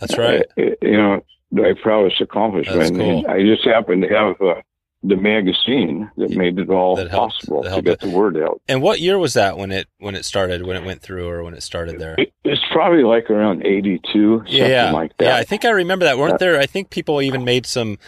That's 0.00 0.16
right. 0.16 0.44
uh, 0.58 0.62
you 0.82 0.96
know, 0.96 1.24
my 1.50 1.72
proudest 1.82 2.20
accomplishment. 2.20 2.96
Cool. 2.96 3.24
I 3.28 3.42
just 3.42 3.64
happened 3.64 4.02
to 4.02 4.08
have 4.08 4.40
uh, 4.40 4.60
the 5.02 5.16
magazine 5.16 6.08
that 6.18 6.30
made 6.30 6.58
it 6.58 6.68
all 6.70 6.94
That 6.96 7.10
helped- 7.10 7.34
possible 7.40 7.62
that 7.62 7.74
to 7.76 7.82
get 7.82 8.00
the 8.00 8.10
word 8.10 8.36
out. 8.36 8.60
And 8.68 8.80
what 8.82 9.00
year 9.00 9.18
was 9.18 9.34
that 9.34 9.56
when 9.58 9.72
it 9.72 9.88
when 9.98 10.14
it 10.14 10.24
started? 10.24 10.64
When 10.66 10.76
it 10.76 10.84
went 10.84 11.00
through, 11.02 11.28
or 11.28 11.42
when 11.42 11.54
it 11.54 11.62
started 11.62 11.98
there? 11.98 12.14
It, 12.18 12.32
it's 12.44 12.62
probably 12.70 13.02
like 13.02 13.28
around 13.30 13.66
82, 13.66 14.38
something 14.38 14.54
yeah, 14.54 14.92
like 14.92 15.16
that. 15.16 15.24
yeah. 15.24 15.36
I 15.36 15.42
think 15.44 15.64
I 15.64 15.70
remember 15.70 16.04
that. 16.04 16.16
Weren't 16.18 16.34
Yeah. 16.34 16.36
there? 16.52 16.60
I 16.60 16.66
think 16.66 16.90
people 16.90 17.20
even 17.22 17.44
made 17.44 17.66
some. 17.66 17.98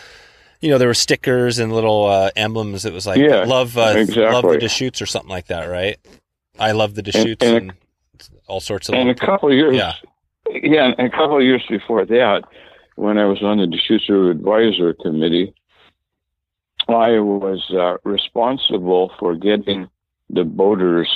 You 0.61 0.71
know, 0.71 0.79
there 0.79 0.89
were 0.89 0.95
stickers 0.95 1.59
and 1.59 1.73
little 1.73 2.07
uh, 2.07 2.31
emblems. 2.35 2.85
It 2.85 2.93
was 2.93 3.07
like 3.07 3.19
Yeah, 3.19 3.45
love, 3.45 3.77
uh, 3.79 3.83
love 3.95 3.95
the 3.95 4.01
exactly. 4.01 4.59
Deschutes 4.59 5.01
or 5.01 5.07
something 5.07 5.31
like 5.31 5.47
that, 5.47 5.67
right? 5.67 5.97
I 6.59 6.73
love 6.73 6.95
the 6.95 7.03
Deschutes 7.03 7.45
and 7.47 7.57
and, 7.57 7.73
all 8.49 8.61
sorts 8.61 8.89
of. 8.89 8.97
and 8.97 9.09
a 9.09 9.15
couple 9.15 9.49
of 9.49 9.55
years, 9.55 9.77
Yeah. 9.77 9.93
yeah, 10.51 10.93
and 10.99 11.07
a 11.07 11.11
couple 11.11 11.37
of 11.37 11.43
years 11.45 11.63
before 11.69 12.05
that, 12.07 12.43
when 12.97 13.19
I 13.19 13.27
was 13.27 13.41
on 13.43 13.59
the 13.59 13.67
Deschutes 13.69 14.09
River 14.09 14.31
Advisory 14.33 14.95
Committee, 15.01 15.55
I 16.89 17.21
was 17.21 17.71
uh, 17.71 17.99
responsible 18.05 19.13
for 19.21 19.37
getting 19.37 19.89
the 20.31 20.43
boaters 20.45 21.09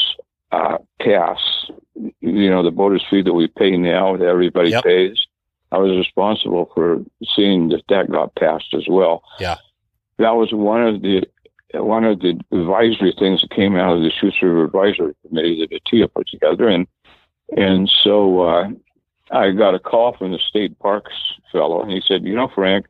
uh, 0.53 0.78
pass. 1.01 1.38
You 2.20 2.51
know, 2.51 2.62
the 2.62 2.70
boaters 2.70 3.05
fee 3.11 3.22
that 3.22 3.32
we 3.32 3.49
pay 3.49 3.76
now 3.76 4.16
that 4.16 4.26
everybody 4.26 4.70
Yep. 4.70 4.84
pays. 4.84 5.26
I 5.72 5.78
was 5.78 5.96
responsible 5.96 6.70
for 6.74 7.02
seeing 7.34 7.70
that 7.70 7.82
that 7.88 8.10
got 8.10 8.34
passed 8.34 8.74
as 8.74 8.84
well. 8.88 9.22
Yeah. 9.40 9.56
that 10.18 10.32
was 10.32 10.52
one 10.52 10.86
of 10.86 11.00
the 11.00 11.26
one 11.74 12.04
of 12.04 12.20
the 12.20 12.38
advisory 12.52 13.14
things 13.18 13.40
that 13.40 13.50
came 13.50 13.76
out 13.76 13.96
of 13.96 14.02
the 14.02 14.32
River 14.42 14.64
Advisory 14.66 15.14
Committee 15.26 15.66
that 15.66 15.82
Atiyeh 15.82 16.12
put 16.12 16.28
together, 16.28 16.68
and 16.68 16.86
and 17.56 17.90
so 18.04 18.42
uh, 18.42 18.68
I 19.30 19.52
got 19.52 19.74
a 19.74 19.78
call 19.78 20.14
from 20.14 20.32
the 20.32 20.38
state 20.38 20.78
parks 20.78 21.14
fellow, 21.50 21.80
and 21.80 21.90
he 21.90 22.02
said, 22.06 22.24
"You 22.24 22.36
know, 22.36 22.50
Frank, 22.54 22.86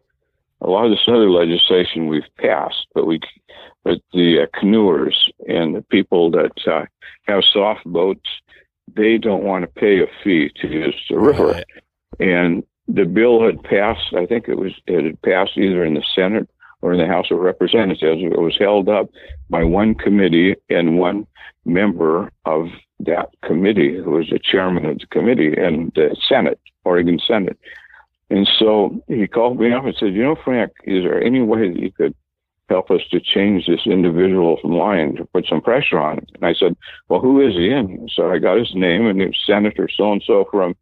a 0.61 0.69
lot 0.69 0.85
of 0.85 0.91
this 0.91 1.07
other 1.07 1.31
legislation 1.31 2.09
we've 2.09 2.23
passed, 2.37 2.89
but 2.93 3.07
we, 3.07 3.21
but 3.85 4.01
the 4.13 4.43
uh, 4.43 4.59
canoers 4.59 5.15
and 5.47 5.77
the 5.77 5.83
people 5.83 6.33
that 6.33 6.67
uh, 6.67 6.87
have 7.29 7.45
soft 7.45 7.85
boats, 7.85 8.29
they 8.93 9.17
don't 9.19 9.45
want 9.45 9.63
to 9.63 9.81
pay 9.81 10.03
a 10.03 10.07
fee 10.25 10.51
to 10.61 10.67
use 10.67 11.01
the 11.09 11.21
river." 11.21 11.53
Right. 11.53 11.65
And 12.19 12.65
the 12.89 13.05
bill 13.05 13.45
had 13.45 13.63
passed. 13.63 14.15
I 14.15 14.27
think 14.27 14.49
it 14.49 14.59
was 14.59 14.73
it 14.87 15.05
had 15.05 15.23
passed 15.23 15.57
either 15.57 15.85
in 15.85 15.95
the 15.95 16.05
Senate 16.15 16.49
or 16.81 16.93
in 16.93 16.99
the 16.99 17.07
House 17.07 17.31
of 17.31 17.39
Representatives. 17.39 18.23
It 18.23 18.41
was 18.41 18.57
held 18.59 18.89
up 18.89 19.09
by 19.49 19.65
one 19.65 19.95
committee 19.95 20.57
and 20.69 20.99
one 20.99 21.27
member 21.65 22.31
of 22.45 22.69
that 23.01 23.29
committee, 23.45 23.97
who 23.97 24.13
was 24.13 24.29
the 24.31 24.39
chairman 24.39 24.85
of 24.87 24.99
the 24.99 25.07
committee 25.07 25.55
and 25.57 25.93
the 25.95 26.17
Senate, 26.29 26.61
Oregon 26.85 27.19
Senate. 27.25 27.59
And 28.31 28.49
so 28.59 29.03
he 29.09 29.27
called 29.27 29.61
me 29.61 29.73
up 29.73 29.85
and 29.85 29.95
said, 29.95 30.15
"You 30.15 30.23
know, 30.23 30.37
Frank, 30.45 30.73
is 30.85 31.05
there 31.05 31.23
any 31.23 31.43
way 31.43 31.69
that 31.69 31.79
you 31.79 31.93
could 31.93 32.15
help 32.69 32.91
us 32.91 33.03
to 33.11 33.21
change 33.21 33.67
this 33.67 33.87
individual's 33.87 34.65
mind 34.65 35.19
to 35.19 35.25
put 35.27 35.47
some 35.47 35.61
pressure 35.61 35.99
on 35.99 36.19
him?" 36.19 36.27
And 36.35 36.47
I 36.47 36.55
said, 36.55 36.77
"Well, 37.09 37.21
who 37.21 37.41
is 37.47 37.55
he?" 37.55 37.71
And 37.71 38.11
so 38.11 38.31
I 38.31 38.39
got 38.39 38.59
his 38.59 38.75
name, 38.75 39.07
and 39.07 39.21
it 39.21 39.27
was 39.27 39.45
Senator 39.47 39.89
so 39.89 40.13
and 40.13 40.23
so 40.23 40.47
from 40.51 40.75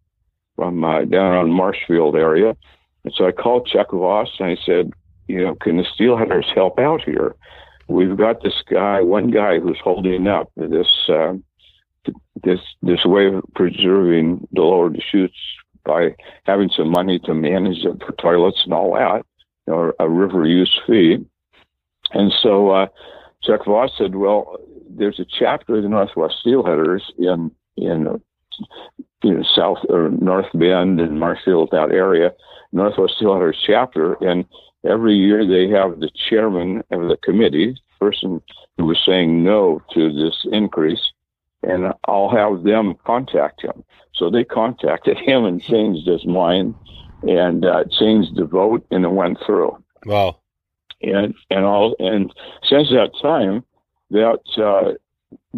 from 0.61 0.85
uh, 0.85 1.07
down 1.07 1.33
on 1.37 1.51
Marshfield 1.51 2.17
area. 2.17 2.55
And 3.05 3.15
so 3.17 3.27
I 3.27 3.33
called 3.33 3.67
Chuck 3.67 3.93
Voss 3.93 4.29
and 4.39 4.51
I 4.51 4.57
said, 4.67 4.93
you 5.27 5.43
know, 5.43 5.55
can 5.55 5.79
the 5.79 5.85
steelheaders 5.85 6.55
help 6.55 6.79
out 6.79 7.03
here? 7.03 7.35
We've 7.89 8.15
got 8.15 8.43
this 8.43 8.63
guy, 8.71 9.01
one 9.01 9.31
guy 9.31 9.59
who's 9.59 9.79
holding 9.83 10.27
up 10.27 10.53
this 10.57 11.09
uh, 11.09 11.33
this 12.43 12.61
this 12.83 13.07
way 13.07 13.29
of 13.29 13.43
preserving 13.55 14.47
the 14.53 14.61
lower 14.61 14.91
Deschutes 14.91 15.35
by 15.87 16.15
having 16.45 16.69
some 16.77 16.91
money 16.91 17.19
to 17.21 17.33
manage 17.33 17.83
it 17.87 18.03
for 18.05 18.13
toilets 18.13 18.61
and 18.65 18.75
all 18.75 18.93
that, 18.93 19.25
or 19.67 19.95
a 19.99 20.11
river 20.11 20.47
use 20.47 20.79
fee. 20.87 21.25
And 22.13 22.33
so 22.43 22.71
uh, 22.71 22.87
Chuck 23.43 23.65
Voss 23.65 23.93
said, 23.97 24.15
well, 24.15 24.59
there's 24.91 25.21
a 25.21 25.27
chapter 25.39 25.77
of 25.77 25.85
the 25.85 25.89
Northwest 25.89 26.35
Steelheaders 26.45 27.05
in 27.19 27.51
in 27.79 28.21
you 29.23 29.35
know, 29.35 29.45
South 29.55 29.79
or 29.89 30.11
North 30.11 30.47
Bend 30.55 31.01
and 31.01 31.21
Marshfield, 31.21 31.71
that 31.73 31.91
area, 31.91 32.33
Northwest 32.73 33.15
Steelheaders 33.21 33.57
chapter. 33.67 34.15
And 34.15 34.45
every 34.89 35.15
year 35.15 35.47
they 35.47 35.69
have 35.69 36.01
the 36.01 36.11
chairman 36.29 36.83
of 36.91 37.09
the 37.09 37.17
committee, 37.23 37.77
person 38.01 38.41
who 38.79 38.87
was 38.87 38.99
saying 39.05 39.45
no 39.45 39.83
to 39.95 40.13
this 40.13 40.47
increase, 40.53 41.13
and 41.63 41.93
I'll 42.07 42.31
have 42.31 42.63
them 42.63 42.95
contact 43.05 43.63
him. 43.63 43.85
So 44.15 44.31
they 44.31 44.45
contacted 44.45 45.19
him 45.27 45.45
and 45.45 45.63
changed 45.63 46.07
his 46.07 46.25
mind 46.25 46.75
and 47.23 47.67
uh, 47.67 47.85
changed 47.99 48.37
the 48.37 48.47
vote, 48.47 48.87
and 48.91 49.05
it 49.05 49.11
went 49.11 49.39
through 49.45 49.77
Wow. 50.07 50.39
and 51.03 51.35
and 51.51 51.65
all 51.67 51.95
and 51.99 52.33
since 52.67 52.89
that 52.91 53.11
time, 53.21 53.63
that 54.11 54.41
uh, 54.57 54.93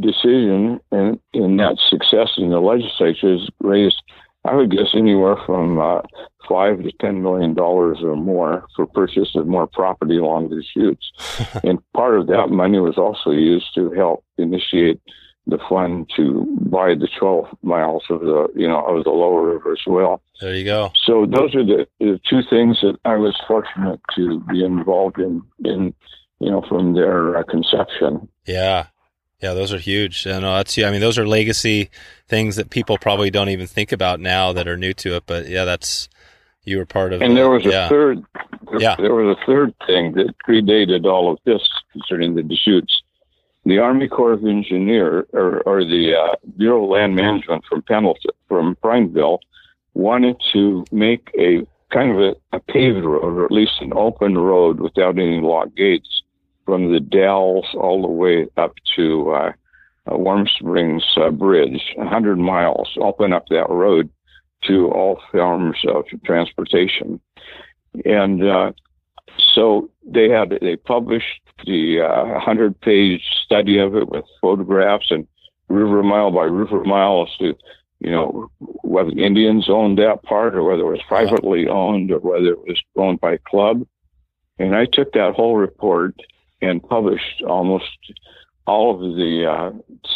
decision 0.01 0.81
and, 0.91 1.19
and 1.35 1.59
that 1.61 1.79
success 1.89 2.31
in 2.37 2.51
the 2.51 2.61
legislature 2.61 3.33
has 3.33 3.49
raised, 3.61 4.03
I 4.45 4.55
would 4.55 4.71
guess, 4.71 4.95
anywhere 4.95 5.37
from 5.47 5.79
uh, 5.79 6.01
five 6.49 6.83
to 6.83 6.93
ten 7.01 7.23
million 7.23 7.55
dollars 7.55 7.99
or 8.03 8.17
more 8.17 8.65
for 8.75 8.87
purchase 8.87 9.35
of 9.35 9.47
more 9.47 9.67
property 9.67 10.19
along 10.19 10.51
the 10.51 10.57
Deschutes. 10.57 11.13
and 11.65 11.79
part 11.93 12.19
of 12.19 12.27
that 12.29 12.51
money 12.51 12.79
was 12.79 12.99
also 12.99 13.31
used 13.31 13.75
to 13.75 13.91
help 13.93 14.25
initiate 14.39 15.01
the 15.47 15.59
fund 15.69 16.09
to 16.17 16.47
buy 16.71 16.95
the 16.95 17.09
12 17.19 17.47
miles 17.63 18.05
of 18.11 18.21
the 18.21 18.47
you 18.55 18.69
know 18.69 18.81
of 18.87 19.03
the 19.03 19.11
lower 19.11 19.55
river 19.55 19.73
as 19.73 19.83
well. 19.87 20.23
There 20.41 20.55
you 20.55 20.65
go. 20.65 20.93
So 21.05 21.27
those 21.27 21.55
are 21.55 21.65
the, 21.65 21.87
the 21.99 22.21
two 22.29 22.43
things 22.49 22.81
that 22.83 22.97
I 23.05 23.17
was 23.17 23.37
fortunate 23.47 24.01
to 24.15 24.41
be 24.51 24.65
involved 24.65 25.19
in, 25.19 25.43
in 25.65 25.95
you 26.43 26.51
know, 26.51 26.63
from 26.69 26.95
their 26.95 27.37
uh, 27.37 27.45
conception. 27.45 28.29
Yeah. 28.47 28.87
Yeah, 29.43 29.55
those 29.55 29.73
are 29.73 29.79
huge. 29.79 30.25
And 30.25 30.45
uh, 30.45 30.59
that's 30.59 30.77
yeah, 30.77 30.89
I 30.89 30.93
mean 30.93 31.01
those 31.01 31.19
are 31.19 31.27
legacy 31.27 31.91
things 32.29 32.57
that 32.57 32.71
people 32.71 32.97
probably 32.99 33.31
don't 33.31 33.49
even 33.49 33.67
think 33.67 33.93
about 33.93 34.21
now 34.21 34.53
that 34.53 34.69
are 34.69 34.77
new 34.77 34.95
to 34.95 35.17
it, 35.17 35.25
but 35.27 35.49
yeah, 35.49 35.65
that's 35.65 36.09
you 36.65 36.79
were 36.79 36.87
part 36.87 37.13
of 37.13 37.21
And 37.23 37.37
there 37.37 37.51
was 37.51 37.67
a 37.67 37.71
yeah. 37.71 37.89
third, 37.89 38.23
Yeah. 38.79 38.95
there 38.97 39.15
was 39.15 39.37
a 39.37 39.47
third 39.47 39.75
thing 39.87 40.13
that 40.13 40.35
predated 40.47 41.05
all 41.05 41.33
of 41.33 41.39
this 41.45 41.61
concerning 41.93 42.35
the 42.37 42.43
Deschutes. 42.43 43.03
The 43.65 43.79
Army 43.79 44.09
Corps 44.09 44.33
of 44.33 44.45
Engineer, 44.45 45.27
or, 45.33 45.61
or 45.63 45.85
the 45.85 46.15
uh, 46.17 46.35
Bureau 46.57 46.85
of 46.85 46.91
Land 46.91 47.15
Management 47.15 47.65
from 47.69 47.83
Pendleton, 47.83 48.31
from 48.49 48.77
Prineville, 48.77 49.39
wanted 49.95 50.37
to 50.53 50.85
make 50.91 51.31
a 51.39 51.67
kind 51.93 52.11
of 52.11 52.19
a, 52.19 52.57
a 52.57 52.61
paved 52.61 53.05
road, 53.05 53.23
or 53.23 53.45
at 53.45 53.53
least 53.53 53.73
an 53.81 53.93
open 53.95 54.37
road 54.37 54.81
without 54.81 55.19
any 55.19 55.41
locked 55.41 55.77
gates, 55.77 56.23
from 56.65 56.93
the 56.93 57.01
Dalles 57.01 57.67
all 57.75 58.03
the 58.03 58.09
way 58.09 58.47
up 58.57 58.75
to 58.97 59.31
uh, 59.31 59.53
uh, 60.11 60.17
Warm 60.17 60.47
Springs 60.47 61.05
uh, 61.17 61.31
Bridge, 61.31 61.81
100 61.97 62.37
miles, 62.37 62.89
open 63.01 63.33
up 63.33 63.45
that 63.51 63.69
road 63.69 64.11
to 64.65 64.89
all 64.89 65.21
forms 65.31 65.79
of 65.89 66.05
transportation. 66.25 67.21
And 68.05 68.45
uh, 68.45 68.73
so 69.55 69.91
they 70.05 70.29
had 70.29 70.59
they 70.61 70.77
published 70.77 71.41
the 71.67 72.01
uh, 72.01 72.33
100 72.33 72.81
page 72.81 73.23
study 73.45 73.79
of 73.79 73.95
it 73.95 74.09
with 74.09 74.25
photographs 74.41 75.11
and 75.11 75.27
river 75.69 76.03
mile 76.03 76.31
by 76.31 76.45
river 76.45 76.83
mile 76.85 77.27
as 77.27 77.37
to 77.39 77.55
you 78.01 78.11
know 78.11 78.51
whether 78.83 79.11
the 79.11 79.25
Indians 79.25 79.69
owned 79.69 79.99
that 79.99 80.23
part 80.23 80.55
or 80.55 80.65
whether 80.65 80.83
it 80.83 80.91
was 80.91 81.01
privately 81.09 81.69
owned 81.69 82.11
or 82.11 82.19
whether 82.19 82.53
it 82.53 82.67
was 82.67 82.81
owned 82.97 83.21
by 83.21 83.37
club. 83.49 83.87
And 84.59 84.75
I 84.75 84.87
took 84.87 85.13
that 85.13 85.35
whole 85.35 85.57
report 85.57 86.15
and 86.63 86.83
published 86.83 87.43
almost 87.47 87.85
all 88.67 88.95
of 88.95 89.17
the 89.17 89.45
uh, 89.47 89.73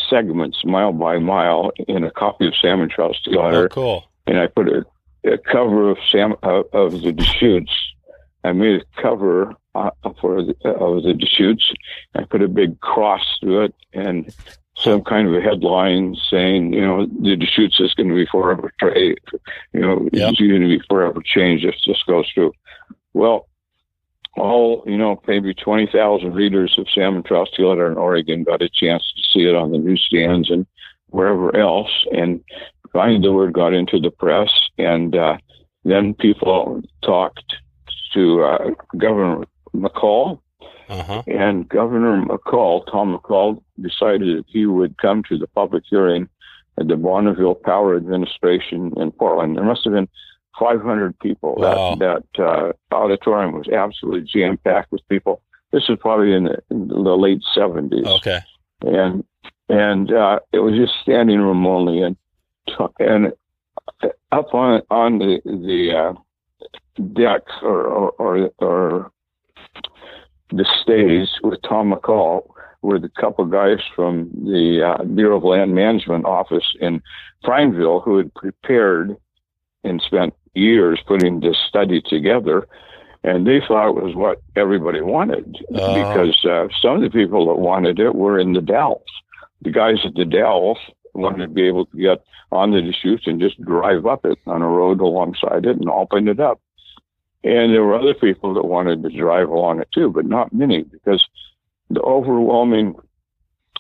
segments 0.09 0.65
mile 0.65 0.93
by 0.93 1.19
mile 1.19 1.73
in 1.89 2.05
a 2.05 2.11
copy 2.11 2.47
of 2.47 2.55
Salmon 2.63 2.89
Trout 2.89 3.17
Oh, 3.35 3.69
cool. 3.69 4.05
and 4.27 4.39
I 4.39 4.47
put 4.47 4.69
a, 4.69 4.85
a 5.25 5.37
cover 5.39 5.91
of 5.91 5.99
Sam 6.11 6.35
uh, 6.43 6.63
of 6.73 7.03
the 7.03 7.13
Deschutes. 7.13 7.73
I 8.45 8.53
made 8.53 8.81
a 8.83 9.03
cover 9.03 9.55
uh, 9.75 9.91
for 10.21 10.43
the, 10.45 10.55
of 10.71 11.03
the 11.03 11.13
Deschutes. 11.15 11.73
I 12.15 12.23
put 12.23 12.41
a 12.43 12.49
big 12.49 12.81
cross 12.81 13.25
through 13.41 13.65
it 13.65 13.75
and 13.93 14.33
some 14.77 15.03
kind 15.03 15.27
of 15.27 15.35
a 15.35 15.41
headline 15.41 16.15
saying, 16.31 16.73
you 16.73 16.83
know, 16.83 17.07
the 17.07 17.35
Deschutes 17.35 17.81
is 17.81 17.95
going 17.95 18.09
to 18.11 18.15
be 18.15 18.27
forever 18.27 18.73
trade. 18.79 19.19
You 19.73 19.81
know, 19.81 20.09
Yep. 20.13 20.31
it's 20.31 20.39
going 20.41 20.61
to 20.61 20.69
be 20.69 20.81
forever 20.89 21.21
changed 21.25 21.65
if 21.65 21.75
this 21.87 22.01
goes 22.07 22.31
through. 22.33 22.53
Well, 23.13 23.49
all 24.37 24.83
you 24.87 24.97
know, 24.99 25.21
maybe 25.27 25.55
twenty 25.55 25.87
thousand 25.87 26.35
readers 26.35 26.77
of 26.79 26.87
Salmon 26.95 27.23
Trout 27.23 27.49
Steelheader 27.53 27.91
in 27.91 27.97
Oregon 27.99 28.45
got 28.45 28.63
a 28.63 28.69
chance 28.69 29.03
to 29.17 29.23
see 29.33 29.47
it 29.49 29.55
on 29.55 29.73
the 29.73 29.79
newsstands 29.79 30.51
and 30.51 30.67
wherever 31.09 31.55
else, 31.57 32.05
and 32.13 32.41
finally 32.93 33.21
the 33.21 33.33
word 33.33 33.53
got 33.53 33.73
into 33.73 33.99
the 34.01 34.11
press, 34.11 34.51
and 34.79 35.15
uh, 35.17 35.37
then 35.85 36.15
people 36.15 36.83
talked 37.03 37.55
to 38.13 38.43
uh, 38.43 38.71
Governor 38.97 39.45
McCall, 39.75 40.41
Uh 40.89 41.03
huh. 41.03 41.23
and 41.27 41.69
Governor 41.69 42.25
McCall, 42.25 42.85
Tom 42.91 43.17
McCall, 43.17 43.63
decided 43.81 44.39
that 44.39 44.45
he 44.49 44.67
would 44.67 44.97
come 44.99 45.23
to 45.25 45.39
the 45.39 45.47
public 45.49 45.85
hearing 45.89 46.29
at 46.79 46.89
the 46.89 46.97
Bonneville 46.97 47.55
Power 47.55 47.97
Administration 47.97 48.93
in 48.97 49.11
Portland. 49.13 49.57
There 49.57 49.65
must 49.65 49.85
have 49.85 49.93
been 49.95 50.09
500 50.59 51.19
people. 51.19 51.55
Wow. 51.57 51.97
That 51.97 52.23
that 52.35 52.43
uh, 52.45 52.73
auditorium 52.95 53.53
was 53.53 53.69
absolutely 53.69 54.23
jam 54.23 54.57
packed 54.59 54.93
with 54.93 55.07
people. 55.09 55.43
This 55.73 55.89
was 55.89 55.99
probably 56.01 56.33
in 56.33 56.45
the, 56.45 56.59
in 56.71 56.89
the 56.89 57.17
late 57.17 57.43
70s 57.57 58.07
Okay. 58.19 58.39
and 58.83 59.25
and 59.69 60.13
uh, 60.13 60.39
it 60.53 60.61
was 60.61 60.75
just 60.75 60.93
standing 61.03 61.41
room 61.41 61.67
only, 61.67 62.01
and 62.01 62.17
and 63.01 63.33
up 64.33 64.55
on 64.55 64.83
on 64.91 65.19
the 65.19 65.41
the 65.45 65.93
uh, 65.97 67.03
deck 67.13 67.43
or 67.63 67.85
or, 67.87 68.11
or 68.19 68.51
or 68.59 69.13
the 70.51 70.65
stage 70.83 71.29
with 71.43 71.61
Tom 71.63 71.93
McCall 71.93 72.49
were 72.83 73.01
the 73.01 73.09
couple 73.09 73.45
guys 73.47 73.81
from 73.97 74.31
the 74.45 74.95
uh, 74.97 75.03
Bureau 75.05 75.39
of 75.39 75.45
Land 75.45 75.75
Management 75.75 76.25
office 76.25 76.77
in 76.81 77.03
Prineville 77.43 78.01
who 78.01 78.19
had 78.19 78.33
prepared 78.35 79.17
and 79.87 80.03
spent 80.03 80.35
years 80.55 81.01
putting 81.07 81.41
this 81.41 81.57
study 81.69 82.01
together. 82.01 82.67
And 83.25 83.47
they 83.47 83.61
thought 83.67 83.89
it 83.97 84.03
was 84.05 84.15
what 84.15 84.41
everybody 84.55 85.01
wanted 85.01 85.57
Oh. 85.75 85.95
because 85.95 86.45
uh, 86.45 86.69
some 86.81 86.97
of 86.97 87.03
the 87.03 87.11
people 87.11 87.47
that 87.47 87.61
wanted 87.61 87.99
it 87.99 88.15
were 88.15 88.39
in 88.39 88.53
the 88.53 88.61
Dalles. 88.61 89.03
The 89.63 89.71
guys 89.71 89.99
at 90.05 90.15
the 90.15 90.25
Dalles 90.25 90.79
wanted 91.15 91.47
to 91.47 91.53
be 91.53 91.67
able 91.67 91.87
to 91.87 91.97
get 91.97 92.23
on 92.53 92.71
the 92.71 92.83
Deschutes 92.83 93.27
and 93.27 93.41
just 93.41 93.61
drive 93.63 94.07
up 94.07 94.25
it 94.25 94.39
on 94.47 94.63
a 94.63 94.69
road 94.69 95.01
alongside 95.01 95.67
it 95.67 95.77
and 95.77 95.89
open 95.89 96.29
it 96.29 96.39
up. 96.39 96.61
And 97.43 97.73
there 97.73 97.83
were 97.85 97.99
other 97.99 98.15
people 98.15 98.55
that 98.55 98.65
wanted 98.65 99.03
to 99.03 99.09
drive 99.09 99.49
along 99.49 99.81
it 99.81 99.89
too, 99.93 100.11
but 100.11 100.27
not 100.27 100.53
many 100.53 100.83
because 100.83 101.25
the 101.91 102.01
overwhelming 102.03 102.95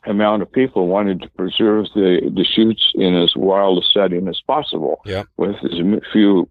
amount 0.06 0.42
of 0.42 0.50
people 0.50 0.86
wanted 0.86 1.20
to 1.22 1.28
preserve 1.30 1.86
the 1.94 2.20
the 2.22 2.30
Deschutes 2.30 2.92
in 2.94 3.14
as 3.14 3.34
wild 3.36 3.82
a 3.82 3.86
setting 3.86 4.28
as 4.28 4.40
possible 4.46 5.00
Yeah. 5.04 5.24
with 5.36 5.56
as 5.64 5.80
few 6.12 6.48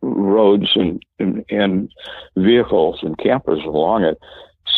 roads 0.00 0.70
and, 0.74 1.04
and, 1.18 1.44
and 1.50 1.90
vehicles 2.36 3.00
and 3.02 3.18
campers 3.18 3.60
along 3.64 4.04
it. 4.04 4.18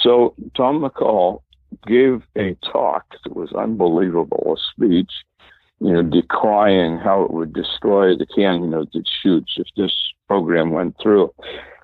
So 0.03 0.35
Tom 0.57 0.81
McCall 0.81 1.43
gave 1.87 2.23
a 2.37 2.57
talk 2.73 3.05
that 3.25 3.37
was 3.37 3.53
unbelievable, 3.53 4.57
a 4.57 4.61
speech, 4.75 5.13
you 5.81 5.93
know, 5.93 6.03
decrying 6.03 6.99
how 6.99 7.23
it 7.23 7.33
would 7.33 7.53
destroy 7.53 8.17
the 8.17 8.27
canyon 8.27 8.75
of 8.75 8.91
the 8.93 9.01
Deschutes 9.01 9.55
if 9.57 9.67
this 9.77 9.93
program 10.27 10.71
went 10.71 10.97
through. 11.01 11.33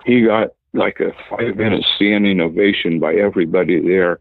He 0.05 0.23
got 0.23 0.49
like 0.73 0.99
a 0.99 1.11
five 1.29 1.55
minute 1.55 1.85
standing 1.95 2.39
ovation 2.39 2.99
by 2.99 3.13
everybody 3.15 3.81
there, 3.81 4.19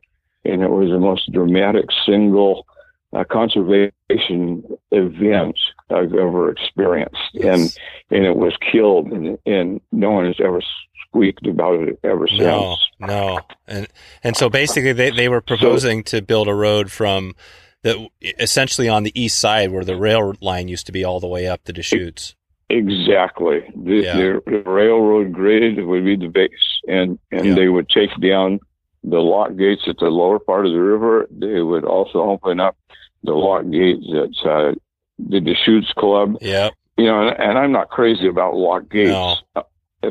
and 0.48 0.62
it 0.62 0.70
was 0.70 0.90
the 0.90 0.98
most 0.98 1.30
dramatic 1.32 1.86
single 2.04 2.66
uh, 3.12 3.24
conservation 3.30 4.62
event 4.90 5.56
I've 5.90 6.14
ever 6.14 6.50
experienced. 6.50 7.34
And 7.34 7.76
and 8.10 8.24
it 8.24 8.36
was 8.36 8.54
killed, 8.72 9.08
and, 9.12 9.38
and 9.46 9.80
no 9.92 10.10
one 10.10 10.26
has 10.26 10.36
ever 10.40 10.60
squeaked 11.08 11.46
about 11.46 11.80
it 11.80 11.98
ever 12.04 12.26
since. 12.28 12.40
No, 12.40 12.76
no, 13.00 13.40
and 13.66 13.86
and 14.22 14.36
so 14.36 14.48
basically 14.50 14.92
they, 14.92 15.10
they 15.10 15.28
were 15.28 15.40
proposing 15.40 16.02
to 16.04 16.22
build 16.22 16.48
a 16.48 16.54
road 16.54 16.90
from 16.90 17.34
the 17.82 18.08
essentially 18.40 18.88
on 18.88 19.02
the 19.04 19.18
east 19.20 19.38
side 19.38 19.70
where 19.70 19.84
the 19.84 19.96
rail 19.96 20.34
line 20.40 20.68
used 20.68 20.86
to 20.86 20.92
be 20.92 21.04
all 21.04 21.20
the 21.20 21.28
way 21.28 21.46
up 21.46 21.60
to 21.64 21.66
the 21.66 21.74
Deschutes. 21.74 22.34
Exactly. 22.68 23.60
The, 23.76 23.94
Yeah. 24.02 24.16
the 24.16 24.62
railroad 24.66 25.32
grade 25.32 25.82
would 25.84 26.04
be 26.04 26.16
the 26.16 26.28
base, 26.28 26.50
and 26.88 27.18
and 27.30 27.46
Yeah. 27.46 27.54
they 27.54 27.68
would 27.68 27.88
take 27.88 28.10
down 28.20 28.58
the 29.06 29.20
lock 29.20 29.56
gates 29.56 29.82
at 29.86 29.96
the 29.98 30.10
lower 30.10 30.38
part 30.38 30.66
of 30.66 30.72
the 30.72 30.80
river. 30.80 31.26
They 31.30 31.62
would 31.62 31.84
also 31.84 32.18
open 32.20 32.60
up 32.60 32.76
the 33.22 33.32
lock 33.34 33.64
gates 33.70 34.06
at 34.12 34.50
uh, 34.50 34.74
the 35.18 35.40
Deschutes 35.40 35.92
Club. 35.94 36.36
Yeah. 36.40 36.70
You 36.98 37.06
know, 37.06 37.28
and, 37.28 37.40
and 37.40 37.58
I'm 37.58 37.72
not 37.72 37.88
crazy 37.88 38.26
about 38.26 38.56
lock 38.56 38.90
gates. 38.90 39.10
No. 39.10 39.36
Uh, 39.54 39.62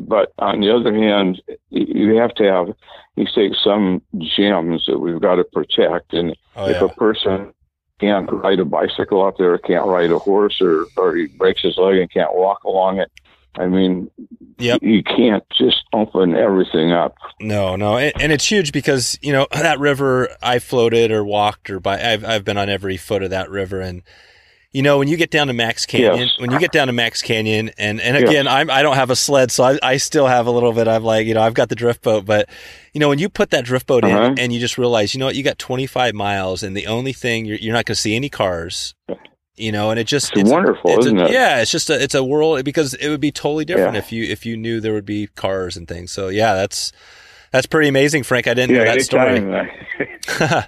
But 0.01 0.33
on 0.39 0.61
the 0.61 0.75
other 0.75 0.93
hand, 0.93 1.41
you 1.69 2.15
have 2.15 2.33
to 2.35 2.43
have, 2.43 2.67
you 3.15 3.25
take 3.33 3.53
some 3.63 4.01
gems 4.17 4.85
that 4.87 4.99
we've 4.99 5.21
got 5.21 5.35
to 5.35 5.43
protect. 5.43 6.13
And 6.13 6.35
Oh 6.55 6.67
if 6.67 6.81
yeah. 6.81 6.85
a 6.85 6.89
person 6.89 7.53
can't 7.99 8.29
ride 8.31 8.59
a 8.59 8.65
bicycle 8.65 9.25
out 9.25 9.37
there, 9.37 9.57
can't 9.57 9.85
ride 9.85 10.11
a 10.11 10.19
horse, 10.19 10.59
or 10.61 10.85
or 10.97 11.15
he 11.15 11.27
breaks 11.27 11.61
his 11.61 11.77
leg 11.77 11.97
and 11.97 12.11
can't 12.11 12.35
walk 12.35 12.63
along 12.65 12.99
it, 12.99 13.11
I 13.57 13.67
mean, 13.67 14.09
Yep. 14.57 14.79
you 14.83 15.03
can't 15.03 15.43
just 15.57 15.83
open 15.93 16.35
everything 16.35 16.91
up. 16.91 17.15
No, 17.41 17.75
no, 17.75 17.97
and, 17.97 18.13
and 18.21 18.31
it's 18.31 18.49
huge 18.49 18.71
because 18.71 19.17
you 19.21 19.33
know 19.33 19.47
that 19.51 19.79
river. 19.79 20.29
I 20.41 20.59
floated 20.59 21.11
or 21.11 21.23
walked 21.23 21.69
or 21.69 21.79
by. 21.79 22.01
I've 22.01 22.23
I've 22.23 22.45
been 22.45 22.57
on 22.57 22.69
every 22.69 22.95
foot 22.97 23.21
of 23.23 23.31
that 23.31 23.49
river, 23.49 23.81
and 23.81 24.01
you 24.71 24.81
know 24.81 24.97
when 24.97 25.07
you 25.09 25.17
get 25.17 25.29
down 25.31 25.47
to 25.47 25.53
Mack's 25.53 25.85
Canyon, 25.85 26.17
Yes. 26.27 26.39
when 26.39 26.51
you 26.51 26.59
get 26.59 26.71
down 26.71 26.87
to 26.87 26.93
Mack's 26.93 27.21
Canyon, 27.21 27.71
and 27.77 27.99
and 27.99 28.15
Yes. 28.17 28.29
again, 28.29 28.47
I'm 28.47 28.69
I 28.69 28.81
don't 28.81 28.95
have 28.95 29.09
a 29.09 29.15
sled, 29.15 29.51
so 29.51 29.63
I 29.65 29.79
I 29.83 29.97
still 29.97 30.27
have 30.27 30.47
a 30.47 30.51
little 30.51 30.71
bit. 30.71 30.87
I'm 30.87 31.03
like 31.03 31.27
you 31.27 31.33
know 31.33 31.41
I've 31.41 31.53
got 31.53 31.67
the 31.69 31.75
drift 31.75 32.01
boat, 32.01 32.25
but 32.25 32.47
you 32.93 32.99
know 33.01 33.09
when 33.09 33.19
you 33.19 33.27
put 33.27 33.49
that 33.51 33.65
drift 33.65 33.87
boat 33.87 34.05
Uh-huh. 34.05 34.23
in 34.31 34.39
and 34.39 34.53
you 34.53 34.59
just 34.61 34.77
realize 34.77 35.13
you 35.13 35.19
know 35.19 35.25
what 35.25 35.35
you 35.35 35.43
got 35.43 35.57
25 35.59 36.13
miles, 36.13 36.63
and 36.63 36.77
the 36.77 36.87
only 36.87 37.11
thing 37.13 37.45
you're 37.45 37.57
you're 37.57 37.73
not 37.73 37.83
going 37.85 37.95
to 37.95 38.01
see 38.01 38.15
any 38.15 38.29
cars. 38.29 38.95
You 39.57 39.71
know, 39.71 39.89
and 39.89 39.97
it 39.99 40.05
just 40.05 40.35
It's 40.35 40.49
wonderful, 40.49 40.91
it's 40.91 41.05
isn't 41.05 41.17
it? 41.19 41.31
Yeah, 41.31 41.61
it's 41.61 41.71
just 41.71 41.89
a 41.89 42.01
it's 42.03 42.13
a 42.15 42.23
world 42.23 42.63
because 42.65 42.93
it 42.95 43.07
would 43.09 43.21
be 43.21 43.31
totally 43.31 43.63
different 43.63 43.93
Yeah. 43.93 43.99
if 43.99 44.11
you 44.11 44.23
if 44.25 44.45
you 44.45 44.57
knew 44.57 44.81
there 44.81 44.93
would 44.93 45.05
be 45.05 45.27
cars 45.27 45.77
and 45.77 45.87
things. 45.87 46.11
So 46.11 46.27
yeah, 46.27 46.55
that's 46.55 46.91
that's 47.51 47.65
pretty 47.65 47.87
amazing, 47.87 48.23
Frank. 48.23 48.47
I 48.47 48.53
didn't 48.53 48.75
know 48.75 48.83
that 48.83 49.01
story. 49.01 49.39
I- 50.39 50.67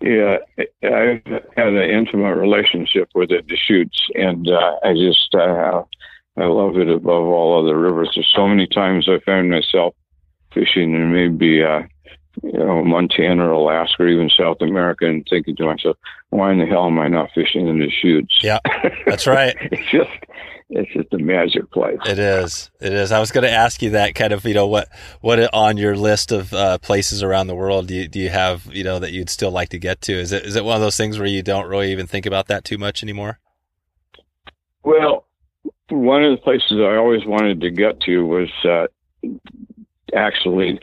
yeah, 0.00 0.36
I've 0.82 1.22
had 1.56 1.68
an 1.68 1.90
intimate 1.90 2.34
relationship 2.36 3.08
with 3.14 3.30
the 3.30 3.40
Deschutes, 3.42 3.98
and 4.14 4.46
uh, 4.48 4.76
I 4.84 4.92
just 4.92 5.34
uh, 5.34 5.82
I 6.36 6.44
love 6.44 6.76
it 6.76 6.90
above 6.90 7.24
all 7.26 7.62
other 7.64 7.78
rivers. 7.78 8.10
There's 8.14 8.30
so 8.34 8.46
many 8.46 8.66
times 8.66 9.08
I 9.08 9.18
found 9.24 9.50
myself 9.50 9.94
fishing 10.52 10.94
in 10.94 11.12
maybe 11.12 11.62
uh, 11.62 11.82
you 12.42 12.52
know 12.52 12.84
Montana 12.84 13.46
or 13.46 13.52
Alaska 13.52 14.02
or 14.02 14.08
even 14.08 14.30
South 14.30 14.58
America, 14.60 15.06
and 15.06 15.26
thinking 15.28 15.56
to 15.56 15.66
myself, 15.66 15.96
why 16.30 16.52
in 16.52 16.58
the 16.58 16.66
hell 16.66 16.86
am 16.86 16.98
I 16.98 17.08
not 17.08 17.30
fishing 17.34 17.68
in 17.68 17.78
the 17.78 17.86
Deschutes? 17.86 18.38
Yeah, 18.42 18.58
that's 19.06 19.26
right. 19.26 19.56
it's 19.60 19.90
just 19.90 20.10
it's 20.70 20.92
just 20.92 21.12
a 21.12 21.18
magic 21.18 21.70
place. 21.70 21.98
It 22.06 22.18
is. 22.18 22.70
It 22.80 22.92
is. 22.92 23.12
I 23.12 23.20
was 23.20 23.30
going 23.30 23.44
to 23.44 23.50
ask 23.50 23.82
you 23.82 23.90
that 23.90 24.14
kind 24.14 24.32
of, 24.32 24.44
you 24.44 24.54
know, 24.54 24.66
what 24.66 24.88
what 25.20 25.52
on 25.54 25.76
your 25.76 25.96
list 25.96 26.32
of 26.32 26.52
uh, 26.52 26.78
places 26.78 27.22
around 27.22 27.46
the 27.46 27.54
world 27.54 27.88
do 27.88 27.94
you, 27.94 28.08
do 28.08 28.18
you 28.18 28.30
have, 28.30 28.66
you 28.72 28.82
know, 28.82 28.98
that 28.98 29.12
you'd 29.12 29.30
still 29.30 29.50
like 29.50 29.68
to 29.70 29.78
get 29.78 30.00
to? 30.02 30.12
Is 30.12 30.32
it 30.32 30.44
is 30.44 30.56
it 30.56 30.64
one 30.64 30.74
of 30.74 30.80
those 30.80 30.96
things 30.96 31.18
where 31.18 31.28
you 31.28 31.42
don't 31.42 31.68
really 31.68 31.92
even 31.92 32.06
think 32.06 32.26
about 32.26 32.48
that 32.48 32.64
too 32.64 32.78
much 32.78 33.02
anymore? 33.02 33.38
Well, 34.82 35.26
one 35.90 36.24
of 36.24 36.36
the 36.36 36.42
places 36.42 36.72
I 36.72 36.96
always 36.96 37.24
wanted 37.24 37.60
to 37.60 37.70
get 37.70 38.00
to 38.00 38.26
was 38.26 38.50
uh, 38.64 38.86
actually 40.14 40.80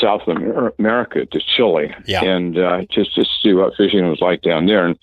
South 0.00 0.22
America 0.78 1.26
to 1.26 1.40
Chile, 1.56 1.94
Yeah. 2.06 2.22
and 2.24 2.58
uh, 2.58 2.82
just 2.90 3.14
to 3.14 3.24
see 3.42 3.52
what 3.54 3.74
fishing 3.76 4.08
was 4.08 4.20
like 4.20 4.42
down 4.42 4.66
there. 4.66 4.86
And, 4.86 4.98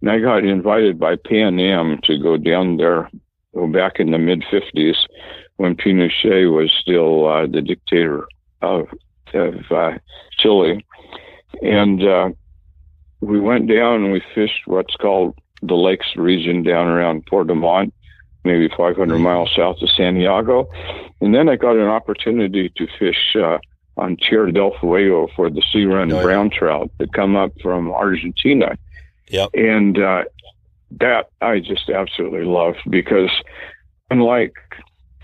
and 0.00 0.10
I 0.10 0.18
got 0.20 0.44
invited 0.44 0.98
by 0.98 1.16
Pan 1.16 1.58
Am 1.58 1.98
to 2.04 2.18
go 2.18 2.36
down 2.36 2.76
there 2.76 3.10
well, 3.52 3.66
back 3.66 3.98
in 3.98 4.10
the 4.12 4.18
mid 4.18 4.42
'50s 4.42 4.96
when 5.56 5.74
Pinochet 5.74 6.52
was 6.52 6.72
still 6.72 7.26
uh, 7.26 7.46
the 7.46 7.62
dictator 7.62 8.26
of 8.62 8.86
of 9.34 9.54
uh, 9.70 9.98
Chile, 10.38 10.84
and 11.62 12.02
uh, 12.04 12.30
we 13.20 13.40
went 13.40 13.68
down 13.68 14.04
and 14.04 14.12
we 14.12 14.22
fished 14.34 14.66
what's 14.66 14.94
called 14.96 15.34
the 15.62 15.74
lakes 15.74 16.14
region 16.16 16.62
down 16.62 16.86
around 16.86 17.26
Puerto 17.26 17.54
Montt, 17.54 17.92
maybe 18.44 18.68
500 18.76 19.18
miles 19.18 19.50
south 19.56 19.82
of 19.82 19.90
Santiago. 19.90 20.68
And 21.20 21.34
then 21.34 21.48
I 21.48 21.56
got 21.56 21.76
an 21.76 21.88
opportunity 21.88 22.70
to 22.76 22.86
fish 22.98 23.34
uh, 23.34 23.58
on 23.98 24.16
Tierra 24.16 24.52
del 24.52 24.72
Fuego 24.80 25.28
for 25.36 25.50
the 25.50 25.62
sea 25.72 25.84
run 25.84 26.12
Oh, 26.12 26.16
yeah. 26.16 26.22
brown 26.22 26.50
trout 26.50 26.90
that 26.98 27.12
come 27.12 27.36
up 27.36 27.52
from 27.60 27.90
Argentina. 27.92 28.76
Yep. 29.28 29.50
And 29.54 29.98
uh, 29.98 30.24
that 31.00 31.28
I 31.40 31.58
just 31.60 31.88
absolutely 31.90 32.44
loved 32.44 32.78
because 32.88 33.30
unlike 34.10 34.54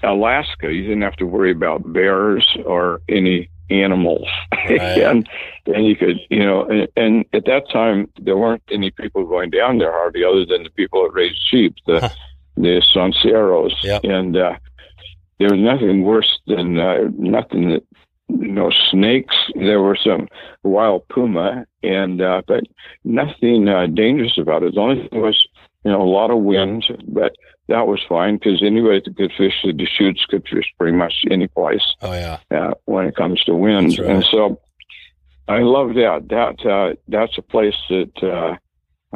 Alaska, 0.03 0.73
you 0.73 0.83
didn't 0.83 1.03
have 1.03 1.17
to 1.17 1.25
worry 1.27 1.51
about 1.53 1.91
bears 1.93 2.47
or 2.67 3.01
any 3.09 3.49
animals. 3.71 4.29
Right. 4.53 4.79
and 4.81 5.29
and 5.67 5.87
you 5.87 5.97
could, 5.97 6.19
you 6.29 6.41
know, 6.45 6.65
and, 6.69 6.89
and 6.97 7.25
at 7.33 7.47
that 7.47 7.71
time 7.73 8.11
there 8.21 8.37
weren't 8.37 8.63
any 8.71 8.91
people 8.91 9.25
going 9.27 9.51
down 9.51 9.79
there 9.79 9.93
hardly, 9.93 10.23
other 10.25 10.45
than 10.45 10.65
the 10.65 10.71
people 10.71 11.03
that 11.05 11.13
raised 11.15 11.41
sheep, 11.51 11.75
the 11.87 12.01
Huh. 12.01 12.09
the 12.57 12.83
Sonceros, 12.95 13.73
Yep. 13.83 14.05
and 14.05 14.37
uh, 14.37 14.57
there 15.39 15.51
was 15.51 15.61
nothing 15.61 16.03
worse 16.05 16.39
than 16.47 16.79
uh, 16.79 17.09
nothing 17.19 17.71
that 17.71 17.83
no 18.29 18.71
snakes. 18.91 19.35
There 19.55 19.81
were 19.81 19.97
some 20.03 20.29
wild 20.63 21.07
puma, 21.09 21.67
and 21.83 22.21
uh, 22.23 22.43
but 22.47 22.65
nothing 23.05 23.69
uh, 23.69 23.87
dangerous 23.87 24.39
about 24.39 24.63
it. 24.63 24.75
The 24.75 24.81
only 24.81 25.09
thing 25.09 25.21
was, 25.21 25.47
you 25.85 25.91
know, 25.93 26.03
a 26.03 26.05
lot 26.05 26.31
of 26.31 26.39
wind, 26.39 26.85
but 27.09 27.35
that 27.69 27.87
was 27.87 28.01
fine 28.09 28.37
because 28.37 28.63
anybody 28.63 29.01
that 29.05 29.17
could 29.17 29.33
fish 29.37 29.55
the 29.65 29.73
Deschutes 29.73 30.25
could 30.27 30.47
fish 30.49 30.67
pretty 30.79 30.97
much 30.97 31.15
any 31.31 31.49
place 31.49 31.83
Oh 32.03 32.13
yeah. 32.13 32.39
uh, 32.51 32.75
when 32.85 33.07
it 33.07 33.17
comes 33.17 33.43
to 33.45 33.55
wind. 33.55 33.99
Right. 33.99 34.11
And 34.11 34.25
so 34.31 34.61
I 35.49 35.61
love 35.61 35.95
that. 35.95 36.27
That 36.29 36.71
uh, 36.71 36.95
that's 37.09 37.39
a 37.39 37.43
place 37.43 37.77
that 37.89 38.13
uh, 38.23 38.57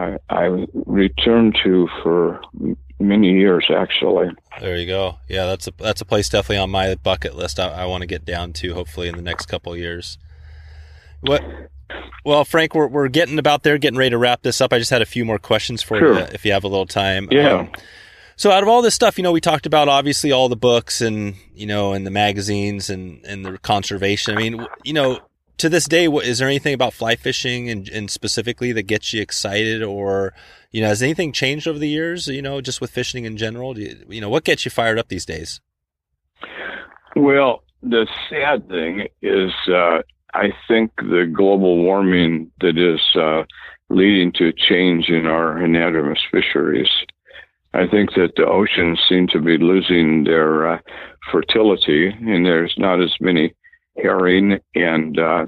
I, 0.01 0.17
I 0.31 0.67
returned 0.87 1.59
to 1.65 1.89
for 2.03 2.41
many 3.01 3.33
years, 3.33 3.67
actually. 3.75 4.29
There 4.61 4.77
you 4.77 4.87
go. 4.87 5.19
Yeah, 5.29 5.47
that's 5.47 5.67
a 5.69 5.73
that's 5.79 6.01
a 6.01 6.05
place 6.05 6.29
definitely 6.29 6.59
on 6.59 6.71
my 6.71 6.95
bucket 6.97 7.35
list. 7.37 7.59
I, 7.61 7.69
I 7.69 7.87
want 7.87 8.03
to 8.03 8.07
get 8.07 8.25
down 8.25 8.53
to 8.55 8.75
hopefully 8.75 9.09
in 9.09 9.17
the 9.17 9.23
next 9.23 9.47
couple 9.47 9.73
of 9.73 9.79
years. 9.79 10.19
What? 11.21 11.43
Well, 12.25 12.45
Frank, 12.45 12.75
we're 12.75 12.89
we're 12.89 13.09
getting 13.09 13.39
about 13.39 13.63
there, 13.63 13.79
getting 13.79 13.99
ready 13.99 14.11
to 14.11 14.19
wrap 14.19 14.43
this 14.43 14.61
up. 14.61 14.73
I 14.73 14.79
just 14.79 14.91
had 14.91 15.03
a 15.03 15.07
few 15.07 15.25
more 15.25 15.39
questions 15.39 15.83
for 15.83 15.99
Sure. 15.99 16.15
you, 16.19 16.27
if 16.33 16.45
you 16.45 16.53
have 16.53 16.65
a 16.65 16.69
little 16.69 16.87
time. 16.87 17.29
Yeah. 17.31 17.53
Um, 17.61 17.71
so, 18.37 18.51
out 18.53 18.63
of 18.63 18.69
all 18.69 18.83
this 18.83 18.95
stuff, 18.95 19.19
you 19.19 19.25
know, 19.25 19.33
we 19.33 19.41
talked 19.41 19.67
about 19.67 19.89
obviously 19.89 20.31
all 20.31 20.49
the 20.49 20.57
books 20.57 21.01
and 21.01 21.35
you 21.55 21.67
know, 21.67 21.93
and 21.93 22.07
the 22.07 22.11
magazines 22.11 22.91
and 22.91 23.25
and 23.25 23.45
the 23.45 23.59
conservation. 23.59 24.37
I 24.37 24.41
mean, 24.41 24.67
you 24.85 24.93
know, 24.93 25.19
to 25.59 25.69
this 25.69 25.87
day, 25.87 26.09
what, 26.09 26.25
is 26.25 26.39
there 26.39 26.49
anything 26.49 26.75
about 26.75 26.95
fly 26.95 27.17
fishing 27.17 27.69
and, 27.69 27.89
and 27.89 28.11
specifically 28.11 28.73
that 28.73 28.85
gets 28.85 29.13
you 29.13 29.21
excited, 29.21 29.83
or 29.83 30.33
you 30.71 30.81
know, 30.81 30.89
has 30.89 31.03
anything 31.03 31.33
changed 31.33 31.69
over 31.69 31.79
the 31.79 31.89
years? 31.89 32.29
You 32.29 32.43
know, 32.43 32.61
just 32.61 32.81
with 32.81 32.91
fishing 32.91 33.25
in 33.25 33.37
general, 33.37 33.79
you, 33.79 34.05
you 34.09 34.21
know, 34.21 34.29
what 34.29 34.45
gets 34.45 34.65
you 34.65 34.71
fired 34.71 34.99
up 34.99 35.09
these 35.09 35.27
days? 35.27 35.61
Well, 37.17 37.63
the 37.83 38.07
sad 38.31 38.69
thing 38.69 39.09
is, 39.23 39.53
uh, 39.69 40.03
I 40.35 40.53
think 40.67 40.93
the 40.97 41.31
global 41.33 41.83
warming 41.83 42.51
that 42.61 42.79
is 42.79 43.01
uh, 43.21 43.45
leading 43.89 44.33
to 44.33 44.49
a 44.49 44.53
change 44.53 45.09
in 45.09 45.27
our 45.27 45.57
anadromous 45.57 46.21
fisheries. 46.31 46.91
I 47.75 47.87
think 47.87 48.15
that 48.15 48.33
the 48.37 48.47
oceans 48.47 49.01
seem 49.09 49.27
to 49.29 49.41
be 49.41 49.59
losing 49.59 50.25
their 50.25 50.75
uh, 50.75 50.79
fertility, 51.31 52.09
and 52.09 52.47
there's 52.47 52.75
not 52.79 53.03
as 53.03 53.15
many 53.21 53.55
herring 54.03 54.59
and 54.75 55.19
uh, 55.19 55.47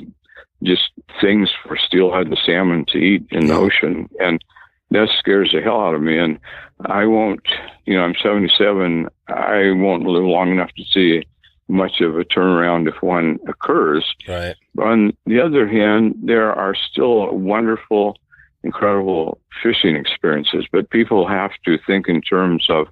just 0.63 0.91
things 1.21 1.51
for 1.63 1.77
steelhead 1.77 2.27
and 2.27 2.39
salmon 2.45 2.85
to 2.89 2.99
eat 2.99 3.27
in 3.31 3.47
the 3.47 3.55
ocean, 3.55 4.09
and 4.19 4.43
that 4.91 5.09
scares 5.19 5.53
the 5.53 5.61
hell 5.61 5.81
out 5.81 5.95
of 5.95 6.03
me. 6.03 6.19
And 6.19 6.39
I 6.85 7.07
won't, 7.07 7.47
you 7.87 7.95
know, 7.95 8.03
I'm 8.03 8.15
77. 8.23 9.09
I 9.29 9.71
won't 9.73 10.05
live 10.05 10.25
long 10.25 10.51
enough 10.51 10.71
to 10.77 10.85
see 10.93 11.23
much 11.69 12.01
of 12.01 12.19
a 12.19 12.25
turnaround 12.25 12.89
if 12.89 13.01
one 13.03 13.39
occurs. 13.47 14.05
Right. 14.27 14.57
On 14.79 15.13
the 15.27 15.41
other 15.41 15.69
hand, 15.69 16.17
there 16.23 16.53
are 16.53 16.75
still 16.75 17.31
wonderful, 17.31 18.17
incredible 18.65 19.41
fishing 19.63 19.97
experiences, 19.97 20.67
but 20.73 20.91
people 20.91 21.29
have 21.29 21.53
to 21.65 21.79
think 21.87 22.09
in 22.09 22.21
terms 22.21 22.67
of 22.69 22.89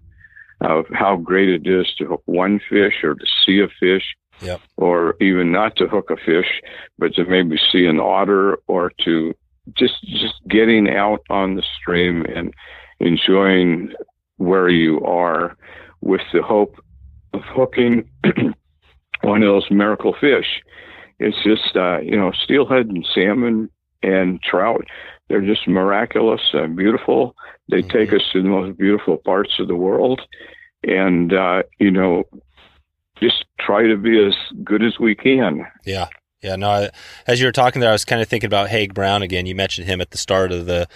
of 0.60 0.86
how 0.92 1.16
great 1.16 1.48
it 1.48 1.68
is 1.68 1.86
to 1.96 2.04
hook 2.04 2.22
one 2.26 2.60
fish 2.68 3.04
or 3.04 3.14
to 3.14 3.26
see 3.46 3.60
a 3.60 3.68
fish, 3.78 4.16
Yep. 4.40 4.60
or 4.76 5.16
even 5.20 5.50
not 5.52 5.76
to 5.76 5.86
hook 5.88 6.10
a 6.10 6.16
fish, 6.16 6.60
but 6.98 7.14
to 7.14 7.24
maybe 7.24 7.58
see 7.72 7.86
an 7.86 7.98
otter 8.00 8.58
or 8.66 8.92
to 9.04 9.34
just 9.76 10.02
just 10.04 10.34
getting 10.48 10.88
out 10.88 11.20
on 11.28 11.56
the 11.56 11.62
stream 11.80 12.24
and 12.34 12.54
enjoying 13.00 13.92
where 14.36 14.68
you 14.68 15.04
are 15.04 15.56
with 16.00 16.22
the 16.32 16.42
hope 16.42 16.76
of 17.34 17.42
hooking 17.44 18.08
one 19.22 19.42
of 19.42 19.48
those 19.48 19.70
miracle 19.70 20.14
fish. 20.20 20.62
It's 21.18 21.36
just, 21.42 21.76
uh, 21.76 21.98
you 21.98 22.16
know, 22.16 22.30
steelhead 22.44 22.86
and 22.86 23.06
salmon 23.12 23.68
and 24.02 24.40
trout. 24.42 24.84
They're 25.28 25.40
just 25.40 25.66
miraculous 25.66 26.40
and 26.52 26.76
beautiful. 26.76 27.34
They 27.68 27.82
Mhm. 27.82 27.90
take 27.92 28.12
us 28.12 28.22
to 28.32 28.42
the 28.42 28.48
most 28.48 28.78
beautiful 28.78 29.16
parts 29.18 29.58
of 29.58 29.68
the 29.68 29.74
world. 29.76 30.20
And, 30.84 31.32
uh, 31.32 31.64
you 31.80 31.90
know, 31.90 32.24
just 33.20 33.44
try 33.60 33.86
to 33.86 33.96
be 33.96 34.24
as 34.24 34.34
good 34.64 34.82
as 34.82 34.98
we 34.98 35.14
can. 35.14 35.66
Yeah. 35.84 36.08
Yeah. 36.42 36.56
No, 36.56 36.70
I, 36.70 36.90
as 37.26 37.40
you 37.40 37.46
were 37.46 37.52
talking 37.52 37.80
there, 37.80 37.90
I 37.90 37.92
was 37.92 38.04
kind 38.04 38.22
of 38.22 38.28
thinking 38.28 38.46
about 38.46 38.68
Haig 38.68 38.94
Brown 38.94 39.22
again. 39.22 39.46
You 39.46 39.54
mentioned 39.54 39.88
him 39.88 40.00
at 40.00 40.10
the 40.10 40.18
start 40.18 40.52
of 40.52 40.66
the, 40.66 40.88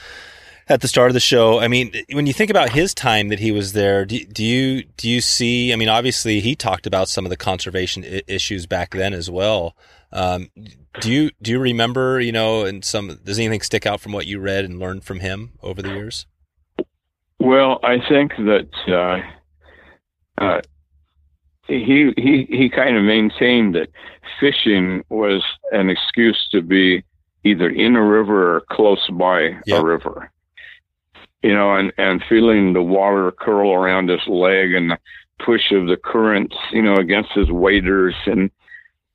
at 0.68 0.80
the 0.80 0.88
start 0.88 1.10
of 1.10 1.14
the 1.14 1.20
show. 1.20 1.58
I 1.58 1.68
mean, 1.68 1.92
when 2.12 2.26
you 2.26 2.32
think 2.32 2.50
about 2.50 2.70
his 2.70 2.94
time 2.94 3.28
that 3.28 3.40
he 3.40 3.50
was 3.50 3.72
there, 3.72 4.04
do, 4.04 4.24
do 4.24 4.44
you, 4.44 4.84
do 4.96 5.08
you 5.08 5.20
see, 5.20 5.72
I 5.72 5.76
mean, 5.76 5.88
obviously 5.88 6.40
he 6.40 6.54
talked 6.54 6.86
about 6.86 7.08
some 7.08 7.26
of 7.26 7.30
the 7.30 7.36
conservation 7.36 8.04
I- 8.04 8.22
issues 8.28 8.66
back 8.66 8.92
then 8.92 9.12
as 9.12 9.28
well. 9.28 9.76
Um, 10.12 10.50
do 11.00 11.10
you, 11.10 11.30
do 11.40 11.50
you 11.50 11.58
remember, 11.58 12.20
you 12.20 12.32
know, 12.32 12.64
and 12.64 12.84
some, 12.84 13.18
does 13.24 13.38
anything 13.38 13.62
stick 13.62 13.86
out 13.86 14.00
from 14.00 14.12
what 14.12 14.26
you 14.26 14.38
read 14.38 14.64
and 14.64 14.78
learned 14.78 15.04
from 15.04 15.20
him 15.20 15.52
over 15.62 15.82
the 15.82 15.88
years? 15.88 16.26
Well, 17.40 17.80
I 17.82 17.96
think 18.08 18.32
that 18.36 18.68
uh, 18.86 20.42
uh, 20.42 20.60
he 21.78 22.12
he 22.16 22.46
he 22.48 22.68
kind 22.68 22.96
of 22.96 23.02
maintained 23.04 23.74
that 23.74 23.88
fishing 24.40 25.04
was 25.08 25.42
an 25.72 25.90
excuse 25.90 26.48
to 26.52 26.62
be 26.62 27.04
either 27.44 27.68
in 27.68 27.96
a 27.96 28.02
river 28.04 28.56
or 28.56 28.60
close 28.70 29.08
by 29.12 29.56
Yep. 29.66 29.80
a 29.80 29.84
river. 29.84 30.30
You 31.42 31.54
know, 31.54 31.74
and 31.74 31.92
and 31.98 32.22
feeling 32.28 32.72
the 32.72 32.82
water 32.82 33.32
curl 33.32 33.72
around 33.72 34.08
his 34.08 34.26
leg 34.28 34.74
and 34.74 34.90
the 34.92 34.98
push 35.44 35.72
of 35.72 35.86
the 35.86 35.96
currents, 35.96 36.54
you 36.70 36.82
know, 36.82 36.96
against 36.96 37.32
his 37.32 37.50
waders 37.50 38.14
and 38.26 38.50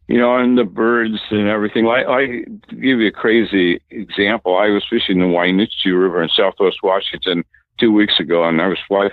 you 0.08 0.18
know, 0.18 0.38
and 0.38 0.58
the 0.58 0.64
birds 0.64 1.20
and 1.32 1.48
everything. 1.50 1.86
I, 1.88 2.04
I 2.04 2.26
give 2.70 3.00
you 3.00 3.08
a 3.08 3.12
crazy 3.12 3.82
example. 3.90 4.58
I 4.58 4.70
was 4.70 4.86
fishing 4.90 5.20
the 5.20 5.26
Wynoochee 5.26 6.00
River 6.00 6.24
in 6.24 6.30
Southwest 6.30 6.78
Washington 6.82 7.44
two 7.78 7.92
weeks 7.92 8.20
ago, 8.20 8.46
and 8.46 8.62
I 8.62 8.68
was 8.68 8.78
fly 8.88 9.10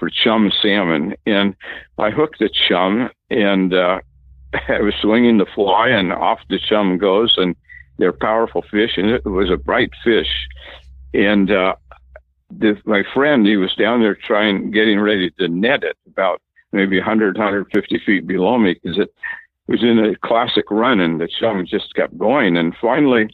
for 0.00 0.10
chum 0.10 0.50
salmon, 0.60 1.14
and 1.26 1.54
I 1.98 2.10
hooked 2.10 2.40
a 2.40 2.48
chum, 2.48 3.10
and 3.30 3.72
uh, 3.72 4.00
I 4.68 4.80
was 4.80 4.94
swinging 5.00 5.38
the 5.38 5.46
fly, 5.54 5.90
and 5.90 6.12
off 6.12 6.40
the 6.48 6.58
chum 6.58 6.98
goes, 6.98 7.34
and 7.36 7.54
they're 7.98 8.12
powerful 8.12 8.64
fish, 8.68 8.92
and 8.96 9.10
it 9.10 9.24
was 9.24 9.50
a 9.50 9.56
bright 9.56 9.90
fish, 10.02 10.48
and 11.14 11.52
uh, 11.52 11.76
the, 12.50 12.80
my 12.84 13.02
friend, 13.14 13.46
he 13.46 13.56
was 13.56 13.74
down 13.74 14.00
there 14.00 14.16
trying, 14.16 14.70
getting 14.72 14.98
ready 14.98 15.30
to 15.38 15.48
net 15.48 15.84
it, 15.84 15.96
about 16.06 16.40
maybe 16.72 16.98
100, 16.98 17.36
150 17.36 18.00
feet 18.04 18.26
below 18.26 18.58
me, 18.58 18.74
because 18.74 18.98
it 18.98 19.14
was 19.68 19.82
in 19.82 19.98
a 19.98 20.16
classic 20.26 20.70
run, 20.70 20.98
and 20.98 21.20
the 21.20 21.28
chum 21.28 21.64
just 21.66 21.94
kept 21.94 22.16
going, 22.18 22.56
and 22.56 22.74
finally. 22.80 23.28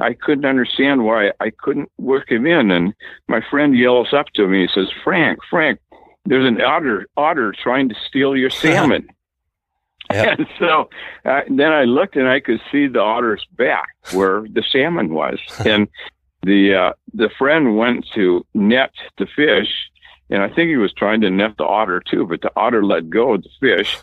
I 0.00 0.12
couldn't 0.14 0.44
understand 0.44 1.04
why 1.04 1.30
I 1.38 1.50
couldn't 1.50 1.90
work 1.98 2.28
him 2.28 2.46
in. 2.46 2.72
And 2.72 2.94
my 3.28 3.40
friend 3.48 3.78
yells 3.78 4.12
up 4.12 4.26
to 4.34 4.48
me. 4.48 4.62
He 4.62 4.68
says, 4.74 4.88
Frank, 5.04 5.38
Frank, 5.48 5.78
there's 6.24 6.46
an 6.46 6.60
otter, 6.60 7.06
otter 7.16 7.52
trying 7.52 7.88
to 7.88 7.94
steal 8.06 8.36
your 8.36 8.50
salmon. 8.62 9.08
Yeah. 10.10 10.34
And 10.38 10.46
so 10.58 10.90
uh, 11.24 11.40
then 11.48 11.72
I 11.72 11.84
looked 11.84 12.16
and 12.16 12.28
I 12.28 12.40
could 12.40 12.60
see 12.70 12.86
the 12.86 13.00
otter's 13.00 13.46
back 13.52 13.88
where 14.12 14.42
the 14.42 14.62
salmon 14.70 15.14
was. 15.14 15.38
and 15.66 15.88
the, 16.42 16.74
uh, 16.74 16.92
the 17.14 17.30
friend 17.38 17.76
went 17.76 18.06
to 18.14 18.44
net 18.54 18.92
the 19.18 19.26
fish. 19.26 19.68
And 20.30 20.42
I 20.42 20.48
think 20.48 20.68
he 20.68 20.76
was 20.76 20.92
trying 20.92 21.20
to 21.22 21.30
net 21.30 21.56
the 21.56 21.64
otter 21.64 22.00
too, 22.00 22.26
but 22.26 22.42
the 22.42 22.50
otter 22.56 22.84
let 22.84 23.10
go 23.10 23.34
of 23.34 23.42
the 23.42 23.50
fish. 23.60 23.96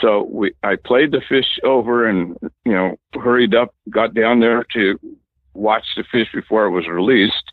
So 0.00 0.28
we, 0.30 0.52
I 0.62 0.76
played 0.76 1.10
the 1.12 1.20
fish 1.26 1.58
over 1.64 2.06
and, 2.06 2.36
you 2.64 2.72
know, 2.72 2.98
hurried 3.14 3.54
up, 3.54 3.74
got 3.88 4.14
down 4.14 4.40
there 4.40 4.64
to 4.72 4.98
watch 5.54 5.84
the 5.96 6.04
fish 6.10 6.28
before 6.32 6.66
it 6.66 6.70
was 6.70 6.86
released. 6.86 7.52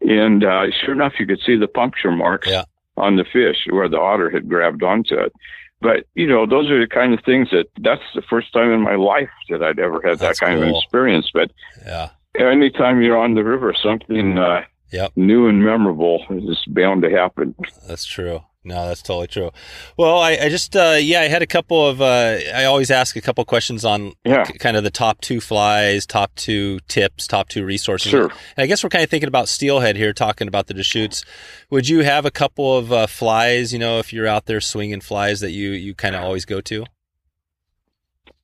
And 0.00 0.44
uh, 0.44 0.66
sure 0.84 0.94
enough, 0.94 1.14
you 1.18 1.26
could 1.26 1.40
see 1.44 1.56
the 1.56 1.68
puncture 1.68 2.10
marks 2.10 2.48
Yeah. 2.48 2.64
On 2.96 3.16
the 3.16 3.24
fish 3.24 3.66
where 3.70 3.88
the 3.88 3.98
otter 4.00 4.30
had 4.30 4.48
grabbed 4.48 4.82
onto 4.82 5.14
it. 5.14 5.32
But 5.80 6.06
you 6.14 6.26
know, 6.26 6.46
those 6.46 6.70
are 6.70 6.80
the 6.80 6.86
kind 6.86 7.12
of 7.12 7.20
things 7.24 7.48
that 7.50 7.66
that's 7.80 8.02
the 8.14 8.22
first 8.22 8.52
time 8.52 8.72
in 8.72 8.80
my 8.80 8.94
life 8.96 9.28
that 9.50 9.62
I'd 9.62 9.78
ever 9.78 10.00
had 10.02 10.18
That's 10.18 10.40
that 10.40 10.46
kind 10.46 10.62
of 10.62 10.68
experience. 10.74 11.30
But 11.32 11.50
Yeah. 11.86 12.10
anytime 12.38 13.02
you're 13.02 13.18
on 13.18 13.34
the 13.34 13.44
river, 13.44 13.74
something 13.82 14.38
uh, 14.38 14.62
Yep. 14.92 15.12
new 15.16 15.48
and 15.48 15.64
memorable 15.64 16.24
is 16.30 16.62
bound 16.68 17.02
to 17.02 17.10
happen. 17.10 17.54
That's 17.88 18.06
true. 18.06 18.42
No, 18.66 18.88
that's 18.88 19.00
totally 19.00 19.28
true. 19.28 19.52
Well, 19.96 20.18
I, 20.18 20.32
I 20.32 20.48
just, 20.48 20.74
uh, 20.74 20.96
yeah, 21.00 21.20
I 21.20 21.28
had 21.28 21.40
a 21.40 21.46
couple 21.46 21.86
of, 21.86 22.02
uh, 22.02 22.38
I 22.52 22.64
always 22.64 22.90
ask 22.90 23.14
a 23.14 23.20
couple 23.20 23.44
questions 23.44 23.84
on 23.84 24.14
Yeah. 24.24 24.44
kind 24.44 24.76
of 24.76 24.82
the 24.82 24.90
top 24.90 25.20
two 25.20 25.40
flies, 25.40 26.04
top 26.04 26.34
two 26.34 26.80
tips, 26.88 27.28
top 27.28 27.48
two 27.48 27.64
resources. 27.64 28.10
Sure. 28.10 28.24
And 28.24 28.64
I 28.64 28.66
guess 28.66 28.82
we're 28.82 28.90
kind 28.90 29.04
of 29.04 29.08
thinking 29.10 29.28
about 29.28 29.48
steelhead 29.48 29.96
here, 29.96 30.12
talking 30.12 30.48
about 30.48 30.66
the 30.66 30.74
Deschutes. 30.74 31.24
Would 31.70 31.88
you 31.88 32.02
have 32.02 32.26
a 32.26 32.30
couple 32.32 32.76
of 32.76 32.92
uh, 32.92 33.06
flies, 33.06 33.72
you 33.72 33.78
know, 33.78 34.00
if 34.00 34.12
you're 34.12 34.26
out 34.26 34.46
there 34.46 34.60
swinging 34.60 35.00
flies 35.00 35.38
that 35.40 35.52
you, 35.52 35.70
you 35.70 35.94
kind 35.94 36.16
of 36.16 36.24
always 36.24 36.44
go 36.44 36.60
to? 36.62 36.84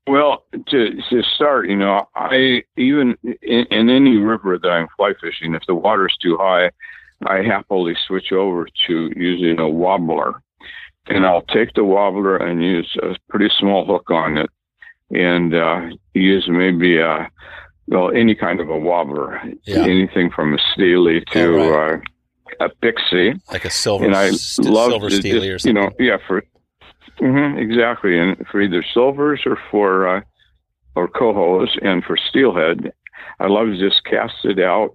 Well, 0.06 0.44
to 0.68 1.00
to 1.10 1.22
start, 1.34 1.68
you 1.68 1.76
know, 1.76 2.08
I 2.16 2.62
even 2.76 3.16
in, 3.24 3.66
in 3.70 3.88
any 3.88 4.16
river 4.16 4.58
that 4.58 4.68
I'm 4.68 4.88
fly 4.96 5.12
fishing, 5.20 5.54
if 5.54 5.62
the 5.68 5.76
water's 5.76 6.16
too 6.20 6.36
high, 6.40 6.70
I 7.26 7.42
happily 7.42 7.94
switch 8.06 8.32
over 8.32 8.66
to 8.86 9.12
using 9.16 9.58
a 9.58 9.68
wobbler, 9.68 10.40
and 11.08 11.24
I'll 11.26 11.42
take 11.42 11.74
the 11.74 11.84
wobbler 11.84 12.36
and 12.36 12.62
use 12.62 12.96
a 13.02 13.16
pretty 13.28 13.50
small 13.58 13.84
hook 13.86 14.10
on 14.10 14.38
it, 14.38 14.50
and 15.10 15.54
uh, 15.54 15.80
use 16.14 16.46
maybe 16.48 16.98
a 16.98 17.28
well 17.88 18.10
any 18.12 18.34
kind 18.34 18.60
of 18.60 18.68
a 18.70 18.78
wobbler, 18.78 19.40
Yeah. 19.66 19.84
anything 19.84 20.30
from 20.30 20.54
a 20.54 20.58
steely 20.72 21.22
to 21.32 21.60
Oh, 21.60 21.74
uh, 21.74 22.00
a 22.60 22.68
pixie. 22.80 23.34
Like 23.50 23.64
a 23.64 23.70
silver, 23.70 24.04
and 24.04 24.14
I 24.14 24.30
st- 24.30 24.68
love 24.68 24.90
silver 24.92 25.10
steely 25.10 25.48
or 25.50 25.54
just, 25.54 25.66
you 25.66 25.72
something? 25.74 25.96
know, 25.98 26.04
yeah, 26.04 26.18
for 26.26 26.44
hmm 27.18 27.58
exactly, 27.58 28.18
and 28.18 28.36
for 28.50 28.60
either 28.60 28.82
silvers 28.94 29.42
or 29.46 29.58
for 29.70 30.08
uh, 30.16 30.20
or 30.94 31.08
cohos, 31.08 31.70
and 31.82 32.04
for 32.04 32.16
steelhead, 32.16 32.92
I 33.40 33.46
love 33.48 33.66
to 33.68 33.78
just 33.78 34.04
cast 34.04 34.44
it 34.44 34.58
out 34.60 34.94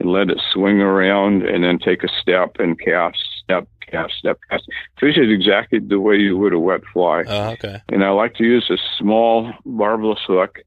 and 0.00 0.10
let 0.10 0.30
it 0.30 0.40
swing 0.52 0.80
around, 0.80 1.42
and 1.42 1.62
then 1.62 1.78
take 1.78 2.02
a 2.02 2.08
step 2.20 2.56
and 2.58 2.78
cast, 2.80 3.18
step, 3.42 3.68
cast, 3.86 4.14
step, 4.14 4.38
cast. 4.50 4.64
Fish 4.98 5.16
it 5.18 5.30
exactly 5.30 5.78
the 5.78 6.00
way 6.00 6.16
you 6.16 6.36
would 6.38 6.52
a 6.52 6.58
wet 6.58 6.80
fly, 6.92 7.22
Oh, 7.26 7.50
okay. 7.50 7.80
and 7.90 8.02
I 8.02 8.10
like 8.10 8.34
to 8.36 8.44
use 8.44 8.68
a 8.70 8.78
small 8.98 9.52
barbless 9.64 10.20
hook. 10.26 10.58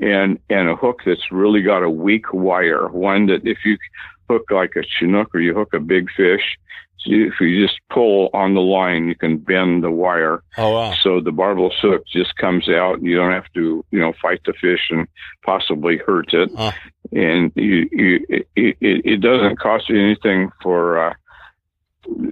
And 0.00 0.38
and 0.48 0.70
a 0.70 0.74
hook 0.74 1.02
that's 1.04 1.30
really 1.30 1.60
got 1.60 1.82
a 1.82 1.90
weak 1.90 2.32
wire, 2.32 2.88
one 2.88 3.26
that 3.26 3.46
if 3.46 3.58
you 3.62 3.76
hook 4.30 4.44
like 4.50 4.74
a 4.74 4.82
chinook 4.82 5.34
or 5.34 5.40
you 5.40 5.52
hook 5.52 5.74
a 5.74 5.80
big 5.80 6.08
fish, 6.16 6.56
if 7.04 7.34
you 7.40 7.66
just 7.66 7.78
pull 7.90 8.30
on 8.32 8.54
the 8.54 8.60
line, 8.60 9.08
you 9.08 9.14
can 9.16 9.36
bend 9.38 9.82
the 9.82 9.90
wire. 9.90 10.42
Oh 10.56 10.70
wow! 10.74 10.94
So 11.02 11.20
the 11.20 11.32
barbless 11.32 11.74
hook 11.80 12.04
just 12.06 12.36
comes 12.36 12.68
out, 12.68 12.98
and 12.98 13.06
you 13.06 13.16
don't 13.16 13.32
have 13.32 13.50
to, 13.54 13.84
you 13.90 13.98
know, 13.98 14.12
fight 14.22 14.40
the 14.46 14.52
fish 14.60 14.88
and 14.90 15.08
possibly 15.44 15.96
hurt 15.98 16.32
it. 16.32 16.50
Huh. 16.56 16.72
And 17.10 17.50
you, 17.56 17.88
you, 17.90 18.26
it, 18.28 18.46
it, 18.56 18.76
it 18.80 19.20
doesn't 19.20 19.58
cost 19.58 19.88
you 19.88 20.00
anything 20.00 20.50
for. 20.62 21.08
Uh, 21.10 21.14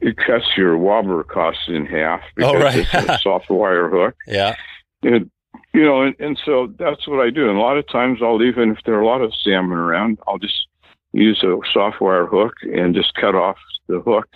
it 0.03 0.17
cuts 0.17 0.47
your 0.57 0.77
wobbler 0.77 1.23
costs 1.23 1.63
in 1.69 1.87
half 1.87 2.21
because 2.35 2.55
Oh, 2.57 2.59
right. 2.61 2.77
it's 2.77 2.93
a 2.93 3.19
soft 3.23 3.49
wire 3.51 3.89
hook. 3.89 4.17
Yeah. 4.27 4.57
It, 5.03 5.29
you 5.73 5.85
know, 5.85 6.03
and, 6.03 6.17
and 6.19 6.41
so 6.45 6.75
that's 6.77 7.07
what 7.07 7.25
I 7.25 7.31
do. 7.31 7.49
And 7.49 7.57
a 7.57 7.61
lot 7.61 7.77
of 7.79 7.87
times 7.89 8.19
I'll 8.21 8.43
even, 8.43 8.71
if 8.73 8.79
there 8.85 8.97
are 8.97 9.01
a 9.01 9.07
lot 9.07 9.21
of 9.23 9.33
salmon 9.45 9.79
around, 9.79 10.19
I'll 10.27 10.39
just 10.39 10.67
use 11.13 11.43
a 11.43 11.57
soft 11.73 12.01
wire 12.01 12.27
hook 12.27 12.55
and 12.63 12.95
just 12.95 13.15
cut 13.15 13.35
off 13.35 13.57
the 13.89 14.01
hook 14.01 14.29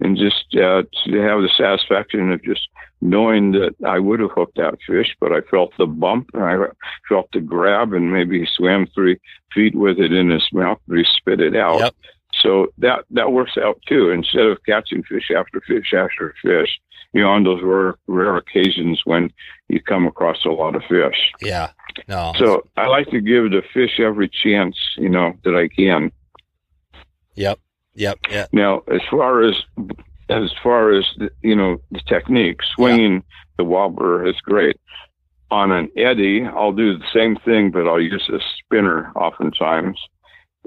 and 0.00 0.16
just 0.16 0.46
uh, 0.54 0.82
to 1.04 1.20
have 1.20 1.42
the 1.42 1.50
satisfaction 1.56 2.32
of 2.32 2.42
just 2.42 2.68
knowing 3.02 3.52
that 3.52 3.74
I 3.86 3.98
would 3.98 4.20
have 4.20 4.30
hooked 4.32 4.56
that 4.56 4.78
fish, 4.86 5.14
but 5.20 5.32
I 5.32 5.40
felt 5.50 5.72
the 5.78 5.86
bump 5.86 6.30
and 6.34 6.42
I 6.42 6.56
felt 7.08 7.28
the 7.32 7.40
grab 7.40 7.92
and 7.92 8.12
maybe 8.12 8.40
he 8.40 8.46
swam 8.46 8.86
three 8.94 9.18
feet 9.54 9.74
with 9.74 9.98
it 9.98 10.12
in 10.12 10.30
his 10.30 10.46
mouth, 10.52 10.78
but 10.86 10.98
he 10.98 11.04
spit 11.16 11.40
it 11.40 11.56
out. 11.56 11.80
Yep. 11.80 11.94
So 12.42 12.68
that 12.78 13.04
that 13.10 13.32
works 13.32 13.58
out 13.58 13.80
too. 13.86 14.10
Instead 14.10 14.46
of 14.46 14.58
catching 14.64 15.02
fish 15.02 15.30
after 15.36 15.60
fish 15.60 15.92
after 15.92 16.34
fish, 16.42 16.78
you 17.12 17.22
know, 17.22 17.30
on 17.30 17.44
those 17.44 17.60
rare, 17.62 17.96
rare 18.06 18.36
occasions 18.36 19.00
when 19.04 19.32
you 19.68 19.82
come 19.82 20.06
across 20.06 20.44
a 20.44 20.50
lot 20.50 20.76
of 20.76 20.82
fish. 20.88 21.32
Yeah. 21.40 21.70
No. 22.08 22.32
So 22.38 22.68
I 22.76 22.86
like 22.86 23.08
to 23.10 23.20
give 23.20 23.50
the 23.50 23.62
fish 23.74 23.98
every 23.98 24.28
chance, 24.28 24.76
you 24.96 25.08
know, 25.08 25.34
that 25.44 25.56
I 25.56 25.68
can. 25.68 26.12
Yep. 27.34 27.58
Yep. 27.94 28.18
Yeah. 28.30 28.46
Now, 28.52 28.82
as 28.92 29.00
far 29.10 29.42
as 29.42 29.54
as 30.28 30.50
far 30.62 30.92
as 30.92 31.04
the, 31.18 31.30
you 31.42 31.56
know 31.56 31.78
the 31.90 32.00
technique, 32.06 32.60
swinging 32.74 33.22
the 33.56 33.64
wobbler 33.64 34.26
is 34.26 34.40
great. 34.42 34.76
On 35.50 35.72
an 35.72 35.90
eddy, 35.96 36.44
I'll 36.46 36.72
do 36.72 36.96
the 36.96 37.04
same 37.12 37.36
thing, 37.36 37.72
but 37.72 37.88
I'll 37.88 38.00
use 38.00 38.30
a 38.32 38.38
spinner 38.58 39.12
oftentimes. 39.16 39.98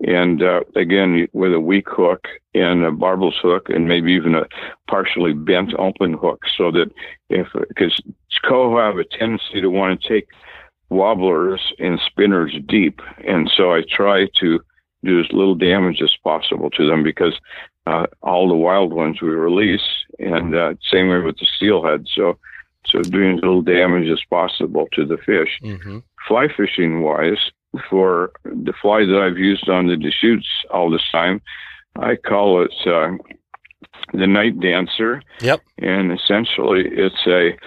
And 0.05 0.41
uh, 0.41 0.61
again, 0.76 1.28
with 1.34 1.53
a 1.53 1.59
weak 1.59 1.88
hook 1.88 2.28
and 2.53 2.84
a 2.84 2.91
barbless 2.91 3.36
hook, 3.41 3.70
and 3.70 3.88
maybe 3.88 4.11
even 4.11 4.36
a 4.36 4.45
partially 4.89 5.34
bent 5.34 5.74
open 5.78 6.14
hook, 6.14 6.41
so 6.57 6.72
that 6.72 6.91
if 7.30 7.47
because 7.68 7.97
coho 8.43 8.80
have 8.80 8.97
a 8.97 9.05
tendency 9.05 9.61
to 9.61 9.70
want 9.70 10.01
to 10.01 10.09
take 10.09 10.28
wobblers 10.89 11.61
and 11.80 11.99
spinners 12.05 12.53
deep, 12.68 13.01
and 13.26 13.49
so 13.55 13.74
I 13.74 13.84
try 13.89 14.28
to 14.41 14.59
do 15.03 15.19
as 15.19 15.25
little 15.31 15.55
damage 15.55 16.01
as 16.01 16.13
possible 16.23 16.69
to 16.71 16.87
them 16.87 17.03
because 17.03 17.39
uh, 17.85 18.05
all 18.21 18.47
the 18.47 18.55
wild 18.55 18.93
ones 18.93 19.21
we 19.21 19.29
release, 19.29 19.81
and 20.19 20.55
uh, 20.55 20.73
same 20.91 21.09
way 21.09 21.19
with 21.19 21.37
the 21.37 21.47
steelhead. 21.57 22.05
So, 22.15 22.37
so 22.85 23.01
doing 23.01 23.37
as 23.37 23.43
little 23.43 23.61
damage 23.61 24.09
as 24.09 24.21
possible 24.29 24.87
to 24.93 25.05
the 25.05 25.17
fish. 25.17 25.59
hmm 25.61 25.99
Fly 26.27 26.47
fishing 26.55 27.01
wise, 27.01 27.51
for 27.89 28.31
the 28.45 28.73
fly 28.81 29.05
that 29.05 29.21
I've 29.21 29.37
used 29.37 29.67
on 29.67 29.87
the 29.87 29.97
Deschutes 29.97 30.47
all 30.71 30.89
this 30.89 31.03
time, 31.11 31.41
I 31.97 32.15
call 32.15 32.63
it 32.63 32.73
uh, 32.87 33.17
the 34.13 34.27
night 34.27 34.59
dancer. 34.59 35.21
Yep. 35.41 35.61
And 35.79 36.11
essentially, 36.11 36.83
it's 36.85 37.27
a 37.27 37.57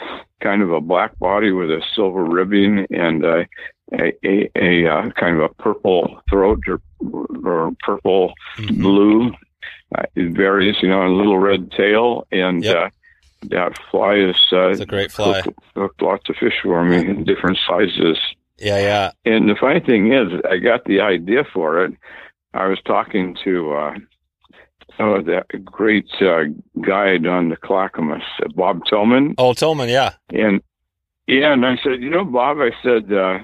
kind 0.42 0.62
of 0.62 0.70
a 0.70 0.80
black 0.80 1.18
body 1.18 1.52
with 1.52 1.70
a 1.70 1.82
silver 1.94 2.24
ribbing 2.24 2.86
and 2.90 3.24
a 3.24 3.46
a, 3.92 4.12
a, 4.26 4.50
a 4.56 4.86
uh, 4.92 5.10
kind 5.10 5.36
of 5.36 5.42
a 5.50 5.54
purple 5.62 6.20
throat 6.30 6.60
or, 6.68 6.80
or 7.44 7.72
purple 7.80 8.32
Mhm. 8.58 8.80
blue. 8.82 9.32
Uh, 9.96 10.02
it 10.16 10.32
varies, 10.36 10.76
you 10.82 10.88
know, 10.88 11.06
a 11.06 11.12
little 11.14 11.38
red 11.38 11.70
tail, 11.72 12.26
and 12.32 12.64
Yep. 12.64 12.76
uh, 12.76 12.88
that 13.50 13.78
fly 13.90 14.14
is 14.16 14.36
uh, 14.52 14.68
It's 14.70 14.80
a 14.80 14.86
great 14.86 15.12
fly. 15.12 15.40
hooked, 15.42 15.58
hooked 15.76 16.02
lots 16.02 16.28
of 16.28 16.36
fish 16.36 16.54
for 16.62 16.84
me 16.84 16.96
in 16.96 17.24
different 17.24 17.58
sizes. 17.66 18.18
Yeah. 18.58 18.78
Yeah. 18.80 19.10
And 19.24 19.48
the 19.48 19.54
funny 19.54 19.80
thing 19.80 20.12
is, 20.12 20.32
I 20.50 20.56
got 20.56 20.84
the 20.86 21.00
idea 21.00 21.44
for 21.44 21.84
it. 21.84 21.92
I 22.54 22.66
was 22.66 22.80
talking 22.84 23.36
to 23.44 23.72
uh, 23.74 23.94
oh, 24.98 25.22
that 25.22 25.46
great 25.64 26.08
uh, 26.20 26.44
guide 26.80 27.26
on 27.26 27.50
the 27.50 27.56
Clackamas, 27.56 28.22
Bob 28.54 28.80
Tillman, 28.88 29.34
Oh, 29.38 29.52
Tillman. 29.52 29.88
Yeah. 29.88 30.14
and 30.32 30.60
yeah, 31.28 31.52
and 31.52 31.66
I 31.66 31.76
said, 31.82 32.00
you 32.02 32.08
know, 32.10 32.24
Bob, 32.24 32.58
I 32.60 32.70
said, 32.82 33.12
uh, 33.12 33.40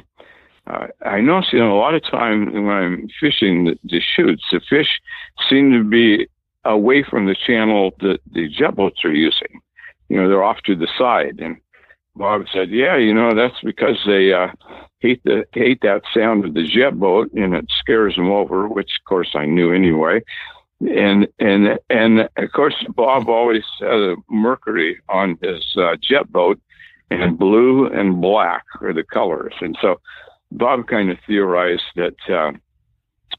I 0.66 1.20
notice, 1.20 1.52
you 1.52 1.58
know, 1.58 1.76
a 1.76 1.80
lot 1.80 1.94
of 1.94 2.04
time 2.04 2.52
when 2.52 2.68
I'm 2.68 3.08
fishing 3.20 3.64
the, 3.64 3.78
Deschutes, 3.86 4.44
the 4.52 4.60
fish 4.68 5.00
seem 5.48 5.72
to 5.72 5.82
be 5.82 6.28
away 6.64 7.02
from 7.02 7.26
the 7.26 7.34
channel 7.46 7.92
that 8.00 8.20
the 8.30 8.48
jet 8.48 8.76
boats 8.76 9.04
are 9.04 9.12
using. 9.12 9.60
You 10.08 10.18
know, 10.18 10.28
they're 10.28 10.44
off 10.44 10.62
to 10.66 10.76
the 10.76 10.88
side. 10.96 11.40
And 11.40 11.56
Bob 12.14 12.44
said, 12.52 12.70
yeah, 12.70 12.96
you 12.96 13.12
know, 13.12 13.34
that's 13.34 13.60
because 13.64 13.98
they 14.06 14.32
uh, 14.32 14.48
hate 15.00 15.22
the 15.24 15.44
hate 15.52 15.80
that 15.82 16.02
sound 16.14 16.44
of 16.44 16.54
the 16.54 16.66
jet 16.66 16.98
boat, 16.98 17.32
and 17.32 17.54
it 17.54 17.66
scares 17.80 18.14
them 18.14 18.30
over. 18.30 18.68
Which, 18.68 18.90
of 19.00 19.08
course, 19.08 19.30
I 19.34 19.46
knew 19.46 19.72
anyway. 19.72 20.22
And 20.80 21.26
and 21.38 21.78
and 21.90 22.28
of 22.36 22.52
course, 22.52 22.74
Bob 22.94 23.28
always 23.28 23.64
had 23.80 23.88
a 23.88 24.16
Mercury 24.30 25.00
on 25.08 25.38
his 25.42 25.64
uh, 25.76 25.96
jet 26.00 26.30
boat, 26.30 26.60
and 27.10 27.38
blue 27.38 27.86
and 27.86 28.20
black 28.20 28.64
are 28.80 28.92
the 28.92 29.04
colors. 29.04 29.54
And 29.60 29.76
so 29.80 30.00
Bob 30.56 30.86
kind 30.86 31.10
of 31.10 31.18
theorized 31.26 31.82
that, 31.96 32.14
uh, 32.28 32.52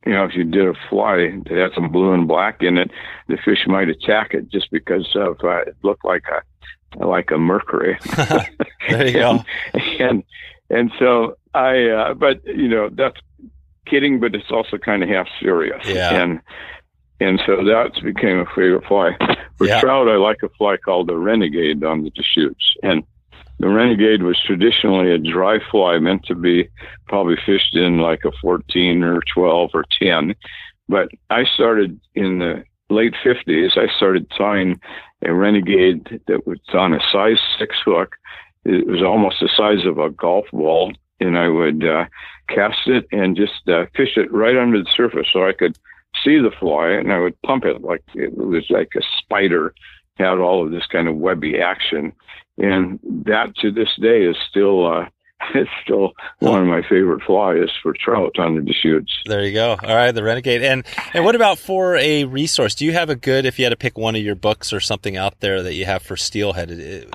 you 0.06 0.14
know, 0.14 0.26
if 0.26 0.36
you 0.36 0.44
did 0.44 0.68
a 0.68 0.74
fly 0.90 1.18
that 1.48 1.58
had 1.58 1.72
some 1.76 1.92
blue 1.92 2.14
and 2.14 2.28
black 2.28 2.62
in 2.62 2.78
it, 2.78 2.92
the 3.28 3.38
fish 3.38 3.66
might 3.68 3.90
attack 3.90 4.34
it 4.34 4.50
just 4.50 4.70
because 4.72 5.08
of 5.16 5.38
uh, 5.44 5.62
it 5.62 5.76
looked 5.84 6.04
like 6.06 6.24
a 6.28 7.06
like 7.06 7.32
a 7.32 7.38
mercury. 7.38 7.98
There 8.90 9.08
you 9.08 9.14
go. 9.14 9.44
and 10.00 10.24
and 10.70 10.92
so 11.00 11.38
I, 11.54 11.88
uh, 11.88 12.14
but 12.16 12.44
you 12.46 12.68
know, 12.68 12.90
that's 12.92 13.18
kidding, 13.86 14.20
but 14.20 14.36
it's 14.36 14.52
also 14.52 14.78
kind 14.78 15.04
of 15.04 15.10
half 15.10 15.28
serious. 15.42 15.86
Yeah. 15.86 16.22
And 16.22 16.42
and 17.20 17.42
so 17.46 17.64
that's 17.64 18.00
became 18.00 18.40
a 18.40 18.46
favorite 18.48 18.86
fly. 18.86 19.12
For 19.58 19.68
Yeah. 19.68 19.80
trout, 19.80 20.10
I 20.10 20.16
like 20.16 20.44
a 20.44 20.50
fly 20.58 20.78
called 20.78 21.08
the 21.08 21.16
renegade 21.18 21.84
on 21.84 22.04
the 22.04 22.10
Deschutes, 22.10 22.76
and 22.84 23.04
the 23.64 23.70
renegade 23.70 24.24
was 24.24 24.38
traditionally 24.46 25.10
a 25.10 25.18
dry 25.18 25.58
fly 25.72 25.98
meant 25.98 26.26
to 26.26 26.36
be 26.36 26.68
probably 27.08 27.38
fished 27.46 27.78
in 27.78 27.98
like 27.98 28.26
a 28.26 28.32
14 28.42 29.02
or 29.04 29.22
12 29.34 29.70
or 29.74 29.86
10. 30.02 30.36
But 30.90 31.08
I 31.30 31.46
started 31.46 31.98
in 32.14 32.40
the 32.40 32.66
late 32.90 33.14
50s, 33.24 33.78
I 33.78 33.88
started 33.96 34.30
tying 34.38 34.82
a 35.24 35.34
renegade 35.34 36.22
that 36.28 36.46
was 36.46 36.60
on 36.74 36.94
a 36.94 37.00
size 37.10 37.40
six 37.58 37.78
hook. 37.86 38.18
It 38.66 38.86
was 38.86 39.02
almost 39.02 39.38
the 39.40 39.50
size 39.56 39.86
of 39.86 39.98
a 39.98 40.10
golf 40.10 40.46
ball. 40.52 40.92
And 41.22 41.38
I 41.38 41.48
would 41.48 41.86
uh, 41.86 42.08
cast 42.50 42.86
it 42.88 43.08
and 43.14 43.38
just 43.38 43.70
uh, 43.70 43.86
fish 43.96 44.18
it 44.18 44.30
right 44.34 44.58
under 44.58 44.80
the 44.80 44.90
surface 44.94 45.28
so 45.32 45.48
I 45.48 45.54
could 45.54 45.78
see 46.22 46.38
the 46.38 46.52
fly 46.60 46.90
and 46.90 47.14
I 47.14 47.20
would 47.20 47.42
pump 47.44 47.64
it 47.64 47.82
like 47.82 48.04
it 48.14 48.36
was 48.36 48.66
like 48.70 48.92
a 48.98 49.02
spider 49.20 49.74
had 50.18 50.38
all 50.40 50.66
of 50.66 50.72
this 50.72 50.86
kind 50.92 51.08
of 51.08 51.16
webby 51.16 51.60
action. 51.60 52.14
And 52.58 53.00
that 53.26 53.56
to 53.58 53.72
this 53.72 53.90
day 54.00 54.24
is 54.26 54.38
still 54.50 54.86
uh, 54.86 55.06
it's 55.56 55.70
still 55.84 56.14
one 56.40 56.62
of 56.62 56.68
my 56.68 56.82
favorite 56.88 57.24
flies 57.24 57.70
for 57.82 57.94
trout 57.94 58.38
on 58.40 58.56
the 58.56 58.62
Deschutes. 58.62 59.12
There 59.26 59.44
you 59.44 59.54
go. 59.54 59.72
All 59.72 59.96
right, 59.96 60.12
the 60.12 60.24
Renegade. 60.24 60.62
And 60.62 60.86
and 61.14 61.26
what 61.26 61.36
about 61.36 61.58
for 61.58 61.96
a 61.98 62.26
resource? 62.26 62.76
Do 62.76 62.86
you 62.86 62.94
have 62.94 63.10
a 63.10 63.16
good 63.16 63.46
if 63.46 63.58
you 63.58 63.66
had 63.66 63.72
to 63.72 63.76
pick 63.76 63.98
one 63.98 64.16
of 64.16 64.22
your 64.22 64.36
books 64.36 64.72
or 64.72 64.80
something 64.80 65.18
out 65.18 65.40
there 65.40 65.64
that 65.64 65.74
you 65.74 65.86
have 65.86 66.04
for 66.04 66.16
steelhead? 66.16 66.70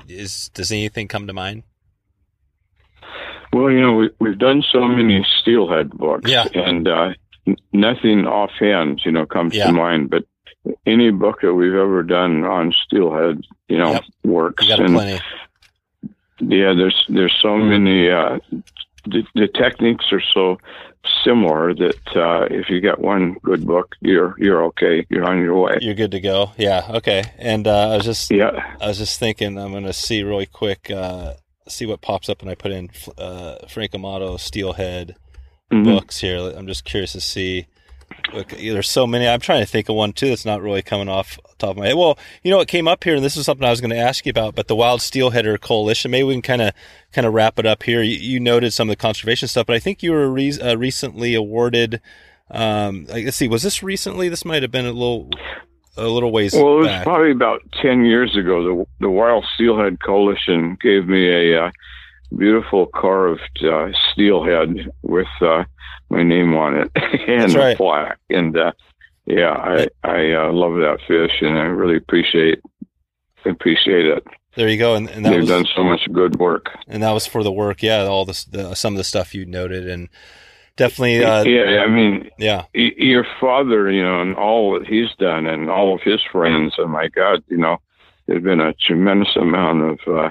Is 0.09 0.49
does 0.49 0.71
anything 0.71 1.07
come 1.07 1.25
to 1.27 1.33
mind? 1.33 1.63
Well, 3.51 3.71
you 3.71 3.81
know, 3.81 3.93
we, 3.95 4.09
we've 4.19 4.37
done 4.37 4.63
so 4.71 4.87
many 4.87 5.25
steelhead 5.41 5.89
books, 5.91 6.29
Yeah. 6.29 6.45
and 6.53 6.87
uh, 6.87 7.13
n- 7.47 7.55
nothing 7.73 8.27
offhand, 8.27 9.01
you 9.03 9.11
know, 9.11 9.25
comes 9.25 9.55
Yeah. 9.55 9.67
to 9.67 9.71
mind. 9.73 10.11
But 10.11 10.25
any 10.85 11.11
book 11.11 11.41
that 11.41 11.53
we've 11.53 11.73
ever 11.73 12.03
done 12.03 12.43
on 12.43 12.73
steelhead, 12.85 13.41
you 13.67 13.77
know, 13.77 13.93
Yep. 13.93 14.03
works. 14.23 14.63
You 14.63 14.69
got 14.69 14.79
and 14.85 14.93
plenty. 14.93 15.19
yeah, 16.41 16.73
there's 16.73 17.05
there's 17.09 17.35
so 17.41 17.57
many. 17.57 18.09
Uh, 18.09 18.39
the, 19.05 19.23
the 19.35 19.47
techniques 19.47 20.05
are 20.11 20.21
so 20.33 20.57
similar 21.23 21.73
that 21.73 22.15
uh, 22.15 22.45
if 22.51 22.69
you 22.69 22.81
get 22.81 22.99
one 22.99 23.33
good 23.43 23.65
book, 23.65 23.95
you're 24.01 24.35
you're 24.37 24.63
okay. 24.65 25.05
You're 25.09 25.25
on 25.25 25.39
your 25.39 25.57
way. 25.59 25.77
You're 25.81 25.95
good 25.95 26.11
to 26.11 26.19
go. 26.19 26.51
Yeah. 26.57 26.85
Okay. 26.89 27.23
And 27.37 27.67
uh, 27.67 27.89
I 27.91 27.95
was 27.95 28.05
just 28.05 28.29
Yeah. 28.31 28.75
I 28.81 28.87
was 28.87 28.97
just 28.97 29.19
thinking 29.19 29.57
I'm 29.57 29.71
gonna 29.73 29.93
see 29.93 30.23
really 30.23 30.45
quick. 30.45 30.91
Uh, 30.91 31.33
see 31.67 31.85
what 31.85 32.01
pops 32.01 32.29
up 32.29 32.41
when 32.41 32.49
I 32.51 32.55
put 32.55 32.71
in 32.71 32.89
uh, 33.17 33.55
Frank 33.67 33.93
Amato 33.95 34.37
steelhead 34.37 35.15
Mhm. 35.71 35.83
books 35.85 36.19
here. 36.19 36.39
I'm 36.55 36.65
just 36.67 36.83
curious 36.83 37.11
to 37.13 37.21
see. 37.21 37.67
Look, 38.33 38.49
there's 38.49 38.89
so 38.89 39.07
many. 39.07 39.27
I'm 39.27 39.39
trying 39.39 39.61
to 39.61 39.65
think 39.65 39.89
of 39.89 39.95
one 39.95 40.13
too 40.13 40.29
that's 40.29 40.45
not 40.45 40.61
really 40.61 40.81
coming 40.81 41.09
off 41.09 41.37
the 41.37 41.55
top 41.57 41.71
of 41.71 41.77
my 41.77 41.87
head. 41.87 41.95
Well, 41.95 42.17
you 42.43 42.51
know 42.51 42.57
what 42.57 42.67
came 42.67 42.87
up 42.87 43.03
here, 43.03 43.15
and 43.15 43.23
this 43.23 43.35
is 43.35 43.45
something 43.45 43.65
I 43.65 43.71
was 43.71 43.81
going 43.81 43.91
to 43.91 43.97
ask 43.97 44.25
you 44.25 44.29
about. 44.29 44.55
But 44.55 44.67
the 44.67 44.75
Wild 44.75 44.99
Steelheader 44.99 45.59
Coalition. 45.59 46.11
Maybe 46.11 46.23
we 46.23 46.33
can 46.35 46.41
kind 46.41 46.61
of 46.61 46.73
kind 47.11 47.25
of 47.25 47.33
wrap 47.33 47.57
it 47.57 47.65
up 47.65 47.83
here. 47.83 48.01
You, 48.01 48.17
you 48.17 48.39
noted 48.39 48.71
some 48.71 48.89
of 48.89 48.91
the 48.91 49.01
conservation 49.01 49.47
stuff, 49.47 49.65
but 49.65 49.75
I 49.75 49.79
think 49.79 50.03
you 50.03 50.11
were 50.11 50.29
re- 50.29 50.59
uh, 50.59 50.75
recently 50.75 51.33
awarded. 51.33 52.01
Um, 52.51 53.05
let's 53.09 53.37
see, 53.37 53.47
was 53.47 53.63
this 53.63 53.81
recently? 53.83 54.29
This 54.29 54.45
might 54.45 54.61
have 54.61 54.71
been 54.71 54.85
a 54.85 54.91
little. 54.91 55.29
a 55.97 56.07
little 56.07 56.31
ways. 56.31 56.53
Well, 56.53 56.75
it 56.75 56.77
was 56.77 56.87
back. 56.87 57.03
probably 57.03 57.31
about 57.31 57.61
ten 57.81 58.05
years 58.05 58.37
ago. 58.37 58.63
The 58.63 58.85
the 59.01 59.09
Wild 59.09 59.45
Steelhead 59.55 59.99
Coalition 60.01 60.77
gave 60.81 61.07
me 61.07 61.27
a 61.27 61.65
uh, 61.65 61.71
beautiful 62.37 62.87
carved 62.87 63.63
uh, 63.63 63.89
steelhead 64.11 64.89
with 65.01 65.27
uh, 65.41 65.63
my 66.09 66.23
name 66.23 66.55
on 66.55 66.75
it 66.77 66.91
and 67.27 67.51
That's 67.51 67.73
a 67.73 67.77
plaque. 67.77 68.17
And 68.29 68.57
uh, 68.57 68.71
yeah, 69.25 69.51
I 69.51 69.87
I 70.03 70.31
uh, 70.33 70.51
love 70.51 70.73
that 70.75 70.99
fish, 71.07 71.41
and 71.41 71.57
I 71.57 71.63
really 71.63 71.97
appreciate 71.97 72.59
appreciate 73.45 74.05
it. 74.05 74.23
there 74.55 74.67
you 74.69 74.77
go, 74.77 74.95
and, 74.95 75.09
and 75.09 75.25
that 75.25 75.29
They've 75.31 75.39
was 75.41 75.49
done 75.49 75.65
so 75.75 75.83
much 75.83 76.07
good 76.11 76.37
work. 76.39 76.69
and 76.87 77.03
that 77.03 77.11
was 77.11 77.25
for 77.25 77.43
the 77.43 77.51
work. 77.51 77.81
Yeah, 77.83 78.03
all 78.05 78.25
this, 78.25 78.43
the, 78.45 78.73
some 78.75 78.93
of 78.93 78.97
the 78.97 79.03
stuff 79.03 79.33
you 79.35 79.45
noted, 79.45 79.87
and 79.87 80.09
definitely, 80.75 81.23
uh, 81.23 81.43
yeah, 81.43 81.83
I 81.83 81.87
mean, 81.87 82.29
yeah, 82.37 82.65
y- 82.75 82.91
your 82.97 83.25
father, 83.39 83.89
you 83.91 84.03
know, 84.03 84.21
and 84.21 84.35
all 84.35 84.77
that 84.77 84.87
he's 84.87 85.09
done, 85.19 85.45
and 85.45 85.69
all 85.69 85.95
of 85.95 86.01
his 86.01 86.21
friends. 86.31 86.73
and 86.77 86.91
my 86.91 87.07
God, 87.07 87.43
you 87.47 87.57
know, 87.57 87.77
there's 88.25 88.43
been 88.43 88.59
a 88.61 88.73
tremendous 88.73 89.35
amount 89.35 89.81
of, 89.83 89.99
uh, 90.07 90.29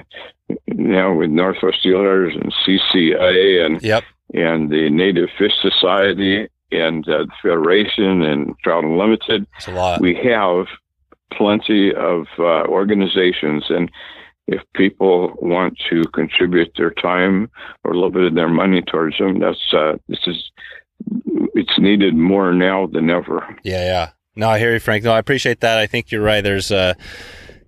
you 0.49 0.57
know, 0.75 1.13
with 1.13 1.29
Northwest 1.29 1.77
Steelheaders 1.83 2.35
and 2.39 2.53
CCA 2.65 3.65
and 3.65 3.81
yep, 3.81 4.03
and 4.33 4.69
the 4.69 4.89
Native 4.89 5.29
Fish 5.37 5.53
Society 5.61 6.47
and 6.71 7.07
uh, 7.07 7.25
the 7.25 7.31
Federation 7.41 8.21
and 8.21 8.55
Trout 8.63 8.83
Unlimited. 8.83 9.47
a 9.67 9.71
lot. 9.71 10.01
We 10.01 10.15
have 10.23 10.67
plenty 11.33 11.93
of 11.93 12.27
uh, 12.37 12.65
organizations, 12.67 13.65
and 13.69 13.91
if 14.47 14.61
people 14.75 15.33
want 15.41 15.77
to 15.89 16.03
contribute 16.13 16.71
their 16.77 16.91
time 16.91 17.49
or 17.83 17.91
a 17.91 17.95
little 17.95 18.11
bit 18.11 18.23
of 18.23 18.35
their 18.35 18.49
money 18.49 18.81
towards 18.81 19.17
them, 19.17 19.39
that's 19.39 19.73
uh, 19.73 19.97
this 20.07 20.19
is 20.27 20.51
it's 21.55 21.79
needed 21.79 22.15
more 22.15 22.53
now 22.53 22.87
than 22.87 23.09
ever. 23.09 23.55
Yeah, 23.63 23.85
yeah. 23.85 24.09
No, 24.35 24.49
I 24.49 24.59
hear 24.59 24.73
you, 24.73 24.79
Frank. 24.79 25.03
No, 25.03 25.11
I 25.11 25.19
appreciate 25.19 25.61
that. 25.61 25.77
I 25.77 25.87
think 25.87 26.11
you're 26.11 26.23
right. 26.23 26.41
There's 26.41 26.71
uh 26.71 26.93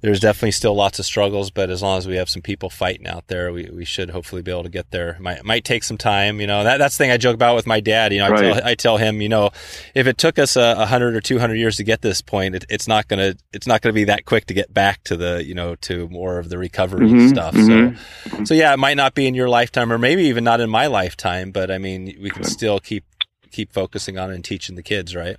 there's 0.02 0.20
definitely 0.20 0.52
still 0.52 0.74
lots 0.74 0.97
of 0.99 1.06
struggles, 1.06 1.52
but 1.52 1.70
as 1.70 1.82
long 1.84 1.97
as 1.97 2.08
we 2.08 2.16
have 2.18 2.30
some 2.30 2.41
people 2.41 2.70
fighting 2.70 3.08
out 3.08 3.28
there, 3.28 3.54
we, 3.54 3.70
we 3.72 3.86
should 3.86 4.10
hopefully 4.10 4.41
be 4.41 4.49
able 4.52 4.64
to 4.64 4.70
get 4.70 4.91
there. 4.91 5.16
Might 5.20 5.45
might 5.45 5.64
take 5.64 5.84
some 5.84 5.97
time, 5.97 6.41
you 6.41 6.47
know. 6.47 6.64
That 6.64 6.78
that's 6.78 6.97
the 6.97 7.04
thing 7.04 7.12
I 7.12 7.18
joke 7.18 7.36
about 7.36 7.56
with 7.56 7.68
my 7.68 7.80
dad. 7.80 8.12
You 8.12 8.20
know, 8.20 8.26
I 8.26 8.30
tell 8.41 8.62
I 8.66 8.76
tell 8.76 8.97
him, 8.97 9.22
you 9.22 9.30
know, 9.30 9.52
if 9.93 10.08
it 10.08 10.18
took 10.18 10.39
us 10.39 10.56
a, 10.56 10.76
a 10.78 10.86
hundred 10.88 11.16
or 11.16 11.22
two 11.22 11.38
hundred 11.39 11.56
years 11.56 11.78
to 11.78 11.84
get 11.84 12.02
this 12.02 12.22
point, 12.22 12.56
it, 12.56 12.66
it's 12.70 12.88
not 12.88 13.08
gonna 13.08 13.36
it's 13.54 13.68
not 13.68 13.82
gonna 13.82 13.93
be 13.93 14.06
that 14.06 14.26
quick 14.26 14.45
to 14.47 14.54
get 14.54 14.74
back 14.74 15.04
to 15.06 15.16
the 15.16 15.43
you 15.45 15.54
know 15.54 15.76
to 15.76 16.08
more 16.10 16.39
of 16.39 16.49
the 16.49 16.58
recovery 16.58 17.08
Mhm, 17.12 17.30
stuff. 17.30 17.54
mhm. 17.56 17.95
So 18.38 18.43
so 18.45 18.54
yeah, 18.56 18.74
it 18.74 18.78
might 18.78 18.97
not 18.97 19.14
be 19.14 19.28
in 19.28 19.36
your 19.36 19.49
lifetime, 19.49 19.91
or 19.93 19.97
maybe 19.99 20.24
even 20.24 20.43
not 20.43 20.60
in 20.62 20.70
my 20.70 20.88
lifetime, 20.88 21.52
but 21.52 21.70
I 21.70 21.78
mean, 21.78 22.18
we 22.22 22.30
can 22.32 22.43
still 22.43 22.80
keep 22.80 23.04
keep 23.52 23.72
focusing 23.72 24.18
on 24.18 24.32
and 24.32 24.43
teaching 24.43 24.76
the 24.76 24.84
kids, 24.84 25.16
right? 25.16 25.38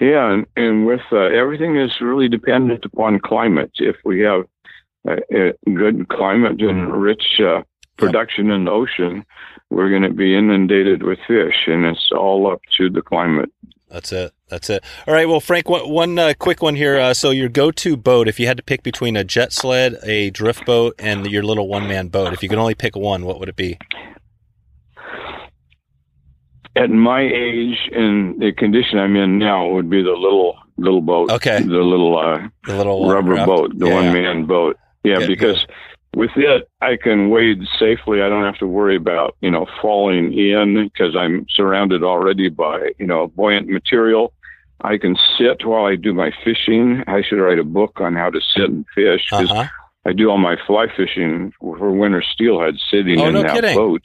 Yeah, 0.00 0.32
and, 0.32 0.46
and 0.56 0.86
with 0.86 1.00
uh, 1.12 1.16
everything 1.16 1.76
is 1.76 2.00
really 2.00 2.28
dependent 2.28 2.84
upon 2.84 3.20
climate. 3.20 3.70
If 3.76 3.96
we 4.04 4.20
have 4.20 4.44
a, 5.06 5.52
good 5.64 6.08
climate 6.08 6.60
and 6.60 6.92
rich 6.92 7.40
uh, 7.40 7.62
production 7.96 8.50
in 8.50 8.64
the 8.64 8.70
ocean, 8.70 9.24
we're 9.70 9.90
going 9.90 10.02
to 10.02 10.12
be 10.12 10.36
inundated 10.36 11.02
with 11.02 11.18
fish, 11.26 11.66
and 11.66 11.84
it's 11.84 12.10
all 12.12 12.50
up 12.50 12.60
to 12.76 12.90
the 12.90 13.02
climate. 13.02 13.50
That's 13.88 14.12
it. 14.12 14.32
That's 14.48 14.68
it. 14.70 14.82
All 15.06 15.14
right. 15.14 15.28
Well, 15.28 15.40
Frank, 15.40 15.68
one, 15.68 15.88
one 15.88 16.18
uh, 16.18 16.34
quick 16.38 16.62
one 16.62 16.74
here. 16.74 16.98
Uh, 16.98 17.14
so, 17.14 17.30
your 17.30 17.48
go-to 17.48 17.96
boat, 17.96 18.26
if 18.26 18.40
you 18.40 18.46
had 18.46 18.56
to 18.56 18.62
pick 18.62 18.82
between 18.82 19.16
a 19.16 19.22
jet 19.22 19.52
sled, 19.52 19.96
a 20.02 20.30
drift 20.30 20.66
boat, 20.66 20.96
and 20.98 21.26
your 21.26 21.44
little 21.44 21.68
one-man 21.68 22.08
boat, 22.08 22.32
if 22.32 22.42
you 22.42 22.48
could 22.48 22.58
only 22.58 22.74
pick 22.74 22.96
one, 22.96 23.24
what 23.24 23.38
would 23.38 23.48
it 23.48 23.56
be? 23.56 23.78
At 26.76 26.90
my 26.90 27.20
age 27.20 27.88
and 27.92 28.40
the 28.40 28.52
condition 28.52 28.98
I'm 28.98 29.14
in 29.16 29.38
now, 29.38 29.68
would 29.68 29.88
be 29.88 30.02
the 30.02 30.10
little 30.12 30.58
little 30.76 31.00
boat. 31.00 31.30
Okay. 31.30 31.60
The 31.62 31.66
little 31.82 32.18
uh, 32.18 32.48
The 32.66 32.76
little 32.76 33.08
uh, 33.08 33.12
rubber 33.14 33.44
boat, 33.46 33.78
the 33.78 33.86
Yeah, 33.86 33.94
one 33.94 34.04
yeah. 34.06 34.12
man 34.12 34.44
boat. 34.46 34.76
Yeah, 35.04 35.18
Good, 35.18 35.28
because 35.28 35.66
with 36.16 36.30
it, 36.36 36.68
I 36.80 36.96
can 36.96 37.30
wade 37.30 37.62
safely. 37.78 38.22
I 38.22 38.28
don't 38.28 38.42
have 38.44 38.58
to 38.58 38.66
worry 38.66 38.96
about, 38.96 39.36
you 39.40 39.50
know, 39.50 39.66
falling 39.82 40.32
in 40.36 40.88
because 40.92 41.14
I'm 41.16 41.46
surrounded 41.54 42.02
already 42.02 42.48
by, 42.48 42.90
you 42.98 43.06
know, 43.06 43.28
buoyant 43.28 43.68
material. 43.68 44.32
I 44.80 44.98
can 44.98 45.16
sit 45.38 45.64
while 45.64 45.84
I 45.86 45.94
do 45.96 46.12
my 46.12 46.32
fishing. 46.44 47.04
I 47.06 47.22
should 47.22 47.38
write 47.40 47.58
a 47.58 47.64
book 47.64 48.00
on 48.00 48.14
how 48.14 48.30
to 48.30 48.40
sit 48.40 48.68
and 48.68 48.84
fish 48.94 49.26
because 49.30 49.50
Uh-huh. 49.50 49.66
I 50.06 50.12
do 50.12 50.28
all 50.30 50.38
my 50.38 50.56
fly 50.66 50.86
fishing 50.94 51.52
for 51.60 51.90
winter 51.92 52.22
steelhead 52.22 52.74
sitting 52.90 53.20
Oh, 53.20 53.26
in 53.28 53.34
no 53.34 53.42
that 53.42 53.54
kidding. 53.54 53.76
boat. 53.76 54.02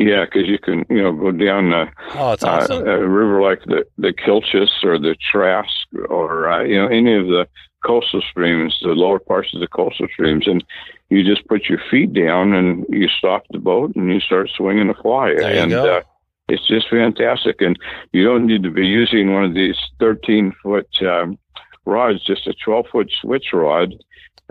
Yeah, 0.00 0.24
because 0.24 0.48
you 0.48 0.58
can, 0.58 0.86
you 0.88 1.02
know, 1.02 1.12
go 1.12 1.30
down 1.30 1.68
the 1.70 1.86
Oh, 2.14 2.30
uh, 2.30 2.36
awesome. 2.42 2.88
a 2.88 3.06
river 3.06 3.42
like 3.42 3.62
the 3.66 3.84
the 3.98 4.14
Kilchis 4.14 4.82
or 4.82 4.98
the 4.98 5.14
Trask 5.30 5.68
or 6.08 6.50
uh, 6.50 6.62
you 6.64 6.76
know 6.76 6.86
any 6.88 7.14
of 7.14 7.26
the 7.26 7.46
coastal 7.84 8.22
streams, 8.22 8.78
the 8.80 8.88
lower 8.88 9.18
parts 9.18 9.52
of 9.52 9.60
the 9.60 9.66
coastal 9.66 10.08
streams, 10.10 10.46
and 10.48 10.64
you 11.10 11.22
just 11.22 11.46
put 11.48 11.64
your 11.68 11.80
feet 11.90 12.14
down 12.14 12.54
and 12.54 12.86
you 12.88 13.08
stop 13.08 13.44
the 13.50 13.58
boat 13.58 13.94
and 13.94 14.10
you 14.10 14.20
start 14.20 14.48
swinging 14.56 14.88
the 14.88 14.94
fly, 14.94 15.34
There 15.34 15.54
you 15.54 15.60
and 15.60 15.70
go. 15.70 15.96
Uh, 15.98 16.02
it's 16.48 16.66
just 16.66 16.88
fantastic. 16.88 17.60
And 17.60 17.78
you 18.12 18.24
don't 18.24 18.46
need 18.46 18.62
to 18.62 18.70
be 18.70 18.86
using 18.86 19.34
one 19.34 19.44
of 19.44 19.52
these 19.54 19.76
thirteen 19.98 20.54
foot 20.62 20.88
um, 21.02 21.38
rods; 21.84 22.24
just 22.24 22.46
a 22.46 22.54
twelve 22.64 22.86
foot 22.90 23.10
switch 23.20 23.52
rod 23.52 23.94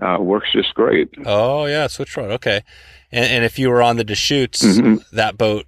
uh, 0.02 0.18
works 0.20 0.52
just 0.52 0.74
great. 0.74 1.10
oh, 1.26 1.66
yeah, 1.66 1.88
switch 1.88 2.16
rod. 2.18 2.32
Okay. 2.32 2.62
And, 3.12 3.26
and 3.26 3.44
if 3.46 3.58
you 3.60 3.70
were 3.70 3.82
on 3.82 3.98
the 3.98 4.04
Deschutes, 4.04 4.62
Mhm. 4.64 5.04
that 5.12 5.38
boat 5.38 5.66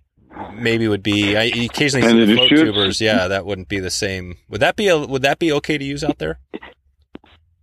maybe 0.54 0.88
would 0.88 1.04
be. 1.04 1.36
I 1.36 1.44
occasionally 1.66 2.06
see 2.08 2.12
And 2.12 2.22
the, 2.22 2.26
the 2.26 2.36
float 2.36 2.50
Deschutes- 2.50 2.64
tubers. 2.74 3.02
Yeah, 3.02 3.28
that 3.28 3.46
wouldn't 3.46 3.68
be 3.70 3.80
the 3.80 3.90
same. 3.92 4.36
Would 4.50 4.62
that 4.62 4.76
be 4.76 4.88
a, 4.88 4.98
Would 5.00 5.22
that 5.24 5.40
be 5.40 5.52
okay 5.54 5.78
to 5.78 5.84
use 5.84 6.04
out 6.04 6.20
there 6.20 6.40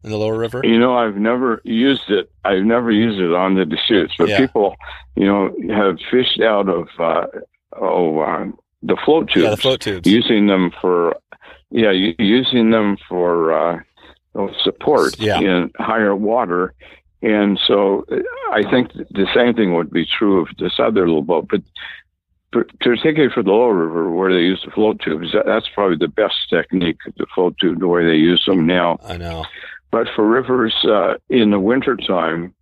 in 0.04 0.10
the 0.10 0.16
lower 0.18 0.36
river? 0.36 0.60
You 0.64 0.78
know, 0.78 0.96
I've 0.96 1.16
never 1.16 1.60
used 1.64 2.08
it. 2.10 2.30
I've 2.44 2.64
never 2.64 2.90
used 2.90 3.18
it 3.20 3.32
on 3.34 3.54
the 3.54 3.64
Deschutes, 3.64 4.14
but 4.18 4.28
Yeah. 4.28 4.38
people, 4.38 4.76
you 5.16 5.26
know, 5.26 5.54
have 5.74 5.98
fished 6.10 6.40
out 6.40 6.68
of 6.68 6.88
uh, 6.98 7.26
oh 7.80 8.18
uh, 8.20 8.46
the 8.82 8.96
float 9.04 9.28
tubes, 9.30 9.44
Yeah, 9.44 9.50
the 9.50 9.56
float 9.56 9.80
tubes. 9.80 10.08
using 10.10 10.46
them 10.46 10.70
for 10.80 11.16
yeah, 11.70 11.90
using 12.18 12.70
them 12.70 12.96
for 13.08 13.52
oh, 14.38 14.50
support 14.62 15.18
Yeah. 15.18 15.40
in 15.40 15.70
higher 15.78 16.14
water. 16.16 16.72
And 17.20 17.58
so 17.66 18.04
uh, 18.10 18.16
I 18.52 18.62
think 18.70 18.92
the 18.92 19.26
same 19.34 19.54
thing 19.54 19.74
would 19.74 19.90
be 19.90 20.06
true 20.06 20.40
of 20.40 20.48
this 20.58 20.74
other 20.78 21.06
little 21.06 21.22
boat, 21.22 21.48
but 21.50 21.62
particularly 22.52 23.32
for 23.34 23.42
the 23.42 23.50
lower 23.50 23.74
river 23.74 24.10
where 24.10 24.32
they 24.32 24.40
use 24.40 24.62
the 24.64 24.70
float 24.70 25.00
tubes, 25.00 25.34
that's 25.44 25.68
probably 25.74 25.96
the 25.98 26.08
best 26.08 26.36
technique, 26.48 26.98
the 27.16 27.26
float 27.34 27.56
tube, 27.60 27.80
the 27.80 27.88
way 27.88 28.04
they 28.06 28.14
use 28.14 28.42
them 28.46 28.66
now. 28.66 28.98
I 29.04 29.16
know. 29.16 29.44
But 29.90 30.06
for 30.14 30.26
rivers 30.26 30.74
uh, 30.84 31.14
in 31.28 31.50
the 31.50 31.60
wintertime 31.60 32.54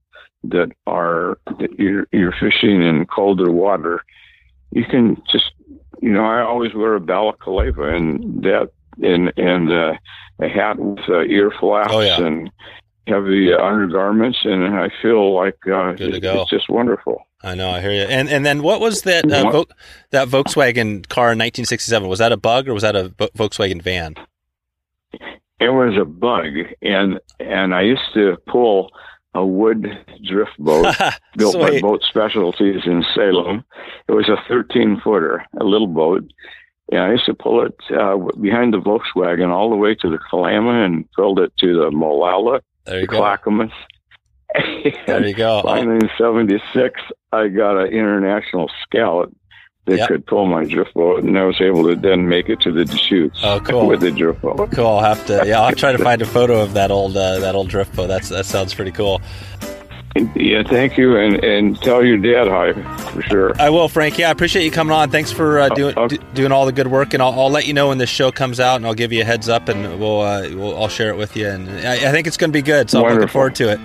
that 0.45 0.71
are 0.87 1.39
that 1.59 1.79
you're, 1.79 2.07
you're 2.13 2.35
fishing 2.39 2.83
in 2.83 3.07
colder 3.07 3.51
water, 3.51 4.03
you 4.71 4.85
can 4.85 5.21
just 5.31 5.53
you 6.01 6.11
know 6.13 6.25
I 6.25 6.41
always 6.43 6.73
wear 6.75 6.95
a 6.95 7.01
balaclava 7.01 7.95
and 7.95 8.43
that 8.43 8.71
and 9.03 9.33
and 9.37 9.73
uh, 9.73 9.93
a 10.41 10.49
hat 10.49 10.79
with 10.79 10.99
uh, 11.09 11.21
ear 11.23 11.51
flaps 11.59 11.93
Oh, 11.93 12.01
yeah. 12.01 12.21
and 12.21 12.51
heavy 13.07 13.53
undergarments, 13.55 14.39
and 14.45 14.65
I 14.75 14.91
feel 15.03 15.35
like 15.35 15.57
uh, 15.67 15.91
it- 15.99 16.25
it's 16.25 16.51
just 16.51 16.69
wonderful. 16.69 17.23
I 17.43 17.55
know, 17.55 17.71
I 17.71 17.81
hear 17.81 17.93
you. 17.93 18.03
And 18.03 18.29
and 18.29 18.45
then 18.45 18.63
what 18.63 18.81
was 18.81 19.03
that 19.03 19.31
uh, 19.31 19.51
Vo- 19.51 19.67
that 20.11 20.29
Volkswagen 20.29 21.07
car 21.09 21.27
in 21.33 21.39
1967? 21.39 22.09
Was 22.09 22.19
that 22.19 22.33
a 22.33 22.37
bug 22.37 22.67
or 22.69 22.75
was 22.75 22.83
that 22.83 22.97
a 22.97 23.11
Vo- 23.11 23.29
Volkswagen 23.37 23.81
van? 23.83 24.15
It 25.59 25.71
was 25.71 25.97
a 26.01 26.05
bug, 26.05 26.47
and 26.83 27.21
and 27.41 27.75
I 27.75 27.83
used 27.83 28.03
to 28.15 28.37
pull 28.47 28.91
a 29.35 29.45
wood 29.45 29.87
drift 30.25 30.59
boat 30.59 30.95
built 31.37 31.59
by 31.59 31.79
Boat 31.81 32.03
Specialties 32.09 32.83
in 32.87 33.05
Salem. 33.15 33.65
It 34.09 34.13
was 34.13 34.29
a 34.29 34.37
13 34.49 35.01
footer, 35.05 35.45
a 35.61 35.65
little 35.65 35.87
boat. 35.87 36.25
And 36.93 37.01
I 37.01 37.11
used 37.13 37.27
to 37.27 37.35
pull 37.35 37.65
it 37.67 37.75
uh, 37.91 38.17
behind 38.41 38.73
the 38.73 38.79
Volkswagen 38.81 39.51
all 39.51 39.71
the 39.71 39.77
way 39.77 39.95
to 39.97 40.09
the 40.09 40.19
Kalama 40.31 40.85
and 40.85 41.05
filled 41.17 41.41
it 41.41 41.53
to 41.59 41.75
the 41.81 41.91
Molalla, 41.91 42.61
There 42.85 42.97
you 43.01 43.01
the 43.03 43.07
go. 43.09 43.17
Clackamas. 43.19 43.73
There 45.07 45.27
you 45.27 45.35
go. 45.35 45.63
Finally, 45.65 45.97
in 45.97 46.11
'76, 46.17 47.01
I 47.33 47.49
got 47.49 47.77
an 47.81 47.89
international 47.89 48.71
scout 48.83 49.33
that 49.87 49.99
Yep. 49.99 50.09
could 50.09 50.27
pull 50.27 50.47
my 50.47 50.65
drift 50.65 50.95
boat, 50.95 51.23
and 51.25 51.37
I 51.39 51.45
was 51.45 51.61
able 51.61 51.85
to 51.85 51.95
then 51.97 52.29
make 52.29 52.49
it 52.49 52.61
to 52.63 52.73
the 52.73 52.85
Deschutes 52.85 53.39
Oh, 53.45 53.61
cool. 53.61 53.87
with 53.87 54.01
the 54.01 54.11
drift 54.11 54.43
boat. 54.43 54.71
Cool. 54.73 54.87
I'll 54.87 55.01
have 55.01 55.25
to. 55.27 55.43
Yeah, 55.47 55.61
I'll 55.61 55.75
try 55.75 55.93
to 55.93 55.99
find 55.99 56.23
a 56.23 56.27
photo 56.27 56.61
of 56.61 56.75
that 56.75 56.91
old 56.91 57.17
uh, 57.17 57.39
that 57.41 57.55
old 57.55 57.69
drift 57.69 57.95
boat. 57.97 58.07
That's 58.09 58.29
that 58.31 58.47
sounds 58.47 58.75
pretty 58.75 58.93
cool. 58.93 59.21
Yeah, 60.35 60.63
thank 60.63 60.97
you, 60.97 61.17
and 61.17 61.43
and 61.45 61.81
tell 61.83 62.05
your 62.05 62.17
dad 62.17 62.49
hi 62.49 62.73
for 63.11 63.23
sure. 63.23 63.61
I 63.61 63.71
will, 63.71 63.89
Frank. 63.89 64.19
Yeah, 64.19 64.29
I 64.29 64.31
appreciate 64.31 64.65
you 64.65 64.71
coming 64.71 64.93
on. 64.93 65.11
Thanks 65.11 65.31
for 65.33 65.59
uh, 65.59 65.69
doing 65.71 65.97
okay. 65.97 66.17
d- 66.17 66.23
doing 66.35 66.53
all 66.53 66.65
the 66.67 66.73
good 66.73 66.87
work, 66.89 67.13
and 67.15 67.23
I'll, 67.23 67.33
I'll 67.39 67.51
let 67.51 67.67
you 67.67 67.75
know 67.75 67.89
when 67.89 67.99
this 67.99 68.11
show 68.11 68.31
comes 68.33 68.59
out, 68.61 68.77
and 68.77 68.87
I'll 68.87 68.95
give 68.95 69.13
you 69.13 69.23
a 69.23 69.25
heads 69.25 69.49
up, 69.49 69.69
and 69.69 70.01
we'll, 70.01 70.21
uh, 70.21 70.49
we'll 70.53 70.77
I'll 70.81 70.89
share 70.89 71.11
it 71.11 71.17
with 71.17 71.37
you, 71.37 71.49
and 71.49 71.69
I, 71.87 71.95
I 71.95 72.13
think 72.13 72.27
it's 72.27 72.37
going 72.37 72.51
to 72.51 72.57
be 72.57 72.63
good. 72.63 72.91
So 72.91 73.05
I'm 73.05 73.15
looking 73.15 73.29
forward 73.29 73.55
to 73.57 73.71
it. 73.73 73.81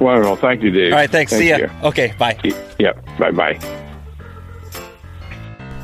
Wonderful, 0.00 0.36
thank 0.36 0.62
you, 0.62 0.70
Dave. 0.70 0.92
All 0.92 0.98
right, 0.98 1.10
thanks. 1.10 1.32
Thank 1.32 1.42
See 1.42 1.50
ya. 1.50 1.56
you. 1.58 1.70
Okay, 1.82 2.14
bye. 2.18 2.38
Yeah, 2.78 2.92
bye 3.18 3.30
bye. 3.30 3.58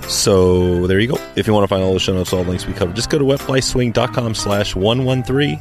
So 0.09 0.87
there 0.87 1.01
you 1.01 1.09
go. 1.09 1.19
If 1.35 1.47
you 1.47 1.53
want 1.53 1.65
to 1.65 1.69
find 1.69 1.83
all 1.83 1.93
the 1.93 2.01
show 2.01 2.15
notes, 2.15 2.33
all 2.33 2.45
the 2.45 2.49
links 2.51 2.67
we 2.67 2.73
covered, 2.73 2.95
just 2.95 3.11
go 3.11 3.19
to 3.19 3.25
wetflyswing.com 3.25 4.35
slash 4.35 4.77
113. 4.77 5.61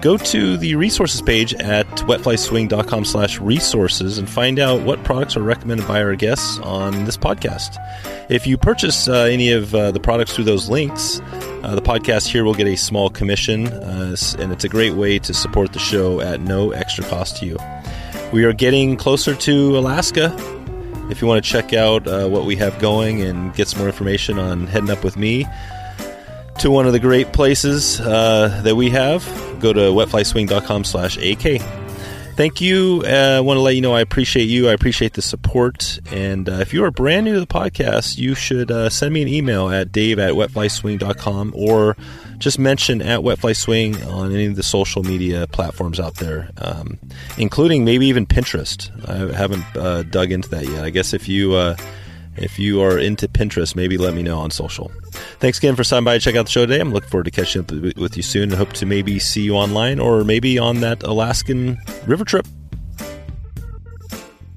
Go 0.00 0.16
to 0.16 0.56
the 0.56 0.76
resources 0.76 1.20
page 1.20 1.52
at 1.52 1.86
wetflyswing.com 1.86 3.04
slash 3.04 3.38
resources 3.38 4.16
and 4.16 4.30
find 4.30 4.58
out 4.58 4.80
what 4.80 5.04
products 5.04 5.36
are 5.36 5.42
recommended 5.42 5.86
by 5.86 6.02
our 6.02 6.14
guests 6.16 6.58
on 6.60 7.04
this 7.04 7.18
podcast. 7.18 7.76
If 8.30 8.46
you 8.46 8.56
purchase 8.56 9.08
uh, 9.08 9.24
any 9.24 9.52
of 9.52 9.74
uh, 9.74 9.90
the 9.90 10.00
products 10.00 10.34
through 10.34 10.44
those 10.44 10.70
links, 10.70 11.20
uh, 11.62 11.74
the 11.74 11.82
podcast 11.82 12.28
here 12.28 12.44
will 12.44 12.54
get 12.54 12.66
a 12.66 12.76
small 12.76 13.10
commission, 13.10 13.66
uh, 13.68 14.16
and 14.38 14.52
it's 14.52 14.64
a 14.64 14.70
great 14.70 14.94
way 14.94 15.18
to 15.18 15.34
support 15.34 15.74
the 15.74 15.78
show 15.78 16.22
at 16.22 16.40
no 16.40 16.70
extra 16.70 17.04
cost 17.04 17.36
to 17.38 17.46
you. 17.46 17.58
We 18.32 18.44
are 18.44 18.54
getting 18.54 18.96
closer 18.96 19.34
to 19.34 19.76
Alaska. 19.76 20.34
If 21.10 21.20
you 21.20 21.28
want 21.28 21.44
to 21.44 21.50
check 21.50 21.74
out 21.74 22.06
uh, 22.08 22.26
what 22.26 22.46
we 22.46 22.56
have 22.56 22.78
going 22.78 23.20
and 23.20 23.52
get 23.54 23.68
some 23.68 23.80
more 23.80 23.88
information 23.88 24.38
on 24.38 24.66
heading 24.66 24.88
up 24.88 25.04
with 25.04 25.18
me 25.18 25.46
to 26.60 26.70
one 26.70 26.86
of 26.86 26.92
the 26.92 26.98
great 26.98 27.32
places 27.32 28.00
uh, 28.00 28.60
that 28.64 28.76
we 28.76 28.90
have, 28.90 29.24
go 29.60 29.72
to 29.72 29.80
wetflyswing.com 29.80 30.84
slash 30.84 31.16
AK. 31.16 31.62
Thank 32.36 32.60
you. 32.60 33.02
Uh, 33.04 33.36
I 33.38 33.40
want 33.40 33.56
to 33.56 33.62
let 33.62 33.74
you 33.74 33.80
know 33.80 33.94
I 33.94 34.02
appreciate 34.02 34.44
you. 34.44 34.68
I 34.68 34.72
appreciate 34.72 35.14
the 35.14 35.22
support. 35.22 35.98
And 36.12 36.50
uh, 36.50 36.54
if 36.54 36.74
you 36.74 36.84
are 36.84 36.90
brand 36.90 37.24
new 37.24 37.34
to 37.34 37.40
the 37.40 37.46
podcast, 37.46 38.18
you 38.18 38.34
should 38.34 38.70
uh, 38.70 38.90
send 38.90 39.14
me 39.14 39.22
an 39.22 39.28
email 39.28 39.70
at 39.70 39.90
dave 39.90 40.18
at 40.18 40.34
wetflyswing.com 40.34 41.52
or 41.56 41.96
just 42.36 42.58
mention 42.58 43.00
at 43.00 43.20
wetflyswing 43.20 44.06
on 44.06 44.32
any 44.32 44.44
of 44.44 44.56
the 44.56 44.62
social 44.62 45.02
media 45.02 45.46
platforms 45.46 45.98
out 45.98 46.16
there, 46.16 46.50
um, 46.58 46.98
including 47.38 47.86
maybe 47.86 48.06
even 48.06 48.26
Pinterest. 48.26 48.90
I 49.08 49.34
haven't 49.34 49.64
uh, 49.74 50.02
dug 50.02 50.30
into 50.30 50.50
that 50.50 50.66
yet. 50.66 50.84
I 50.84 50.90
guess 50.90 51.14
if 51.14 51.26
you 51.26 51.54
uh, 51.54 51.76
if 52.40 52.58
you 52.58 52.82
are 52.82 52.98
into 52.98 53.28
Pinterest, 53.28 53.76
maybe 53.76 53.98
let 53.98 54.14
me 54.14 54.22
know 54.22 54.38
on 54.38 54.50
social. 54.50 54.90
Thanks 55.38 55.58
again 55.58 55.76
for 55.76 55.84
stopping 55.84 56.04
by 56.04 56.14
to 56.14 56.20
check 56.20 56.36
out 56.36 56.46
the 56.46 56.50
show 56.50 56.66
today. 56.66 56.80
I'm 56.80 56.92
looking 56.92 57.10
forward 57.10 57.24
to 57.24 57.30
catching 57.30 57.62
up 57.62 57.70
with 57.70 58.16
you 58.16 58.22
soon 58.22 58.44
and 58.44 58.54
hope 58.54 58.72
to 58.74 58.86
maybe 58.86 59.18
see 59.18 59.42
you 59.42 59.54
online 59.54 59.98
or 59.98 60.24
maybe 60.24 60.58
on 60.58 60.80
that 60.80 61.02
Alaskan 61.02 61.78
river 62.06 62.24
trip. 62.24 62.46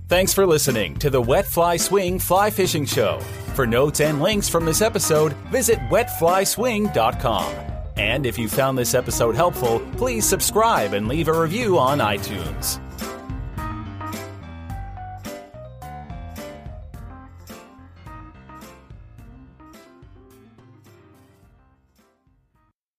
Thanks 0.07 0.33
for 0.33 0.45
listening 0.45 0.95
to 0.97 1.09
the 1.09 1.21
Wet 1.21 1.45
Fly 1.45 1.77
Swing 1.77 2.19
Fly 2.19 2.49
Fishing 2.49 2.85
Show. 2.85 3.19
For 3.55 3.65
notes 3.65 3.99
and 3.99 4.21
links 4.21 4.49
from 4.49 4.65
this 4.65 4.81
episode, 4.81 5.33
visit 5.51 5.79
wetflyswing.com. 5.89 7.55
And 7.95 8.25
if 8.25 8.37
you 8.37 8.47
found 8.47 8.77
this 8.77 8.95
episode 8.95 9.35
helpful, 9.35 9.79
please 9.97 10.25
subscribe 10.25 10.93
and 10.93 11.07
leave 11.07 11.27
a 11.27 11.39
review 11.39 11.77
on 11.77 11.99
iTunes. 11.99 12.82